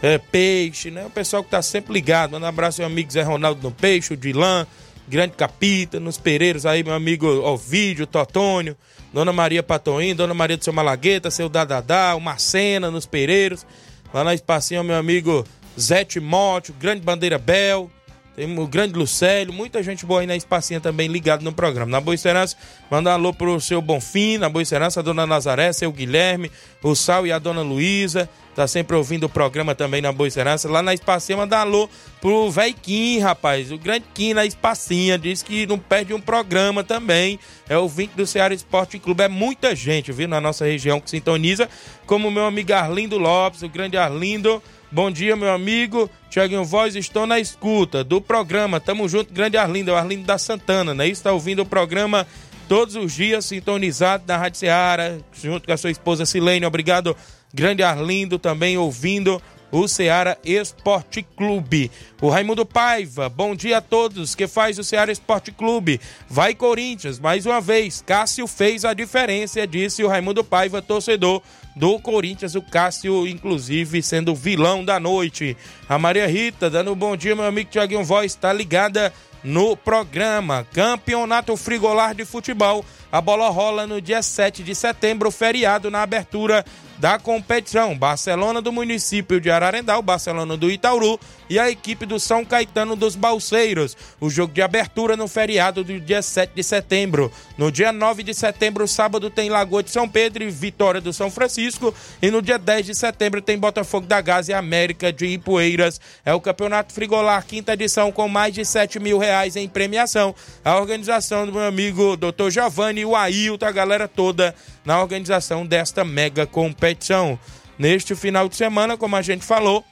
é, 0.02 0.18
Peixe, 0.18 0.90
né? 0.90 1.06
O 1.06 1.10
pessoal 1.10 1.42
que 1.42 1.50
tá 1.50 1.62
sempre 1.62 1.92
ligado. 1.92 2.32
Manda 2.32 2.46
um 2.46 2.48
abraço 2.48 2.82
ao 2.82 2.86
amigo 2.86 3.10
Zé 3.10 3.22
Ronaldo 3.22 3.60
no 3.62 3.70
Peixe, 3.70 4.12
o 4.12 4.16
Dilan, 4.16 4.66
Grande 5.08 5.34
Capita, 5.34 6.00
nos 6.00 6.18
Pereiros 6.18 6.66
aí, 6.66 6.82
meu 6.82 6.94
amigo 6.94 7.26
Ovídio, 7.26 8.06
Totônio, 8.06 8.76
Dona 9.12 9.32
Maria 9.32 9.62
Patoim, 9.62 10.14
Dona 10.14 10.34
Maria 10.34 10.56
do 10.56 10.64
seu 10.64 10.72
Malagueta, 10.72 11.30
seu 11.30 11.48
Dadadá, 11.48 12.14
o 12.16 12.20
Marcena 12.20 12.90
nos 12.90 13.06
Pereiros. 13.06 13.64
Lá 14.12 14.24
na 14.24 14.34
Espacinha, 14.34 14.82
meu 14.82 14.96
amigo 14.96 15.44
Zé 15.78 16.04
Timóteo, 16.04 16.74
Grande 16.78 17.02
Bandeira 17.02 17.38
Bel, 17.38 17.90
tem 18.36 18.58
o 18.58 18.66
Grande 18.66 18.92
Lucélio, 18.92 19.50
muita 19.50 19.82
gente 19.82 20.04
boa 20.04 20.20
aí 20.20 20.26
na 20.26 20.36
Espacinha 20.36 20.78
também 20.78 21.08
ligado 21.08 21.42
no 21.42 21.52
programa. 21.52 21.90
Na 21.90 22.02
Boa 22.02 22.14
Esperança, 22.14 22.54
manda 22.90 23.08
um 23.08 23.12
alô 23.14 23.32
pro 23.32 23.58
seu 23.58 23.80
Bonfim, 23.80 24.36
na 24.36 24.50
Boa 24.50 24.62
Esperança, 24.62 25.00
a 25.00 25.02
dona 25.02 25.26
Nazaré, 25.26 25.72
seu 25.72 25.90
Guilherme, 25.90 26.52
o 26.82 26.94
Sal 26.94 27.26
e 27.26 27.32
a 27.32 27.38
dona 27.38 27.62
Luísa, 27.62 28.28
tá 28.54 28.66
sempre 28.66 28.94
ouvindo 28.94 29.24
o 29.24 29.28
programa 29.28 29.74
também 29.74 30.02
na 30.02 30.12
Boa 30.12 30.28
Esperança. 30.28 30.68
Lá 30.68 30.82
na 30.82 30.92
Espacinha, 30.92 31.38
manda 31.38 31.56
um 31.56 31.60
alô 31.60 31.88
pro 32.20 32.50
velho 32.50 32.74
Kim, 32.74 33.20
rapaz, 33.20 33.72
o 33.72 33.78
grande 33.78 34.04
Kim 34.12 34.34
na 34.34 34.44
Espacinha, 34.44 35.16
diz 35.16 35.42
que 35.42 35.66
não 35.66 35.78
perde 35.78 36.12
um 36.12 36.20
programa 36.20 36.84
também. 36.84 37.40
É 37.70 37.78
o 37.78 37.88
20 37.88 38.10
do 38.10 38.26
Ceará 38.26 38.52
Esporte 38.52 38.98
Clube, 38.98 39.24
é 39.24 39.28
muita 39.28 39.74
gente, 39.74 40.12
viu, 40.12 40.28
na 40.28 40.42
nossa 40.42 40.66
região 40.66 41.00
que 41.00 41.08
sintoniza, 41.08 41.70
como 42.04 42.28
o 42.28 42.30
meu 42.30 42.44
amigo 42.44 42.74
Arlindo 42.74 43.16
Lopes, 43.16 43.62
o 43.62 43.68
grande 43.68 43.96
Arlindo. 43.96 44.62
Bom 44.90 45.10
dia, 45.10 45.34
meu 45.34 45.50
amigo. 45.50 46.08
Tiaguinho 46.30 46.64
Voz, 46.64 46.94
estou 46.94 47.26
na 47.26 47.40
escuta 47.40 48.04
do 48.04 48.20
programa. 48.20 48.78
Tamo 48.78 49.08
junto, 49.08 49.34
grande 49.34 49.56
Arlindo, 49.56 49.90
é 49.90 49.94
o 49.94 49.96
Arlindo 49.96 50.24
da 50.24 50.38
Santana, 50.38 50.94
né? 50.94 51.08
Está 51.08 51.32
ouvindo 51.32 51.62
o 51.62 51.66
programa 51.66 52.24
todos 52.68 52.94
os 52.94 53.12
dias, 53.12 53.44
sintonizado 53.46 54.22
na 54.28 54.36
Rádio 54.36 54.60
Ceará, 54.60 55.16
junto 55.34 55.66
com 55.66 55.72
a 55.72 55.76
sua 55.76 55.90
esposa 55.90 56.24
Silene. 56.24 56.64
Obrigado, 56.64 57.16
grande 57.52 57.82
Arlindo, 57.82 58.38
também 58.38 58.78
ouvindo 58.78 59.42
o 59.72 59.88
Ceará 59.88 60.38
Esporte 60.44 61.26
Clube. 61.36 61.90
O 62.22 62.28
Raimundo 62.28 62.64
Paiva, 62.64 63.28
bom 63.28 63.56
dia 63.56 63.78
a 63.78 63.82
todos 63.82 64.36
que 64.36 64.46
faz 64.46 64.78
o 64.78 64.84
Ceará 64.84 65.10
Esporte 65.10 65.50
Clube. 65.50 66.00
Vai 66.28 66.54
Corinthians, 66.54 67.18
mais 67.18 67.44
uma 67.44 67.60
vez. 67.60 68.04
Cássio 68.06 68.46
fez 68.46 68.84
a 68.84 68.94
diferença, 68.94 69.66
disse 69.66 70.04
o 70.04 70.08
Raimundo 70.08 70.44
Paiva, 70.44 70.80
torcedor 70.80 71.42
do 71.76 72.00
Corinthians, 72.00 72.54
o 72.54 72.62
Cássio, 72.62 73.28
inclusive, 73.28 74.02
sendo 74.02 74.34
vilão 74.34 74.82
da 74.82 74.98
noite. 74.98 75.54
A 75.86 75.98
Maria 75.98 76.26
Rita, 76.26 76.70
dando 76.70 76.92
um 76.92 76.96
bom 76.96 77.14
dia, 77.14 77.36
meu 77.36 77.44
amigo 77.44 77.70
Tiaguinho 77.70 78.02
Voz, 78.02 78.32
está 78.32 78.50
ligada 78.50 79.12
no 79.44 79.76
programa 79.76 80.66
Campeonato 80.72 81.54
Frigolar 81.54 82.14
de 82.14 82.24
Futebol. 82.24 82.82
A 83.12 83.20
bola 83.20 83.50
rola 83.50 83.86
no 83.86 84.00
dia 84.00 84.22
7 84.22 84.62
de 84.62 84.74
setembro, 84.74 85.30
feriado 85.30 85.90
na 85.90 86.02
abertura 86.02 86.64
da 86.98 87.18
competição. 87.18 87.96
Barcelona 87.96 88.60
do 88.60 88.72
município 88.72 89.40
de 89.40 89.50
Ararendá, 89.50 89.98
o 89.98 90.02
Barcelona 90.02 90.56
do 90.56 90.70
Itauru 90.70 91.18
e 91.48 91.58
a 91.58 91.70
equipe 91.70 92.06
do 92.06 92.18
São 92.18 92.44
Caetano 92.44 92.96
dos 92.96 93.14
Balseiros. 93.14 93.96
O 94.20 94.28
jogo 94.28 94.52
de 94.52 94.62
abertura 94.62 95.16
no 95.16 95.28
feriado 95.28 95.84
do 95.84 96.00
dia 96.00 96.22
7 96.22 96.52
de 96.54 96.62
setembro. 96.62 97.30
No 97.56 97.70
dia 97.70 97.92
9 97.92 98.22
de 98.22 98.34
setembro, 98.34 98.88
sábado, 98.88 99.30
tem 99.30 99.48
Lagoa 99.48 99.82
de 99.82 99.90
São 99.90 100.08
Pedro 100.08 100.42
e 100.42 100.50
Vitória 100.50 101.00
do 101.00 101.12
São 101.12 101.30
Francisco. 101.30 101.94
E 102.20 102.30
no 102.30 102.42
dia 102.42 102.58
10 102.58 102.86
de 102.86 102.94
setembro 102.94 103.40
tem 103.40 103.58
Botafogo 103.58 104.06
da 104.06 104.20
Gás 104.20 104.48
e 104.48 104.52
América 104.52 105.12
de 105.12 105.26
Ipueiras. 105.26 106.00
É 106.24 106.34
o 106.34 106.40
Campeonato 106.40 106.92
Frigolar, 106.92 107.44
quinta 107.46 107.74
edição, 107.74 108.10
com 108.10 108.28
mais 108.28 108.54
de 108.54 108.64
7 108.64 108.98
mil 108.98 109.18
reais 109.18 109.56
em 109.56 109.68
premiação. 109.68 110.34
A 110.64 110.76
organização 110.76 111.46
do 111.46 111.52
meu 111.52 111.62
amigo 111.62 112.16
Dr. 112.16 112.50
Giovanni, 112.50 113.04
o 113.04 113.14
Ailton, 113.14 113.66
a 113.66 113.72
galera 113.72 114.08
toda 114.08 114.54
na 114.86 115.00
organização 115.02 115.66
desta 115.66 116.04
mega 116.04 116.46
competição. 116.46 117.38
Neste 117.78 118.14
final 118.14 118.48
de 118.48 118.56
semana, 118.56 118.96
como 118.96 119.16
a 119.16 119.20
gente 119.20 119.44
falou, 119.44 119.84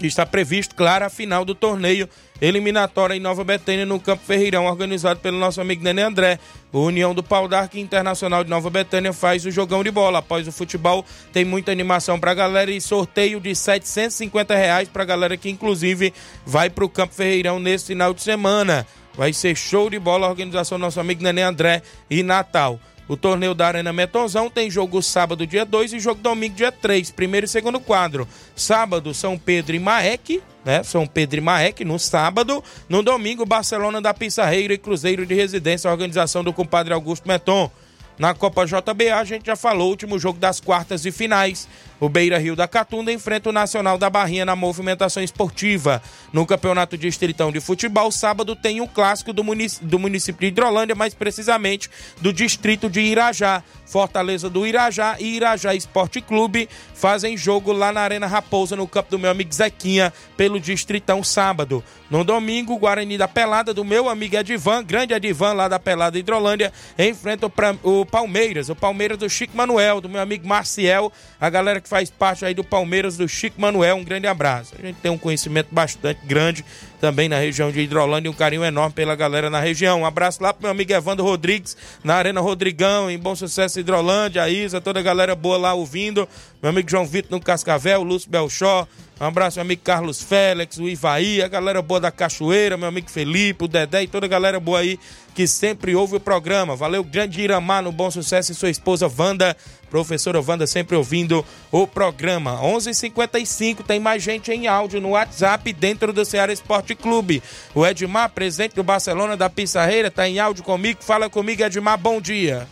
está 0.00 0.24
previsto, 0.24 0.74
claro, 0.74 1.04
a 1.04 1.10
final 1.10 1.44
do 1.44 1.54
torneio 1.54 2.08
eliminatório 2.40 3.14
em 3.14 3.20
Nova 3.20 3.44
Betânia, 3.44 3.84
no 3.84 4.00
Campo 4.00 4.24
Ferreirão, 4.24 4.66
organizado 4.66 5.20
pelo 5.20 5.38
nosso 5.38 5.60
amigo 5.60 5.84
Nenê 5.84 6.02
André. 6.02 6.38
O 6.72 6.80
União 6.80 7.14
do 7.14 7.22
Pau 7.22 7.46
d'Arco 7.46 7.76
Internacional 7.76 8.42
de 8.42 8.50
Nova 8.50 8.70
Betânia 8.70 9.12
faz 9.12 9.44
o 9.44 9.50
jogão 9.50 9.84
de 9.84 9.90
bola. 9.90 10.18
Após 10.18 10.48
o 10.48 10.52
futebol, 10.52 11.04
tem 11.32 11.44
muita 11.44 11.70
animação 11.70 12.18
pra 12.18 12.34
galera 12.34 12.70
e 12.70 12.80
sorteio 12.80 13.40
de 13.40 13.54
750 13.54 14.54
reais 14.54 14.88
pra 14.88 15.04
galera 15.04 15.36
que, 15.36 15.50
inclusive, 15.50 16.12
vai 16.44 16.70
pro 16.70 16.88
Campo 16.88 17.14
Ferreirão 17.14 17.60
nesse 17.60 17.86
final 17.86 18.12
de 18.12 18.22
semana. 18.22 18.86
Vai 19.14 19.32
ser 19.32 19.56
show 19.56 19.88
de 19.88 19.98
bola 19.98 20.26
a 20.26 20.30
organização 20.30 20.78
do 20.78 20.82
nosso 20.82 20.98
amigo 20.98 21.22
Nenê 21.22 21.42
André 21.42 21.82
e 22.10 22.22
Natal. 22.22 22.80
O 23.06 23.16
torneio 23.16 23.54
da 23.54 23.66
Arena 23.66 23.92
Metonzão 23.92 24.48
tem 24.48 24.70
jogo 24.70 25.02
sábado, 25.02 25.46
dia 25.46 25.64
2 25.64 25.92
e 25.92 26.00
jogo 26.00 26.22
domingo, 26.22 26.54
dia 26.54 26.72
3, 26.72 27.10
primeiro 27.10 27.44
e 27.44 27.48
segundo 27.48 27.78
quadro. 27.78 28.26
Sábado, 28.56 29.12
São 29.12 29.36
Pedro 29.36 29.76
e 29.76 29.78
Maek, 29.78 30.42
né? 30.64 30.82
São 30.82 31.06
Pedro 31.06 31.38
e 31.38 31.40
Maek 31.42 31.84
no 31.84 31.98
sábado. 31.98 32.64
No 32.88 33.02
domingo, 33.02 33.44
Barcelona 33.44 34.00
da 34.00 34.14
Pissarreira 34.14 34.72
e 34.72 34.78
Cruzeiro 34.78 35.26
de 35.26 35.34
Residência, 35.34 35.90
organização 35.90 36.42
do 36.42 36.52
compadre 36.52 36.94
Augusto 36.94 37.28
Meton. 37.28 37.70
Na 38.18 38.32
Copa 38.32 38.64
JBA, 38.64 39.16
a 39.16 39.24
gente 39.24 39.46
já 39.46 39.56
falou, 39.56 39.90
último 39.90 40.18
jogo 40.18 40.38
das 40.38 40.60
quartas 40.60 41.04
e 41.04 41.10
finais. 41.10 41.68
O 42.04 42.08
Beira 42.10 42.36
Rio 42.36 42.54
da 42.54 42.68
Catunda 42.68 43.10
enfrenta 43.10 43.48
o 43.48 43.52
Nacional 43.52 43.96
da 43.96 44.10
Barrinha 44.10 44.44
na 44.44 44.54
movimentação 44.54 45.22
esportiva. 45.22 46.02
No 46.34 46.44
Campeonato 46.44 46.98
Distritão 46.98 47.50
de 47.50 47.60
Futebol, 47.60 48.12
sábado 48.12 48.54
tem 48.54 48.78
o 48.78 48.84
um 48.84 48.86
clássico 48.86 49.32
do, 49.32 49.42
munic 49.42 49.82
do 49.82 49.98
município 49.98 50.40
de 50.42 50.48
Hidrolândia, 50.48 50.94
mais 50.94 51.14
precisamente 51.14 51.88
do 52.20 52.30
distrito 52.30 52.90
de 52.90 53.00
Irajá. 53.00 53.62
Fortaleza 53.86 54.50
do 54.50 54.66
Irajá 54.66 55.16
e 55.18 55.36
Irajá 55.36 55.74
Esporte 55.74 56.20
Clube 56.20 56.68
fazem 56.94 57.36
jogo 57.36 57.72
lá 57.72 57.92
na 57.92 58.00
Arena 58.00 58.26
Raposa, 58.26 58.76
no 58.76 58.88
campo 58.88 59.10
do 59.10 59.18
meu 59.18 59.30
amigo 59.30 59.54
Zequinha, 59.54 60.12
pelo 60.36 60.60
Distritão 60.60 61.22
sábado. 61.22 61.82
No 62.10 62.22
domingo, 62.22 62.74
o 62.74 62.78
Guarani 62.78 63.16
da 63.16 63.26
Pelada, 63.26 63.72
do 63.72 63.84
meu 63.84 64.08
amigo 64.08 64.36
Edivan, 64.36 64.84
grande 64.84 65.14
Edivan 65.14 65.52
lá 65.52 65.68
da 65.68 65.78
Pelada 65.78 66.18
Hidrolândia, 66.18 66.72
enfrenta 66.98 67.50
o 67.82 68.06
Palmeiras, 68.06 68.68
o 68.68 68.76
Palmeiras 68.76 69.18
do 69.18 69.28
Chico 69.28 69.56
Manuel, 69.56 70.00
do 70.00 70.08
meu 70.08 70.20
amigo 70.20 70.46
Marciel, 70.46 71.12
a 71.40 71.48
galera 71.50 71.80
que 71.80 71.88
faz 71.94 72.10
parte 72.10 72.44
aí 72.44 72.52
do 72.54 72.64
Palmeiras 72.64 73.16
do 73.16 73.28
Chico 73.28 73.60
Manuel, 73.60 73.94
um 73.94 74.02
grande 74.02 74.26
abraço. 74.26 74.74
A 74.76 74.84
gente 74.84 74.96
tem 74.96 75.12
um 75.12 75.16
conhecimento 75.16 75.68
bastante 75.70 76.18
grande 76.26 76.64
também 77.04 77.28
na 77.28 77.38
região 77.38 77.70
de 77.70 77.82
Hidrolândia 77.82 78.30
um 78.30 78.34
carinho 78.34 78.64
enorme 78.64 78.94
pela 78.94 79.14
galera 79.14 79.50
na 79.50 79.60
região. 79.60 80.00
Um 80.00 80.06
abraço 80.06 80.42
lá 80.42 80.54
pro 80.54 80.62
meu 80.62 80.70
amigo 80.70 80.90
Evandro 80.90 81.22
Rodrigues, 81.22 81.76
na 82.02 82.14
Arena 82.14 82.40
Rodrigão, 82.40 83.10
em 83.10 83.18
Bom 83.18 83.36
Sucesso 83.36 83.78
Hidrolândia, 83.78 84.42
a 84.42 84.48
Isa, 84.48 84.80
toda 84.80 85.00
a 85.00 85.02
galera 85.02 85.34
boa 85.34 85.58
lá 85.58 85.74
ouvindo. 85.74 86.26
Meu 86.62 86.70
amigo 86.70 86.90
João 86.90 87.04
Vitor 87.04 87.30
no 87.30 87.44
Cascavel, 87.44 88.02
Lúcio 88.02 88.30
Belchó, 88.30 88.88
um 89.20 89.26
abraço, 89.26 89.58
meu 89.58 89.62
amigo 89.62 89.80
Carlos 89.84 90.20
Félix, 90.20 90.76
o 90.78 90.88
Ivaí, 90.88 91.40
a 91.40 91.46
galera 91.46 91.80
boa 91.80 92.00
da 92.00 92.10
Cachoeira, 92.10 92.76
meu 92.76 92.88
amigo 92.88 93.08
Felipe, 93.08 93.64
o 93.64 93.68
Dedé 93.68 94.02
e 94.02 94.08
toda 94.08 94.26
a 94.26 94.28
galera 94.28 94.58
boa 94.58 94.80
aí 94.80 94.98
que 95.34 95.46
sempre 95.46 95.94
ouve 95.94 96.16
o 96.16 96.20
programa. 96.20 96.74
Valeu, 96.74 97.04
grande 97.04 97.40
Iramar 97.40 97.82
no 97.82 97.92
Bom 97.92 98.10
Sucesso 98.10 98.52
e 98.52 98.54
sua 98.54 98.70
esposa 98.70 99.10
Wanda, 99.18 99.56
professora 99.88 100.40
Wanda, 100.40 100.66
sempre 100.66 100.96
ouvindo 100.96 101.44
o 101.70 101.86
programa. 101.86 102.60
11:55 102.60 102.88
h 102.88 102.94
55 102.94 103.82
tem 103.82 104.00
mais 104.00 104.22
gente 104.22 104.50
em 104.50 104.66
áudio 104.66 105.00
no 105.00 105.10
WhatsApp 105.10 105.72
dentro 105.72 106.12
do 106.12 106.24
Ceará 106.24 106.52
Esporte 106.52 106.93
Clube. 106.94 107.42
O 107.74 107.86
Edmar, 107.86 108.30
presidente 108.30 108.74
do 108.74 108.82
Barcelona 108.82 109.36
da 109.36 109.50
Pissarreira, 109.50 110.10
tá 110.10 110.28
em 110.28 110.38
áudio 110.38 110.64
comigo. 110.64 111.02
Fala 111.02 111.28
comigo, 111.30 111.62
Edmar, 111.62 111.98
bom 111.98 112.20
dia. 112.20 112.66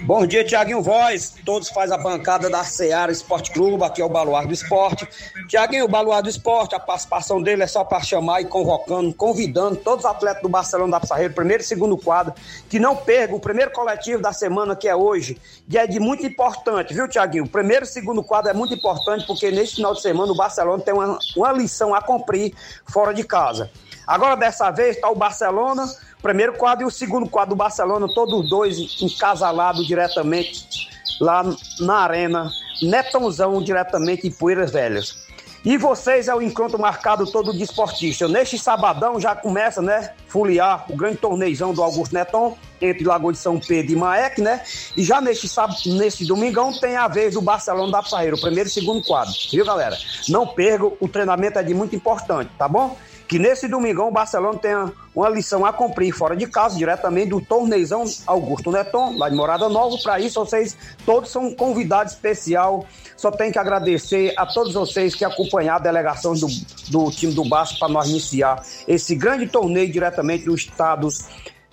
Bom 0.00 0.26
dia, 0.26 0.42
Tiaguinho 0.42 0.80
Voz. 0.80 1.34
Todos 1.44 1.68
faz 1.68 1.92
a 1.92 1.98
bancada 1.98 2.48
da 2.48 2.64
Seara 2.64 3.12
Esporte 3.12 3.50
Clube. 3.50 3.84
Aqui 3.84 4.00
é 4.00 4.04
o 4.04 4.08
Baluar 4.08 4.46
do 4.46 4.54
Esporte. 4.54 5.06
Tiaguinho, 5.46 5.84
o 5.84 5.88
Baluar 5.88 6.22
do 6.22 6.30
Esporte, 6.30 6.74
a 6.74 6.80
participação 6.80 7.42
dele 7.42 7.62
é 7.62 7.66
só 7.66 7.84
para 7.84 8.00
chamar 8.00 8.40
e 8.40 8.46
convocando, 8.46 9.12
convidando 9.12 9.76
todos 9.76 10.06
os 10.06 10.10
atletas 10.10 10.40
do 10.40 10.48
Barcelona 10.48 10.92
da 10.92 11.00
Pissarreira, 11.00 11.34
primeiro 11.34 11.62
e 11.62 11.66
segundo 11.66 11.98
quadro, 11.98 12.32
que 12.70 12.78
não 12.78 12.96
percam 12.96 13.36
o 13.36 13.40
primeiro 13.40 13.70
coletivo 13.72 14.22
da 14.22 14.32
semana, 14.32 14.74
que 14.74 14.88
é 14.88 14.96
hoje. 14.96 15.36
E 15.68 15.76
é 15.76 15.86
de 15.86 16.00
muito 16.00 16.26
importante, 16.26 16.94
viu, 16.94 17.06
Tiaguinho? 17.06 17.44
O 17.44 17.48
primeiro 17.48 17.84
e 17.84 17.88
segundo 17.88 18.22
quadro 18.22 18.50
é 18.50 18.54
muito 18.54 18.72
importante, 18.72 19.26
porque 19.26 19.50
neste 19.50 19.76
final 19.76 19.92
de 19.92 20.00
semana 20.00 20.32
o 20.32 20.36
Barcelona 20.36 20.82
tem 20.82 20.94
uma, 20.94 21.18
uma 21.36 21.52
lição 21.52 21.94
a 21.94 22.00
cumprir 22.00 22.54
fora 22.86 23.12
de 23.12 23.22
casa. 23.24 23.70
Agora, 24.06 24.34
dessa 24.34 24.70
vez, 24.70 24.96
está 24.96 25.10
o 25.10 25.14
Barcelona 25.14 25.86
primeiro 26.22 26.54
quadro 26.54 26.84
e 26.84 26.86
o 26.86 26.90
segundo 26.90 27.28
quadro 27.28 27.50
do 27.54 27.56
Barcelona, 27.56 28.08
todos 28.08 28.48
dois 28.48 28.78
encasalados 29.00 29.86
diretamente 29.86 30.88
lá 31.20 31.44
na 31.80 31.94
arena, 31.96 32.50
Netãozão 32.82 33.62
diretamente 33.62 34.26
em 34.26 34.30
Poeiras 34.30 34.70
Velhas. 34.70 35.28
E 35.62 35.76
vocês 35.76 36.26
é 36.26 36.34
o 36.34 36.40
encontro 36.40 36.78
marcado 36.78 37.30
todo 37.30 37.52
de 37.52 37.62
esportista. 37.62 38.26
Neste 38.26 38.58
sabadão 38.58 39.20
já 39.20 39.34
começa, 39.34 39.82
né, 39.82 40.14
foliar 40.26 40.86
o 40.88 40.96
grande 40.96 41.18
torneizão 41.18 41.74
do 41.74 41.82
Augusto 41.82 42.14
Neton 42.14 42.56
entre 42.80 43.04
Lagoa 43.04 43.32
de 43.32 43.38
São 43.38 43.60
Pedro 43.60 43.92
e 43.92 43.96
Maek, 43.96 44.40
né? 44.40 44.62
E 44.96 45.04
já 45.04 45.20
neste 45.20 45.46
sábado, 45.46 45.76
neste 45.84 46.24
domingão 46.24 46.72
tem 46.72 46.96
a 46.96 47.06
vez 47.06 47.34
do 47.34 47.42
Barcelona 47.42 47.92
da 47.92 48.02
Parreira, 48.02 48.36
o 48.36 48.40
primeiro 48.40 48.70
e 48.70 48.72
segundo 48.72 49.04
quadro. 49.04 49.34
Viu, 49.52 49.66
galera? 49.66 49.98
Não 50.30 50.46
perca, 50.46 50.86
o 50.98 51.06
treinamento 51.06 51.58
é 51.58 51.62
de 51.62 51.74
muito 51.74 51.94
importante, 51.94 52.50
tá 52.56 52.66
bom? 52.66 52.96
Que 53.30 53.38
nesse 53.38 53.68
domingão 53.68 54.08
o 54.08 54.10
Barcelona 54.10 54.58
tenha 54.58 54.92
uma 55.14 55.28
lição 55.28 55.64
a 55.64 55.72
cumprir 55.72 56.12
fora 56.12 56.36
de 56.36 56.48
casa, 56.48 56.76
diretamente 56.76 57.28
do 57.28 57.40
torneizão 57.40 58.04
Augusto 58.26 58.72
Neton, 58.72 59.16
lá 59.16 59.28
de 59.28 59.36
Morada 59.36 59.68
Nova. 59.68 59.96
Para 60.02 60.18
isso, 60.18 60.44
vocês 60.44 60.76
todos 61.06 61.30
são 61.30 61.54
convidados 61.54 62.12
especial. 62.12 62.84
Só 63.16 63.30
tem 63.30 63.52
que 63.52 63.58
agradecer 63.60 64.34
a 64.36 64.44
todos 64.44 64.74
vocês 64.74 65.14
que 65.14 65.24
acompanharam 65.24 65.78
a 65.78 65.82
delegação 65.82 66.34
do, 66.34 66.48
do 66.88 67.08
time 67.12 67.32
do 67.32 67.48
Barça 67.48 67.76
para 67.78 67.88
nós 67.88 68.08
iniciar 68.08 68.60
esse 68.88 69.14
grande 69.14 69.46
torneio 69.46 69.92
diretamente 69.92 70.46
do 70.46 70.54
estado 70.56 71.06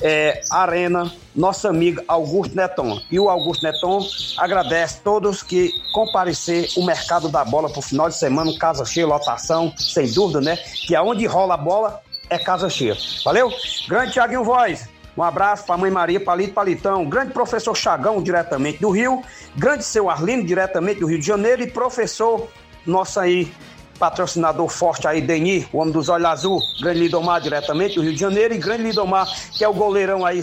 é, 0.01 0.41
Arena, 0.49 1.11
nosso 1.35 1.67
amigo 1.67 2.01
Augusto 2.07 2.55
Neton. 2.55 2.99
E 3.11 3.19
o 3.19 3.29
Augusto 3.29 3.63
Neton 3.63 4.05
agradece 4.37 4.99
todos 5.03 5.41
que 5.41 5.71
comparecer 5.93 6.69
o 6.77 6.85
mercado 6.85 7.29
da 7.29 7.43
bola 7.43 7.69
para 7.69 7.79
o 7.79 7.81
final 7.81 8.09
de 8.09 8.15
semana, 8.15 8.51
casa 8.59 8.85
cheia, 8.85 9.07
lotação, 9.07 9.73
sem 9.77 10.11
dúvida, 10.11 10.41
né? 10.41 10.57
Que 10.87 10.95
aonde 10.95 11.25
rola 11.25 11.55
a 11.55 11.57
bola 11.57 12.01
é 12.29 12.37
casa 12.37 12.69
cheia. 12.69 12.95
Valeu? 13.23 13.51
Grande 13.87 14.13
Tiaguinho 14.13 14.43
Voz. 14.43 14.87
Um 15.17 15.23
abraço 15.23 15.65
para 15.65 15.73
a 15.73 15.77
mãe 15.79 15.89
Maria 15.89 16.19
Palito 16.19 16.53
Palitão, 16.53 17.03
grande 17.09 17.33
professor 17.33 17.75
Chagão, 17.75 18.21
diretamente 18.21 18.77
do 18.77 18.91
Rio, 18.91 19.23
grande 19.55 19.83
seu 19.83 20.11
Arlindo, 20.11 20.45
diretamente 20.45 20.99
do 20.99 21.07
Rio 21.07 21.19
de 21.19 21.25
Janeiro, 21.25 21.63
e 21.63 21.67
professor 21.67 22.47
nosso 22.85 23.19
aí, 23.19 23.51
patrocinador 23.97 24.67
forte 24.69 25.07
aí, 25.07 25.21
Deni, 25.21 25.67
o 25.73 25.79
homem 25.79 25.91
dos 25.91 26.09
olhos 26.09 26.27
azul, 26.27 26.61
grande 26.81 26.99
Lidomar 26.99 27.41
diretamente 27.41 27.95
do 27.95 28.01
Rio 28.01 28.13
de 28.13 28.19
Janeiro, 28.19 28.53
e 28.53 28.57
grande 28.57 28.83
Lidomar, 28.83 29.27
que 29.57 29.63
é 29.63 29.67
o 29.67 29.73
goleirão 29.73 30.25
aí, 30.25 30.41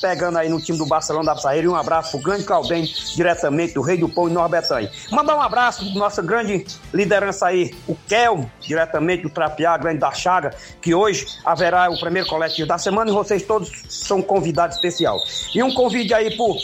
pegando 0.00 0.38
aí 0.38 0.48
no 0.48 0.60
time 0.60 0.78
do 0.78 0.86
Barcelona 0.86 1.26
da 1.26 1.34
Psaíra, 1.34 1.64
e 1.64 1.68
um 1.68 1.76
abraço 1.76 2.12
pro 2.12 2.20
grande 2.20 2.44
Calden, 2.44 2.84
diretamente 3.14 3.74
do 3.74 3.82
Rei 3.82 3.96
do 3.96 4.08
Pão 4.08 4.28
e 4.28 4.32
Norbertanha. 4.32 4.90
Mandar 5.10 5.36
um 5.36 5.40
abraço 5.40 5.84
pro 5.90 5.98
nossa 5.98 6.22
grande 6.22 6.64
liderança 6.92 7.46
aí, 7.46 7.74
o 7.86 7.94
Kel, 8.08 8.48
diretamente 8.60 9.22
do 9.22 9.30
Trapiá, 9.30 9.76
grande 9.76 9.98
da 9.98 10.12
Chaga, 10.12 10.54
que 10.80 10.94
hoje 10.94 11.26
haverá 11.44 11.90
o 11.90 11.98
primeiro 11.98 12.28
coletivo 12.28 12.66
da 12.66 12.78
semana, 12.78 13.10
e 13.10 13.14
vocês 13.14 13.42
todos 13.42 13.70
são 13.88 14.22
convidados 14.22 14.76
especial. 14.76 15.18
E 15.54 15.62
um 15.62 15.72
convite 15.72 16.12
aí 16.14 16.36
pro... 16.36 16.56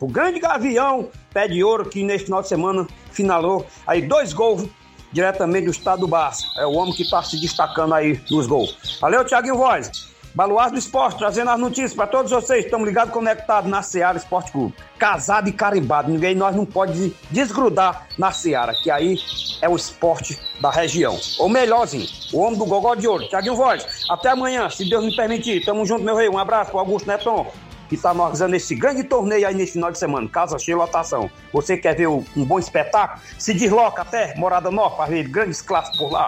O 0.00 0.08
grande 0.08 0.40
Gavião, 0.40 1.10
pé 1.32 1.46
de 1.46 1.62
ouro, 1.62 1.88
que 1.88 2.02
neste 2.02 2.24
final 2.24 2.42
de 2.42 2.48
semana 2.48 2.88
finalou 3.12 3.66
aí 3.86 4.02
dois 4.02 4.32
gols 4.32 4.68
diretamente 5.12 5.66
do 5.66 5.70
estado 5.70 6.00
do 6.00 6.08
Barça. 6.08 6.44
É 6.58 6.66
o 6.66 6.72
homem 6.72 6.94
que 6.94 7.02
está 7.02 7.22
se 7.22 7.40
destacando 7.40 7.94
aí 7.94 8.20
nos 8.30 8.46
gols. 8.46 8.98
Valeu, 9.00 9.24
Thiaguinho 9.24 9.56
Voz. 9.56 10.10
Baluar 10.34 10.70
do 10.70 10.78
Esporte, 10.78 11.18
trazendo 11.18 11.50
as 11.50 11.60
notícias 11.60 11.92
para 11.92 12.06
todos 12.06 12.32
vocês. 12.32 12.64
Estamos 12.64 12.88
ligados, 12.88 13.12
conectados 13.12 13.70
na 13.70 13.82
Seara 13.82 14.16
Esporte 14.16 14.50
Clube. 14.50 14.74
Casado 14.98 15.46
e 15.46 15.52
carimbado. 15.52 16.10
Ninguém, 16.10 16.34
nós 16.34 16.56
não 16.56 16.64
pode 16.64 17.14
desgrudar 17.30 18.06
na 18.16 18.32
Seara, 18.32 18.72
que 18.82 18.90
aí 18.90 19.18
é 19.60 19.68
o 19.68 19.76
esporte 19.76 20.38
da 20.58 20.70
região. 20.70 21.20
Ou 21.38 21.50
melhorzinho, 21.50 22.06
o 22.32 22.38
homem 22.38 22.58
do 22.58 22.64
Gogó 22.64 22.94
de 22.94 23.06
Ouro. 23.06 23.28
Thiaguinho 23.28 23.56
Voz, 23.56 23.86
até 24.08 24.30
amanhã, 24.30 24.70
se 24.70 24.88
Deus 24.88 25.04
me 25.04 25.14
permitir. 25.14 25.62
Tamo 25.66 25.84
junto, 25.84 26.02
meu 26.02 26.16
rei. 26.16 26.30
Um 26.30 26.38
abraço 26.38 26.70
pro 26.70 26.80
Augusto 26.80 27.06
Neton 27.06 27.52
que 27.92 27.96
está 27.96 28.10
organizando 28.10 28.56
esse 28.56 28.74
grande 28.74 29.04
torneio 29.04 29.46
aí 29.46 29.54
nesse 29.54 29.74
final 29.74 29.92
de 29.92 29.98
semana, 29.98 30.26
Casa 30.26 30.58
Cheia 30.58 30.78
Lotação. 30.78 31.30
Você 31.52 31.76
quer 31.76 31.94
ver 31.94 32.08
um 32.08 32.24
bom 32.36 32.58
espetáculo? 32.58 33.20
Se 33.38 33.52
desloca 33.52 34.00
até 34.00 34.34
Morada 34.34 34.70
Nova 34.70 34.96
para 34.96 35.10
ver 35.10 35.28
grandes 35.28 35.60
classes 35.60 35.94
por 35.98 36.10
lá. 36.10 36.26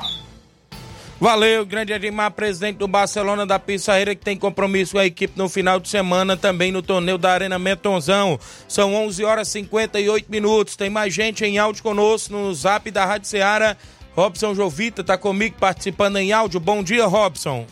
Valeu, 1.19 1.65
grande 1.65 1.91
Edmar, 1.95 2.33
presidente 2.33 2.77
do 2.77 2.87
Barcelona 2.87 3.47
da 3.47 3.59
Pissarreira, 3.59 4.15
que 4.15 4.23
tem 4.23 4.37
compromisso 4.37 4.93
com 4.93 4.99
a 4.99 5.07
equipe 5.07 5.39
no 5.39 5.49
final 5.49 5.81
de 5.81 5.89
semana, 5.89 6.37
também 6.37 6.71
no 6.71 6.83
torneio 6.83 7.17
da 7.17 7.33
Arena 7.33 7.59
Metonzão. 7.59 8.39
São 8.69 8.95
11 8.95 9.25
horas 9.25 9.49
e 9.49 9.53
58 9.53 10.31
minutos. 10.31 10.77
Tem 10.77 10.91
mais 10.91 11.15
gente 11.15 11.47
em 11.47 11.57
áudio 11.57 11.83
conosco 11.83 12.35
no 12.35 12.53
zap 12.53 12.91
da 12.91 13.07
Rádio 13.07 13.29
Ceará. 13.29 13.75
Robson 14.15 14.55
Jovita 14.55 15.01
está 15.01 15.17
comigo 15.17 15.57
participando 15.59 16.19
em 16.19 16.31
áudio. 16.31 16.61
Bom 16.61 16.83
dia, 16.83 17.07
Robson. 17.07 17.65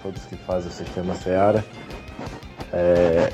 Todos 0.00 0.22
que 0.26 0.36
fazem 0.36 0.70
o 0.70 0.72
sistema 0.72 1.16
Ceará. 1.16 1.64
É, 2.76 3.32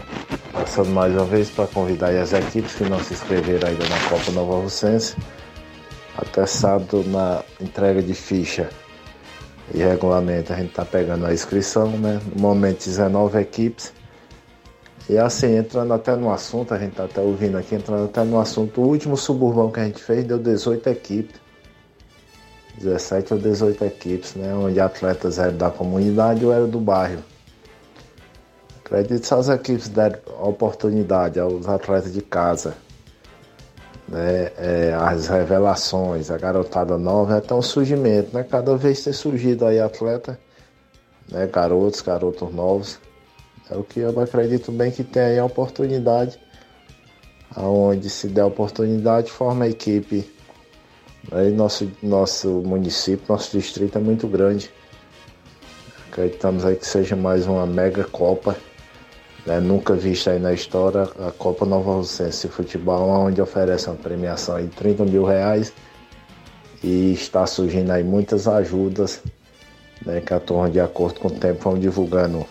passando 0.53 0.91
mais 0.91 1.15
uma 1.15 1.25
vez 1.25 1.49
para 1.49 1.67
convidar 1.67 2.11
as 2.11 2.35
equipes 2.35 2.75
que 2.75 2.85
não 2.85 3.03
se 3.03 3.15
inscreveram 3.15 3.69
ainda 3.69 3.89
na 3.89 3.99
Copa 4.11 4.31
Nova 4.33 4.61
Rocense. 4.61 5.17
Até 6.15 6.45
sábado 6.45 7.03
na 7.07 7.43
entrega 7.59 8.03
de 8.03 8.13
ficha 8.13 8.69
e 9.73 9.79
regulamento 9.79 10.53
a 10.53 10.57
gente 10.57 10.69
está 10.69 10.85
pegando 10.85 11.25
a 11.25 11.33
inscrição, 11.33 11.89
né? 11.93 12.21
No 12.35 12.43
momento 12.43 12.85
19 12.85 13.41
equipes. 13.41 13.95
E 15.09 15.17
assim, 15.17 15.57
entrando 15.57 15.95
até 15.95 16.15
no 16.15 16.31
assunto, 16.31 16.75
a 16.75 16.79
gente 16.79 16.91
está 16.91 17.05
até 17.05 17.23
ouvindo 17.23 17.57
aqui, 17.57 17.75
entrando 17.75 18.05
até 18.05 18.23
no 18.23 18.39
assunto, 18.39 18.83
o 18.83 18.87
último 18.87 19.17
suburbão 19.17 19.71
que 19.71 19.81
a 19.81 19.85
gente 19.85 20.03
fez 20.03 20.23
deu 20.25 20.39
18 20.39 20.87
equipes. 20.91 21.41
17 22.77 23.33
ou 23.33 23.41
18 23.41 23.85
equipes, 23.87 24.35
né? 24.35 24.55
Onde 24.55 24.79
atletas 24.79 25.39
eram 25.39 25.57
da 25.57 25.71
comunidade 25.71 26.45
ou 26.45 26.53
eram 26.53 26.69
do 26.69 26.79
bairro. 26.79 27.23
Acredito 28.91 29.33
as 29.37 29.49
equipes 29.49 29.89
deram 29.89 30.19
oportunidade 30.41 31.39
aos 31.39 31.69
atletas 31.69 32.13
de 32.13 32.21
casa, 32.21 32.75
né? 34.09 34.51
É, 34.59 34.93
as 34.99 35.29
revelações, 35.29 36.29
a 36.29 36.37
garotada 36.37 36.99
nova, 36.99 37.37
até 37.37 37.55
um 37.55 37.63
surgimento, 37.63 38.37
né? 38.37 38.43
Cada 38.43 38.77
vez 38.77 39.05
tem 39.05 39.13
surgido 39.13 39.65
aí 39.65 39.79
atleta, 39.79 40.41
né? 41.31 41.47
garotos, 41.47 42.01
garotos 42.01 42.53
novos. 42.53 42.99
É 43.71 43.77
o 43.77 43.85
que 43.85 44.01
eu 44.01 44.19
acredito 44.19 44.73
bem 44.73 44.91
que 44.91 45.05
tem 45.05 45.23
aí 45.23 45.39
a 45.39 45.45
oportunidade, 45.45 46.41
aonde 47.55 48.11
se 48.11 48.27
der 48.27 48.45
oportunidade, 48.45 49.31
forma 49.31 49.67
a 49.67 49.69
equipe. 49.69 50.29
Aí 51.31 51.53
nosso, 51.53 51.89
nosso 52.03 52.49
município, 52.67 53.25
nosso 53.29 53.57
distrito 53.57 53.97
é 53.99 54.01
muito 54.01 54.27
grande. 54.27 54.69
Acreditamos 56.09 56.65
aí 56.65 56.75
que 56.75 56.85
seja 56.85 57.15
mais 57.15 57.47
uma 57.47 57.65
mega 57.65 58.03
Copa 58.03 58.57
né, 59.47 59.61
nunca 59.61 59.95
vista 59.95 60.31
aí 60.33 60.39
na 60.39 60.53
história 60.53 61.03
a 61.27 61.31
Copa 61.33 61.65
Nova 61.65 61.93
Rocense 61.93 62.49
Futebol, 62.49 63.09
onde 63.09 63.41
oferece 63.41 63.89
uma 63.89 63.97
premiação 63.97 64.61
de 64.61 64.69
30 64.69 65.05
mil 65.05 65.25
reais 65.25 65.73
e 66.83 67.13
está 67.13 67.47
surgindo 67.47 67.91
aí 67.91 68.03
muitas 68.03 68.47
ajudas 68.49 69.23
né, 70.05 70.21
que 70.21 70.33
a 70.33 70.41
turma, 70.41 70.71
de 70.71 70.81
acordo 70.81 71.21
com 71.21 71.29
o 71.29 71.31
tempo, 71.31 71.65
vão 71.65 71.79
divulgando 71.79 72.47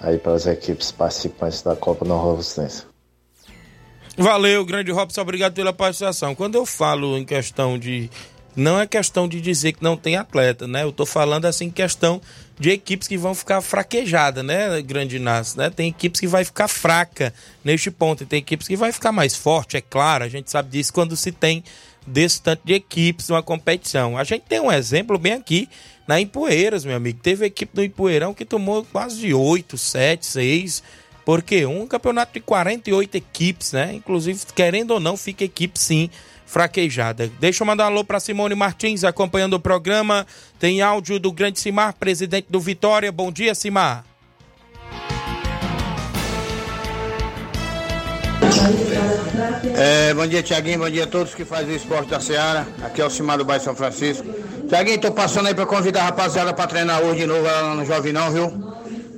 aí 0.00 0.18
para 0.18 0.32
as 0.32 0.46
equipes 0.46 0.90
participantes 0.90 1.62
da 1.62 1.76
Copa 1.76 2.04
Nova 2.04 2.36
Rocense. 2.36 2.84
Valeu, 4.16 4.64
grande 4.64 4.90
Robson, 4.90 5.22
obrigado 5.22 5.54
pela 5.54 5.72
participação. 5.72 6.34
Quando 6.34 6.56
eu 6.56 6.66
falo 6.66 7.16
em 7.16 7.24
questão 7.24 7.78
de. 7.78 8.10
Não 8.54 8.78
é 8.78 8.86
questão 8.86 9.26
de 9.26 9.40
dizer 9.40 9.72
que 9.72 9.82
não 9.82 9.96
tem 9.96 10.16
atleta, 10.16 10.68
né? 10.68 10.82
Eu 10.82 10.90
estou 10.90 11.06
falando 11.06 11.46
assim, 11.46 11.70
questão 11.70 12.20
de 12.62 12.70
equipes 12.70 13.08
que 13.08 13.16
vão 13.16 13.34
ficar 13.34 13.60
fraquejadas, 13.60 14.44
né, 14.44 14.80
Grande 14.82 15.16
Inácio, 15.16 15.58
né? 15.58 15.68
Tem 15.68 15.88
equipes 15.88 16.20
que 16.20 16.28
vai 16.28 16.44
ficar 16.44 16.68
fraca 16.68 17.34
neste 17.64 17.90
ponto, 17.90 18.22
e 18.22 18.26
tem 18.26 18.38
equipes 18.38 18.68
que 18.68 18.76
vai 18.76 18.92
ficar 18.92 19.10
mais 19.10 19.34
forte, 19.34 19.76
é 19.76 19.80
claro, 19.80 20.22
a 20.22 20.28
gente 20.28 20.48
sabe 20.48 20.70
disso 20.70 20.92
quando 20.92 21.16
se 21.16 21.32
tem 21.32 21.64
desse 22.06 22.40
tanto 22.40 22.62
de 22.64 22.72
equipes 22.72 23.28
numa 23.28 23.42
competição. 23.42 24.16
A 24.16 24.22
gente 24.22 24.44
tem 24.48 24.60
um 24.60 24.70
exemplo 24.70 25.18
bem 25.18 25.32
aqui 25.32 25.68
na 26.06 26.20
Empoeiras, 26.20 26.84
meu 26.84 26.96
amigo. 26.96 27.18
Teve 27.20 27.46
equipe 27.46 27.74
do 27.74 27.82
Empoeirão 27.82 28.32
que 28.32 28.44
tomou 28.44 28.84
quase 28.84 29.18
de 29.18 29.34
8, 29.34 29.76
7, 29.76 30.24
6, 30.24 30.82
porque 31.24 31.66
um 31.66 31.84
campeonato 31.84 32.32
de 32.34 32.40
48 32.40 33.16
equipes, 33.16 33.72
né? 33.72 33.92
Inclusive, 33.92 34.40
querendo 34.54 34.92
ou 34.92 35.00
não, 35.00 35.16
fica 35.16 35.42
equipe 35.42 35.80
sim 35.80 36.08
fraquejada. 36.52 37.32
Deixa 37.40 37.62
eu 37.62 37.66
mandar 37.66 37.84
um 37.84 37.86
alô 37.86 38.04
para 38.04 38.20
Simone 38.20 38.54
Martins 38.54 39.04
acompanhando 39.04 39.54
o 39.54 39.60
programa. 39.60 40.26
Tem 40.58 40.82
áudio 40.82 41.18
do 41.18 41.32
grande 41.32 41.58
Simar, 41.58 41.94
presidente 41.94 42.48
do 42.50 42.60
Vitória. 42.60 43.10
Bom 43.10 43.32
dia, 43.32 43.54
Simar. 43.54 44.04
É, 49.74 50.12
bom 50.12 50.26
dia, 50.26 50.42
Tiaguinho. 50.42 50.80
Bom 50.80 50.90
dia 50.90 51.04
a 51.04 51.06
todos 51.06 51.34
que 51.34 51.42
fazem 51.42 51.72
o 51.72 51.76
esporte 51.76 52.10
da 52.10 52.20
Seara. 52.20 52.66
Aqui 52.82 53.00
é 53.00 53.06
o 53.06 53.08
Simar 53.08 53.38
do 53.38 53.46
Bairro 53.46 53.64
São 53.64 53.74
Francisco. 53.74 54.26
Tiaguinho, 54.68 55.00
tô 55.00 55.10
passando 55.10 55.46
aí 55.48 55.54
para 55.54 55.64
convidar 55.64 56.02
a 56.02 56.04
rapaziada 56.04 56.52
para 56.52 56.66
treinar 56.66 57.00
hoje 57.00 57.20
de 57.20 57.26
novo 57.26 57.44
lá 57.44 57.74
no 57.74 57.86
Jovinão, 57.86 58.30
viu? 58.30 58.50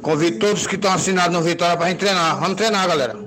Convido 0.01 0.39
todos 0.39 0.69
que 0.69 0.77
estão 0.77 0.93
assinados 0.93 1.37
no 1.37 1.43
Vitória 1.43 1.77
para 1.77 1.89
gente 1.89 1.99
treinar. 1.99 2.39
Vamos 2.39 2.55
treinar, 2.55 2.87
galera. 2.87 3.19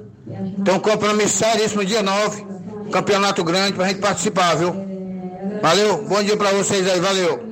Tem 0.64 0.74
um 0.74 0.80
compromisso 0.80 1.39
seríssimo 1.39 1.84
dia 1.84 2.01
9 2.01 2.47
campeonato 2.92 3.44
grande 3.44 3.74
pra 3.74 3.88
gente 3.88 4.00
participar, 4.00 4.56
viu? 4.56 4.74
Valeu, 5.62 6.06
bom 6.08 6.24
dia 6.24 6.38
pra 6.38 6.52
vocês 6.52 6.88
aí, 6.88 7.00
valeu. 7.00 7.48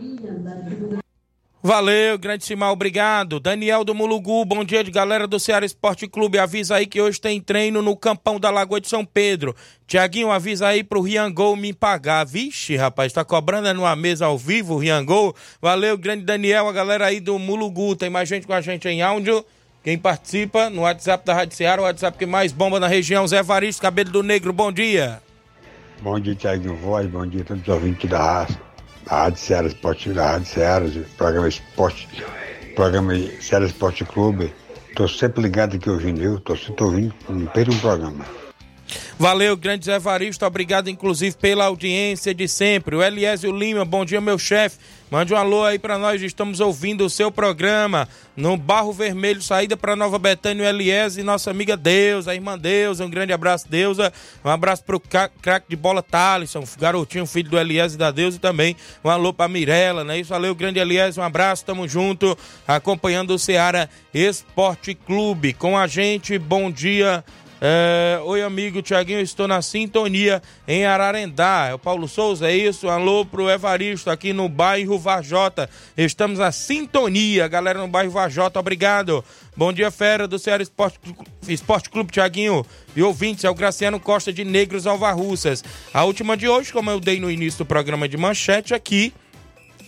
Valeu, 1.67 2.15
grande 2.19 2.45
Simão, 2.45 2.73
obrigado. 2.73 3.39
Daniel 3.39 3.83
do 3.83 3.95
Mulugu, 3.95 4.45
bom 4.45 4.63
dia 4.63 4.83
de 4.83 4.91
galera 4.91 5.25
do 5.25 5.39
Ceará 5.39 5.65
Esporte 5.65 6.07
Clube. 6.07 6.37
Avisa 6.37 6.75
aí 6.75 6.85
que 6.85 7.01
hoje 7.01 7.19
tem 7.19 7.41
treino 7.41 7.81
no 7.81 7.97
Campão 7.97 8.39
da 8.39 8.51
Lagoa 8.51 8.79
de 8.79 8.87
São 8.87 9.03
Pedro. 9.03 9.55
Tiaguinho, 9.87 10.29
avisa 10.29 10.67
aí 10.67 10.83
pro 10.83 11.01
Riangol 11.01 11.55
me 11.55 11.73
pagar. 11.73 12.23
Vixe, 12.23 12.75
rapaz, 12.75 13.11
tá 13.11 13.25
cobrando 13.25 13.73
numa 13.73 13.95
mesa 13.95 14.27
ao 14.27 14.37
vivo, 14.37 14.77
Riangol. 14.77 15.35
Valeu, 15.59 15.97
grande 15.97 16.23
Daniel, 16.23 16.67
a 16.67 16.71
galera 16.71 17.07
aí 17.07 17.19
do 17.19 17.39
Mulugu. 17.39 17.95
Tem 17.95 18.11
mais 18.11 18.29
gente 18.29 18.45
com 18.45 18.53
a 18.53 18.61
gente 18.61 18.87
em 18.87 19.01
áudio. 19.01 19.43
Quem 19.83 19.97
participa 19.97 20.69
no 20.69 20.81
WhatsApp 20.81 21.25
da 21.25 21.33
Rádio 21.33 21.57
Ceará, 21.57 21.81
o 21.81 21.85
WhatsApp 21.85 22.15
que 22.15 22.27
mais 22.27 22.51
bomba 22.51 22.79
na 22.79 22.87
região, 22.87 23.27
Zé 23.27 23.41
Varisto, 23.41 23.81
Cabelo 23.81 24.11
do 24.11 24.21
Negro, 24.21 24.53
bom 24.53 24.71
dia. 24.71 25.19
Bom 26.01 26.19
dia, 26.19 26.35
Tiaguinho 26.35 26.75
Voz, 26.75 27.07
bom 27.07 27.25
dia 27.25 27.41
a 27.41 27.45
todos 27.45 27.63
os 27.63 27.69
ouvintes 27.69 28.09
da 28.09 28.47
Rádio 29.07 29.39
Ceará 29.39 29.67
Esporte, 29.67 30.09
da 30.09 30.31
Rádio 30.31 30.47
Ceará, 30.47 30.85
programa 31.17 31.47
Esporte, 31.47 32.07
programa 32.75 33.13
Ceará 33.41 33.65
Esporte 33.65 34.03
Clube. 34.05 34.53
Tô 34.95 35.07
sempre 35.07 35.41
ligado 35.41 35.75
aqui 35.75 35.89
ouvindo, 35.89 36.19
viu? 36.19 36.39
Tô 36.39 36.55
sempre 36.55 36.83
ouvindo, 36.83 37.15
não 37.27 37.45
perco 37.47 37.73
um 37.73 37.79
programa. 37.79 38.25
Valeu, 39.17 39.55
grande 39.55 39.85
Zé 39.85 39.97
Varisto, 39.97 40.45
obrigado 40.45 40.89
inclusive 40.89 41.35
pela 41.37 41.65
audiência 41.65 42.35
de 42.35 42.47
sempre. 42.47 42.95
O 42.95 43.03
Eliésio 43.03 43.51
Lima, 43.51 43.85
bom 43.85 44.03
dia, 44.03 44.19
meu 44.19 44.37
chefe. 44.37 44.77
Mande 45.15 45.33
um 45.33 45.37
alô 45.37 45.63
aí 45.63 45.79
para 45.79 45.97
nós, 45.97 46.21
estamos 46.21 46.59
ouvindo 46.59 47.05
o 47.05 47.09
seu 47.09 47.31
programa 47.31 48.05
no 48.35 48.57
Barro 48.57 48.91
Vermelho, 48.91 49.41
saída 49.41 49.77
para 49.77 49.95
Nova 49.95 50.19
Betânia, 50.19 50.65
o 50.65 50.67
Eliésio 50.67 51.21
e 51.21 51.23
nossa 51.23 51.49
amiga 51.49 51.77
Deus, 51.77 52.27
a 52.27 52.35
irmã 52.35 52.59
Deus, 52.59 52.99
um 52.99 53.09
grande 53.09 53.31
abraço, 53.31 53.65
Deusa. 53.69 54.11
Um 54.43 54.49
abraço 54.49 54.83
pro 54.83 54.99
craque 54.99 55.69
de 55.69 55.75
bola 55.77 56.03
Thalisson, 56.03 56.65
garotinho, 56.77 57.25
filho 57.25 57.49
do 57.49 57.57
Eliésio 57.57 57.95
e 57.95 57.97
da 57.97 58.11
Deus, 58.11 58.35
e 58.35 58.39
também 58.39 58.75
um 59.05 59.09
alô 59.09 59.31
pra 59.31 59.47
Mirella, 59.47 60.03
né? 60.03 60.19
Isso, 60.19 60.31
valeu, 60.31 60.53
grande 60.53 60.79
Eliésio, 60.79 61.23
um 61.23 61.25
abraço, 61.25 61.63
tamo 61.63 61.87
junto, 61.87 62.37
acompanhando 62.67 63.33
o 63.33 63.39
Ceará 63.39 63.87
Esporte 64.13 64.93
Clube. 64.93 65.53
Com 65.53 65.77
a 65.77 65.87
gente, 65.87 66.37
bom 66.37 66.69
dia. 66.69 67.23
É, 67.61 68.19
Oi, 68.23 68.41
amigo 68.41 68.81
Tiaguinho, 68.81 69.21
estou 69.21 69.47
na 69.47 69.61
sintonia 69.61 70.41
em 70.67 70.85
Ararendá. 70.85 71.67
É 71.69 71.73
o 71.73 71.79
Paulo 71.79 72.07
Souza, 72.07 72.49
é 72.49 72.55
isso? 72.55 72.89
Alô 72.89 73.25
pro 73.25 73.49
Evaristo 73.49 74.09
aqui 74.09 74.33
no 74.33 74.49
bairro 74.49 74.99
Varjota. 74.99 75.69
Estamos 75.97 76.39
na 76.39 76.51
sintonia, 76.51 77.47
galera 77.47 77.79
no 77.79 77.87
bairro 77.87 78.11
Varjota, 78.11 78.59
obrigado. 78.59 79.23
Bom 79.55 79.71
dia, 79.71 79.89
fera 79.89 80.27
do 80.27 80.37
Ceará 80.37 80.61
Esporte, 80.61 80.99
Esporte 81.47 81.89
Clube 81.89 82.11
Tiaguinho 82.11 82.65
e 82.93 83.01
ouvintes, 83.01 83.45
é 83.45 83.49
o 83.49 83.55
Graciano 83.55 84.01
Costa 84.01 84.33
de 84.33 84.43
Negros 84.43 84.85
Alvarruças. 84.85 85.63
A 85.93 86.03
última 86.03 86.35
de 86.35 86.49
hoje, 86.49 86.73
como 86.73 86.91
eu 86.91 86.99
dei 86.99 87.21
no 87.21 87.31
início 87.31 87.59
do 87.59 87.65
programa 87.65 88.07
de 88.07 88.17
manchete 88.17 88.73
aqui, 88.73 89.13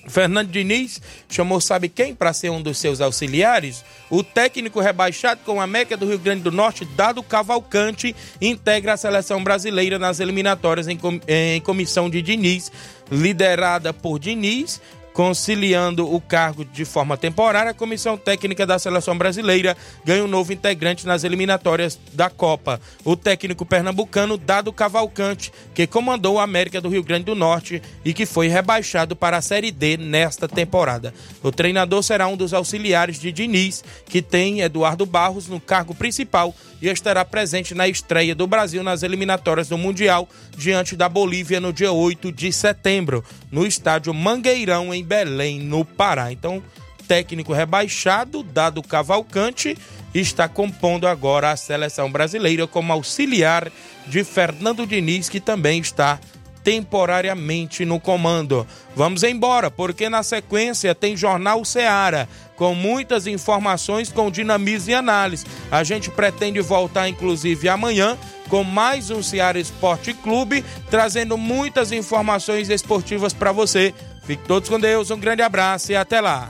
Fernando 0.07 0.49
Diniz 0.49 1.01
chamou 1.29 1.59
sabe 1.59 1.89
quem 1.89 2.15
para 2.15 2.33
ser 2.33 2.49
um 2.49 2.61
dos 2.61 2.77
seus 2.77 3.01
auxiliares? 3.01 3.83
O 4.09 4.23
técnico 4.23 4.79
rebaixado 4.79 5.41
com 5.45 5.59
a 5.59 5.67
Meca 5.67 5.97
do 5.97 6.07
Rio 6.07 6.19
Grande 6.19 6.43
do 6.43 6.51
Norte, 6.51 6.85
Dado 6.85 7.21
Cavalcante, 7.21 8.15
integra 8.41 8.93
a 8.93 8.97
seleção 8.97 9.43
brasileira 9.43 9.99
nas 9.99 10.19
eliminatórias 10.19 10.87
em, 10.87 10.97
com, 10.97 11.19
em 11.27 11.59
comissão 11.61 12.09
de 12.09 12.21
Diniz, 12.21 12.71
liderada 13.11 13.93
por 13.93 14.17
Diniz, 14.17 14.81
conciliando 15.17 16.13
o 16.13 16.21
cargo 16.21 16.63
de 16.63 16.85
forma 16.85 17.17
temporária, 17.17 17.71
a 17.71 17.73
Comissão 17.73 18.15
Técnica 18.15 18.67
da 18.67 18.77
Seleção 18.77 19.17
Brasileira 19.17 19.75
ganha 20.05 20.23
um 20.23 20.27
novo 20.27 20.53
integrante 20.53 21.07
nas 21.07 21.23
eliminatórias 21.23 21.99
da 22.13 22.29
Copa. 22.29 22.79
O 23.03 23.15
técnico 23.15 23.65
pernambucano 23.65 24.37
Dado 24.37 24.71
Cavalcante, 24.71 25.51
que 25.73 25.87
comandou 25.87 26.35
o 26.35 26.39
América 26.39 26.79
do 26.79 26.87
Rio 26.87 27.01
Grande 27.01 27.25
do 27.25 27.33
Norte 27.33 27.81
e 28.05 28.13
que 28.13 28.27
foi 28.27 28.47
rebaixado 28.47 29.15
para 29.15 29.37
a 29.37 29.41
Série 29.41 29.71
D 29.71 29.97
nesta 29.97 30.47
temporada. 30.47 31.11
O 31.41 31.51
treinador 31.51 32.03
será 32.03 32.27
um 32.27 32.37
dos 32.37 32.53
auxiliares 32.53 33.19
de 33.19 33.31
Diniz, 33.31 33.83
que 34.05 34.21
tem 34.21 34.61
Eduardo 34.61 35.03
Barros 35.03 35.47
no 35.47 35.59
cargo 35.59 35.95
principal 35.95 36.53
e 36.79 36.89
estará 36.89 37.25
presente 37.25 37.73
na 37.73 37.87
estreia 37.87 38.35
do 38.35 38.45
Brasil 38.45 38.83
nas 38.83 39.01
eliminatórias 39.01 39.67
do 39.67 39.79
Mundial 39.79 40.29
diante 40.57 40.95
da 40.95 41.07
Bolívia 41.07 41.61
no 41.61 41.71
dia 41.71 41.91
8 41.91 42.31
de 42.31 42.51
setembro, 42.51 43.23
no 43.51 43.65
estádio 43.65 44.13
Mangueirão, 44.13 44.91
em 44.91 45.03
Belém, 45.03 45.59
no 45.59 45.85
Pará. 45.85 46.31
Então, 46.31 46.63
técnico 47.07 47.53
rebaixado, 47.53 48.41
dado 48.41 48.81
Cavalcante, 48.81 49.77
está 50.13 50.49
compondo 50.49 51.07
agora 51.07 51.51
a 51.51 51.55
seleção 51.55 52.11
brasileira 52.11 52.65
como 52.65 52.91
auxiliar 52.91 53.71
de 54.07 54.23
Fernando 54.23 54.85
Diniz, 54.87 55.29
que 55.29 55.39
também 55.39 55.79
está 55.79 56.19
temporariamente 56.63 57.85
no 57.85 57.99
comando. 57.99 58.67
Vamos 58.93 59.23
embora, 59.23 59.71
porque 59.71 60.09
na 60.09 60.21
sequência 60.21 60.93
tem 60.93 61.15
Jornal 61.15 61.63
Seara, 61.63 62.27
com 62.57 62.73
muitas 62.73 63.25
informações 63.25 64.11
com 64.11 64.29
dinamismo 64.29 64.91
e 64.91 64.93
análise. 64.93 65.45
A 65.71 65.83
gente 65.83 66.09
pretende 66.09 66.59
voltar, 66.59 67.07
inclusive, 67.07 67.69
amanhã 67.69 68.17
com 68.47 68.63
mais 68.63 69.09
um 69.09 69.21
Seara 69.21 69.59
Esporte 69.59 70.13
Clube, 70.13 70.63
trazendo 70.89 71.37
muitas 71.37 71.91
informações 71.91 72.69
esportivas 72.69 73.33
para 73.33 73.51
você. 73.51 73.93
Fique 74.23 74.43
todos 74.47 74.67
com 74.69 74.79
Deus, 74.79 75.11
um 75.11 75.19
grande 75.19 75.41
abraço 75.41 75.91
e 75.91 75.95
até 75.95 76.19
lá. 76.19 76.49